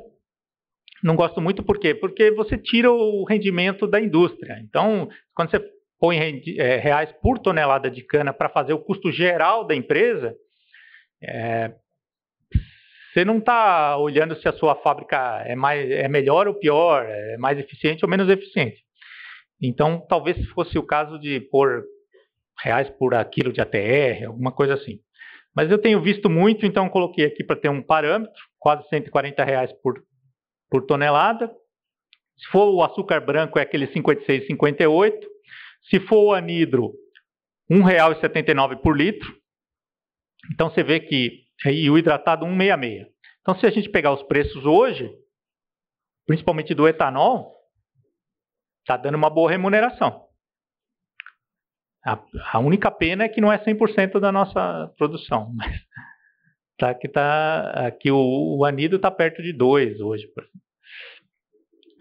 Não 1.03 1.15
gosto 1.15 1.39
muito 1.39 1.63
por 1.63 1.79
quê? 1.79 1.95
Porque 1.95 2.31
você 2.31 2.57
tira 2.57 2.91
o 2.91 3.23
rendimento 3.23 3.87
da 3.87 4.01
indústria. 4.01 4.59
Então, 4.61 5.09
quando 5.33 5.51
você 5.51 5.59
põe 5.99 6.17
é, 6.57 6.77
reais 6.77 7.11
por 7.21 7.39
tonelada 7.39 7.89
de 7.89 8.03
cana 8.03 8.33
para 8.33 8.49
fazer 8.49 8.73
o 8.73 8.79
custo 8.79 9.11
geral 9.11 9.65
da 9.65 9.75
empresa, 9.75 10.35
é, 11.21 11.73
você 13.13 13.25
não 13.25 13.39
está 13.39 13.97
olhando 13.97 14.35
se 14.35 14.47
a 14.47 14.53
sua 14.53 14.75
fábrica 14.75 15.43
é, 15.45 15.55
mais, 15.55 15.89
é 15.89 16.07
melhor 16.07 16.47
ou 16.47 16.53
pior, 16.53 17.05
é 17.05 17.37
mais 17.37 17.57
eficiente 17.57 18.03
ou 18.03 18.09
menos 18.09 18.29
eficiente. 18.29 18.83
Então, 19.61 20.05
talvez 20.07 20.43
fosse 20.49 20.77
o 20.77 20.85
caso 20.85 21.19
de 21.19 21.39
pôr 21.51 21.83
reais 22.63 22.89
por 22.91 23.13
quilo 23.25 23.51
de 23.51 23.61
ATR, 23.61 24.27
alguma 24.27 24.51
coisa 24.51 24.73
assim. 24.73 24.99
Mas 25.55 25.69
eu 25.71 25.77
tenho 25.77 26.01
visto 26.01 26.29
muito, 26.29 26.65
então 26.65 26.89
coloquei 26.89 27.25
aqui 27.25 27.43
para 27.43 27.55
ter 27.55 27.69
um 27.69 27.81
parâmetro, 27.81 28.41
quase 28.57 28.87
140 28.89 29.43
reais 29.43 29.71
por 29.81 30.01
por 30.69 30.85
tonelada. 30.85 31.51
Se 32.37 32.47
for 32.51 32.73
o 32.73 32.83
açúcar 32.83 33.19
branco, 33.19 33.59
é 33.59 33.63
aquele 33.63 33.87
56,58. 33.87 35.13
Se 35.89 35.99
for 36.01 36.25
o 36.25 36.33
anidro, 36.33 36.93
R$ 37.69 37.77
1,79 37.77 38.81
por 38.81 38.95
litro. 38.95 39.35
Então 40.53 40.69
você 40.69 40.83
vê 40.83 40.99
que. 40.99 41.43
E 41.65 41.89
o 41.89 41.97
hidratado 41.97 42.45
1,66. 42.45 43.07
Então, 43.41 43.59
se 43.59 43.65
a 43.65 43.71
gente 43.71 43.89
pegar 43.89 44.13
os 44.13 44.23
preços 44.23 44.65
hoje, 44.65 45.09
principalmente 46.27 46.73
do 46.73 46.87
etanol, 46.87 47.53
está 48.89 48.97
dando 48.97 49.15
uma 49.15 49.29
boa 49.29 49.51
remuneração. 49.51 50.25
A, 52.03 52.17
a, 52.53 52.59
única 52.59 52.89
pena 52.89 53.25
é 53.25 53.29
que 53.29 53.39
não 53.39 53.53
é 53.53 53.63
100% 53.63 54.19
da 54.19 54.31
nossa 54.31 54.91
produção, 54.97 55.51
mas 55.53 55.79
tá 56.79 56.95
tá 57.13 57.87
aqui 57.87 58.09
o, 58.09 58.57
o 58.57 58.65
anido 58.65 58.95
está 58.95 59.11
perto 59.11 59.43
de 59.43 59.53
2 59.53 59.99
hoje. 60.01 60.27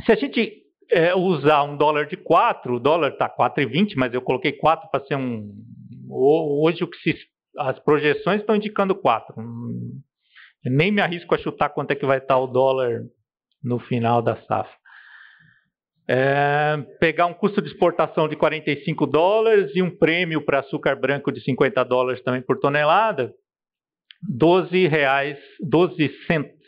Se 0.07 0.13
a 0.13 0.15
gente 0.15 0.63
é, 0.91 1.15
usar 1.15 1.63
um 1.65 1.77
dólar 1.77 2.07
de 2.07 2.17
4, 2.17 2.75
o 2.75 2.81
dólar 2.81 3.11
está 3.11 3.29
4,20, 3.29 3.95
mas 3.97 4.15
eu 4.15 4.23
coloquei 4.23 4.53
4 4.53 4.89
para 4.91 5.05
ser 5.05 5.17
um. 5.17 5.53
Hoje 6.11 6.85
o 6.85 6.89
que 6.89 6.97
se, 6.99 7.19
as 7.59 7.79
projeções 7.81 8.41
estão 8.41 8.57
indicando 8.57 8.95
4. 8.95 9.35
Eu 10.65 10.73
nem 10.73 10.91
me 10.91 11.03
arrisco 11.03 11.35
a 11.35 11.39
chutar 11.39 11.69
quanto 11.69 11.91
é 11.91 11.97
que 11.97 12.07
vai 12.07 12.19
estar 12.19 12.35
tá 12.35 12.41
o 12.41 12.47
dólar 12.47 13.03
no 13.63 13.79
final 13.79 14.23
da 14.23 14.37
safra. 14.45 14.79
É, 16.11 16.79
pegar 16.99 17.27
um 17.27 17.35
custo 17.35 17.61
de 17.61 17.69
exportação 17.69 18.29
de 18.29 18.37
45 18.37 19.07
dólares 19.07 19.71
e 19.75 19.83
um 19.83 19.95
prêmio 19.95 20.43
para 20.43 20.61
açúcar 20.61 20.97
branco 20.97 21.31
de 21.31 21.41
50 21.43 21.85
dólares 21.85 22.23
também 22.23 22.41
por 22.41 22.59
tonelada, 22.59 23.35
12 24.23 24.87
reais, 24.89 25.39
12 25.61 26.09
centos 26.27 26.59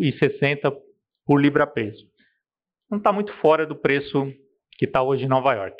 e 0.00 0.12
60 0.12 0.70
por 1.24 1.40
libra 1.40 1.66
peso. 1.66 2.06
Não 2.90 2.98
está 2.98 3.12
muito 3.12 3.32
fora 3.34 3.66
do 3.66 3.76
preço 3.76 4.32
que 4.72 4.84
está 4.84 5.02
hoje 5.02 5.24
em 5.24 5.28
Nova 5.28 5.52
York. 5.54 5.76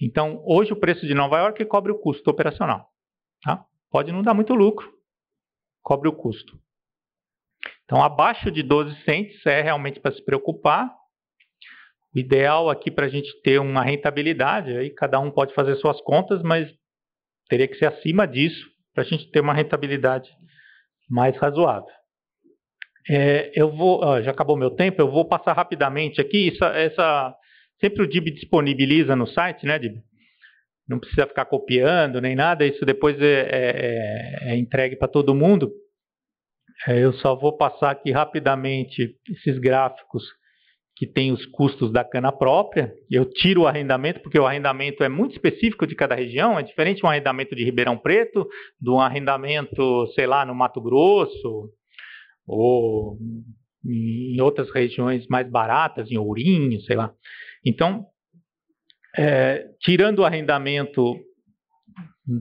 Então, 0.00 0.42
hoje 0.44 0.72
o 0.72 0.76
preço 0.76 1.06
de 1.06 1.14
Nova 1.14 1.38
York 1.38 1.64
cobre 1.66 1.92
o 1.92 1.98
custo 1.98 2.30
operacional. 2.30 2.88
Tá? 3.42 3.64
Pode 3.90 4.10
não 4.10 4.22
dar 4.22 4.34
muito 4.34 4.54
lucro, 4.54 4.92
cobre 5.82 6.08
o 6.08 6.12
custo. 6.12 6.58
Então, 7.84 8.02
abaixo 8.02 8.50
de 8.50 8.62
12 8.62 9.02
centes 9.04 9.44
é 9.46 9.62
realmente 9.62 10.00
para 10.00 10.14
se 10.14 10.24
preocupar. 10.24 10.90
O 12.14 12.18
ideal 12.18 12.70
aqui 12.70 12.90
para 12.90 13.06
a 13.06 13.08
gente 13.08 13.28
ter 13.42 13.58
uma 13.58 13.82
rentabilidade, 13.82 14.76
aí 14.76 14.90
cada 14.90 15.18
um 15.18 15.30
pode 15.30 15.52
fazer 15.54 15.74
suas 15.76 16.00
contas, 16.02 16.42
mas 16.42 16.70
teria 17.48 17.66
que 17.66 17.76
ser 17.76 17.86
acima 17.86 18.26
disso 18.26 18.66
para 18.94 19.02
a 19.02 19.06
gente 19.06 19.30
ter 19.30 19.40
uma 19.40 19.52
rentabilidade 19.52 20.30
mais 21.10 21.36
razoável. 21.36 21.92
É, 23.10 23.50
eu 23.54 23.70
vou, 23.70 24.00
ó, 24.02 24.22
já 24.22 24.30
acabou 24.30 24.56
meu 24.56 24.70
tempo, 24.70 25.02
eu 25.02 25.10
vou 25.10 25.26
passar 25.26 25.52
rapidamente 25.52 26.20
aqui. 26.20 26.50
Essa, 26.54 26.66
essa, 26.76 27.36
sempre 27.80 28.02
o 28.02 28.08
DIB 28.08 28.30
disponibiliza 28.30 29.14
no 29.14 29.26
site, 29.26 29.66
né, 29.66 29.78
DIB? 29.78 30.00
Não 30.88 30.98
precisa 30.98 31.26
ficar 31.26 31.46
copiando 31.46 32.20
nem 32.20 32.34
nada, 32.34 32.64
isso 32.64 32.84
depois 32.84 33.20
é, 33.20 33.48
é, 33.50 34.52
é 34.52 34.56
entregue 34.56 34.96
para 34.96 35.08
todo 35.08 35.34
mundo. 35.34 35.72
É, 36.86 37.02
eu 37.02 37.12
só 37.14 37.34
vou 37.34 37.56
passar 37.56 37.90
aqui 37.90 38.10
rapidamente 38.10 39.16
esses 39.30 39.58
gráficos 39.58 40.24
que 40.96 41.06
tem 41.06 41.32
os 41.32 41.44
custos 41.46 41.92
da 41.92 42.04
cana 42.04 42.30
própria. 42.30 42.94
Eu 43.10 43.24
tiro 43.24 43.62
o 43.62 43.66
arrendamento, 43.66 44.20
porque 44.20 44.38
o 44.38 44.46
arrendamento 44.46 45.02
é 45.02 45.08
muito 45.08 45.32
específico 45.32 45.86
de 45.86 45.94
cada 45.94 46.14
região, 46.14 46.58
é 46.58 46.62
diferente 46.62 46.98
de 46.98 47.06
um 47.06 47.08
arrendamento 47.08 47.54
de 47.54 47.64
Ribeirão 47.64 47.98
Preto, 47.98 48.46
de 48.80 48.90
um 48.90 49.00
arrendamento, 49.00 50.06
sei 50.14 50.26
lá, 50.26 50.46
no 50.46 50.54
Mato 50.54 50.80
Grosso, 50.80 51.70
ou 52.46 53.18
em 53.84 54.40
outras 54.40 54.70
regiões 54.70 55.26
mais 55.26 55.50
baratas, 55.50 56.10
em 56.10 56.16
Ourinho, 56.16 56.80
sei 56.82 56.96
lá. 56.96 57.12
Então, 57.64 58.06
é, 59.16 59.66
tirando 59.80 60.20
o 60.20 60.24
arrendamento, 60.24 61.16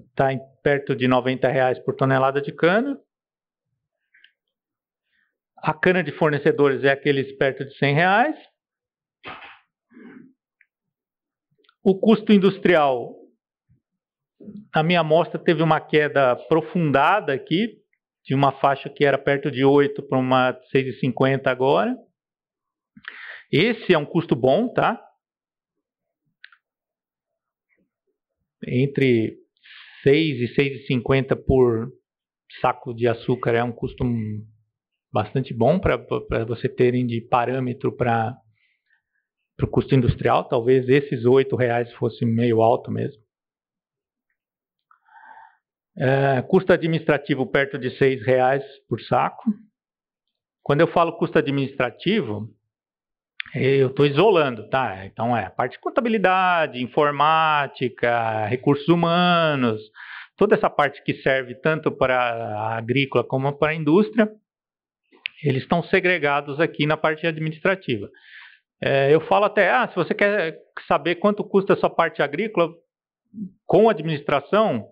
está 0.09 0.29
perto 0.63 0.95
de 0.95 1.07
90 1.07 1.47
reais 1.47 1.79
por 1.79 1.95
tonelada 1.95 2.41
de 2.41 2.51
cana. 2.51 2.97
A 5.63 5.73
cana 5.73 6.03
de 6.03 6.11
fornecedores 6.11 6.83
é 6.83 6.91
aqueles 6.91 7.31
perto 7.37 7.63
de 7.63 7.73
100 7.77 7.95
reais. 7.95 8.35
O 11.81 11.97
custo 11.97 12.33
industrial, 12.33 13.15
a 14.73 14.83
minha 14.83 14.99
amostra 14.99 15.41
teve 15.41 15.63
uma 15.63 15.79
queda 15.79 16.33
aprofundada 16.33 17.33
aqui, 17.33 17.81
de 18.25 18.35
uma 18.35 18.51
faixa 18.59 18.89
que 18.89 19.05
era 19.05 19.17
perto 19.17 19.49
de 19.49 19.63
8 19.63 20.03
para 20.03 20.19
uma 20.19 20.53
6,50 20.75 21.47
agora. 21.47 21.95
Esse 23.49 23.93
é 23.93 23.97
um 23.97 24.05
custo 24.05 24.35
bom, 24.35 24.67
tá? 24.67 25.01
Entre 28.67 29.37
6 30.03 30.41
e 30.41 30.89
6,50 30.89 31.41
por 31.45 31.89
saco 32.59 32.93
de 32.93 33.07
açúcar 33.07 33.53
é 33.55 33.63
um 33.63 33.71
custo 33.71 34.03
bastante 35.13 35.53
bom 35.53 35.79
para 35.79 36.43
você 36.43 36.67
terem 36.67 37.05
de 37.05 37.21
parâmetro 37.21 37.95
para 37.95 38.35
o 39.61 39.67
custo 39.67 39.93
industrial. 39.93 40.49
Talvez 40.49 40.89
esses 40.89 41.23
R$ 41.23 41.45
reais 41.55 41.93
fosse 41.93 42.25
meio 42.25 42.61
alto 42.61 42.91
mesmo. 42.91 43.21
É, 45.95 46.41
custo 46.41 46.73
administrativo 46.73 47.45
perto 47.45 47.77
de 47.77 47.89
R$ 47.89 48.15
reais 48.25 48.63
por 48.89 48.99
saco. 49.01 49.43
Quando 50.63 50.81
eu 50.81 50.87
falo 50.87 51.17
custo 51.17 51.37
administrativo, 51.37 52.49
eu 53.53 53.89
estou 53.89 54.07
isolando, 54.07 54.67
tá? 54.69 55.05
Então 55.05 55.37
é 55.37 55.45
a 55.45 55.51
parte 55.51 55.73
de 55.73 55.79
contabilidade, 55.79 56.81
informática, 56.81 58.47
recursos 58.47 58.87
humanos, 58.87 59.79
toda 60.35 60.55
essa 60.55 60.69
parte 60.69 61.03
que 61.03 61.13
serve 61.21 61.53
tanto 61.55 61.91
para 61.91 62.17
a 62.17 62.77
agrícola 62.77 63.23
como 63.23 63.53
para 63.53 63.73
a 63.73 63.75
indústria, 63.75 64.27
eles 65.43 65.63
estão 65.63 65.83
segregados 65.83 66.59
aqui 66.59 66.85
na 66.85 66.97
parte 66.97 67.25
administrativa. 67.27 68.09
É, 68.81 69.13
eu 69.13 69.21
falo 69.21 69.45
até, 69.45 69.69
ah, 69.69 69.87
se 69.87 69.95
você 69.95 70.13
quer 70.13 70.57
saber 70.87 71.15
quanto 71.15 71.43
custa 71.43 71.73
a 71.73 71.77
sua 71.77 71.89
parte 71.89 72.21
agrícola 72.21 72.69
com 73.65 73.89
administração, 73.89 74.89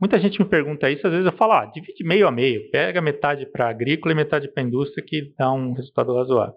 Muita 0.00 0.18
gente 0.18 0.40
me 0.40 0.48
pergunta 0.48 0.90
isso, 0.90 1.06
às 1.06 1.12
vezes 1.12 1.26
eu 1.26 1.36
falo, 1.36 1.52
ah, 1.52 1.66
divide 1.66 2.02
meio 2.02 2.26
a 2.26 2.30
meio, 2.30 2.70
pega 2.70 3.02
metade 3.02 3.44
para 3.44 3.68
agrícola 3.68 4.12
e 4.12 4.16
metade 4.16 4.48
para 4.48 4.62
indústria 4.62 5.04
que 5.06 5.34
dá 5.36 5.52
um 5.52 5.74
resultado 5.74 6.16
razoável. 6.16 6.54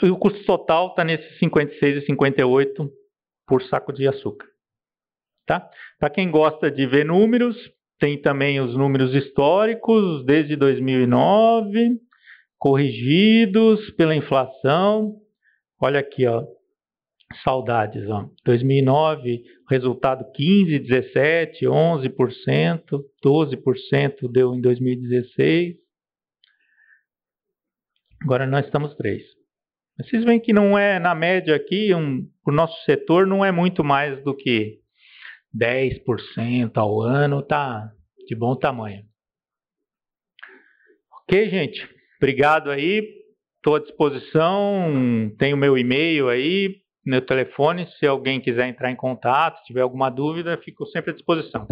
E 0.00 0.08
o 0.08 0.16
custo 0.16 0.44
total 0.44 0.90
está 0.90 1.02
nesses 1.02 1.36
56 1.40 2.04
e 2.04 2.06
58 2.06 2.88
por 3.48 3.62
saco 3.64 3.92
de 3.92 4.06
açúcar. 4.06 4.46
Tá? 5.44 5.68
Para 5.98 6.10
quem 6.10 6.30
gosta 6.30 6.70
de 6.70 6.86
ver 6.86 7.04
números, 7.04 7.56
tem 7.98 8.20
também 8.20 8.60
os 8.60 8.76
números 8.76 9.14
históricos 9.14 10.24
desde 10.24 10.56
2009, 10.56 11.98
corrigidos 12.58 13.90
pela 13.92 14.14
inflação. 14.14 15.16
Olha 15.80 16.00
aqui, 16.00 16.26
ó, 16.26 16.44
saudades, 17.42 18.08
ó. 18.08 18.28
2009, 18.44 19.42
resultado 19.68 20.30
15, 20.32 20.78
17, 20.78 21.66
11%, 21.66 23.04
12% 23.24 24.32
deu 24.32 24.54
em 24.54 24.60
2016. 24.60 25.76
Agora 28.22 28.46
nós 28.46 28.64
estamos 28.66 28.94
3. 28.94 29.22
Vocês 29.98 30.24
veem 30.24 30.40
que 30.40 30.52
não 30.52 30.78
é, 30.78 30.98
na 30.98 31.14
média 31.14 31.56
aqui, 31.56 31.94
um, 31.94 32.28
o 32.46 32.52
nosso 32.52 32.84
setor 32.84 33.26
não 33.26 33.44
é 33.44 33.50
muito 33.50 33.82
mais 33.82 34.22
do 34.22 34.34
que 34.34 34.80
10% 35.56 36.76
ao 36.76 37.00
ano, 37.00 37.42
tá 37.42 37.90
de 38.26 38.34
bom 38.34 38.54
tamanho. 38.56 39.04
Ok, 41.22 41.48
gente? 41.48 41.88
Obrigado 42.18 42.70
aí. 42.70 43.16
Estou 43.56 43.76
à 43.76 43.80
disposição. 43.80 45.34
Tem 45.38 45.52
o 45.52 45.56
meu 45.56 45.76
e-mail 45.76 46.28
aí, 46.28 46.76
meu 47.04 47.20
telefone. 47.24 47.86
Se 47.98 48.06
alguém 48.06 48.40
quiser 48.40 48.68
entrar 48.68 48.90
em 48.90 48.96
contato, 48.96 49.62
tiver 49.64 49.80
alguma 49.80 50.10
dúvida, 50.10 50.56
fico 50.58 50.86
sempre 50.86 51.10
à 51.10 51.14
disposição. 51.14 51.66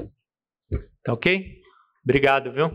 Tá 1.04 1.12
ok? 1.12 1.60
Obrigado, 2.02 2.52
viu? 2.52 2.70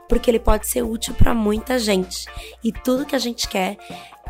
porque 0.08 0.30
ele 0.30 0.38
pode 0.38 0.66
ser 0.66 0.82
útil 0.82 1.14
para 1.14 1.34
muita 1.34 1.78
gente. 1.78 2.24
E 2.64 2.72
tudo 2.72 3.04
que 3.04 3.14
a 3.14 3.18
gente 3.18 3.46
quer 3.46 3.76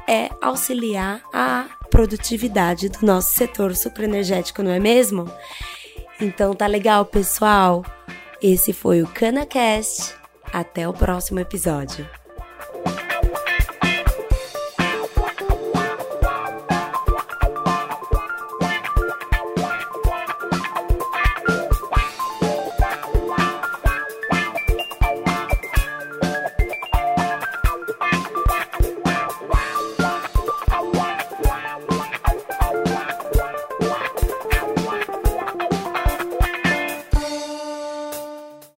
é 0.09 0.29
auxiliar 0.41 1.23
a 1.33 1.69
produtividade 1.91 2.89
do 2.89 3.05
nosso 3.05 3.35
setor 3.35 3.75
sucroenergético, 3.75 4.63
não 4.63 4.71
é 4.71 4.79
mesmo? 4.79 5.31
Então 6.21 6.55
tá 6.55 6.67
legal, 6.67 7.05
pessoal? 7.05 7.85
Esse 8.43 8.73
foi 8.73 9.03
o 9.03 9.07
CanaCast. 9.07 10.15
Até 10.53 10.89
o 10.89 10.93
próximo 10.93 11.39
episódio. 11.39 12.09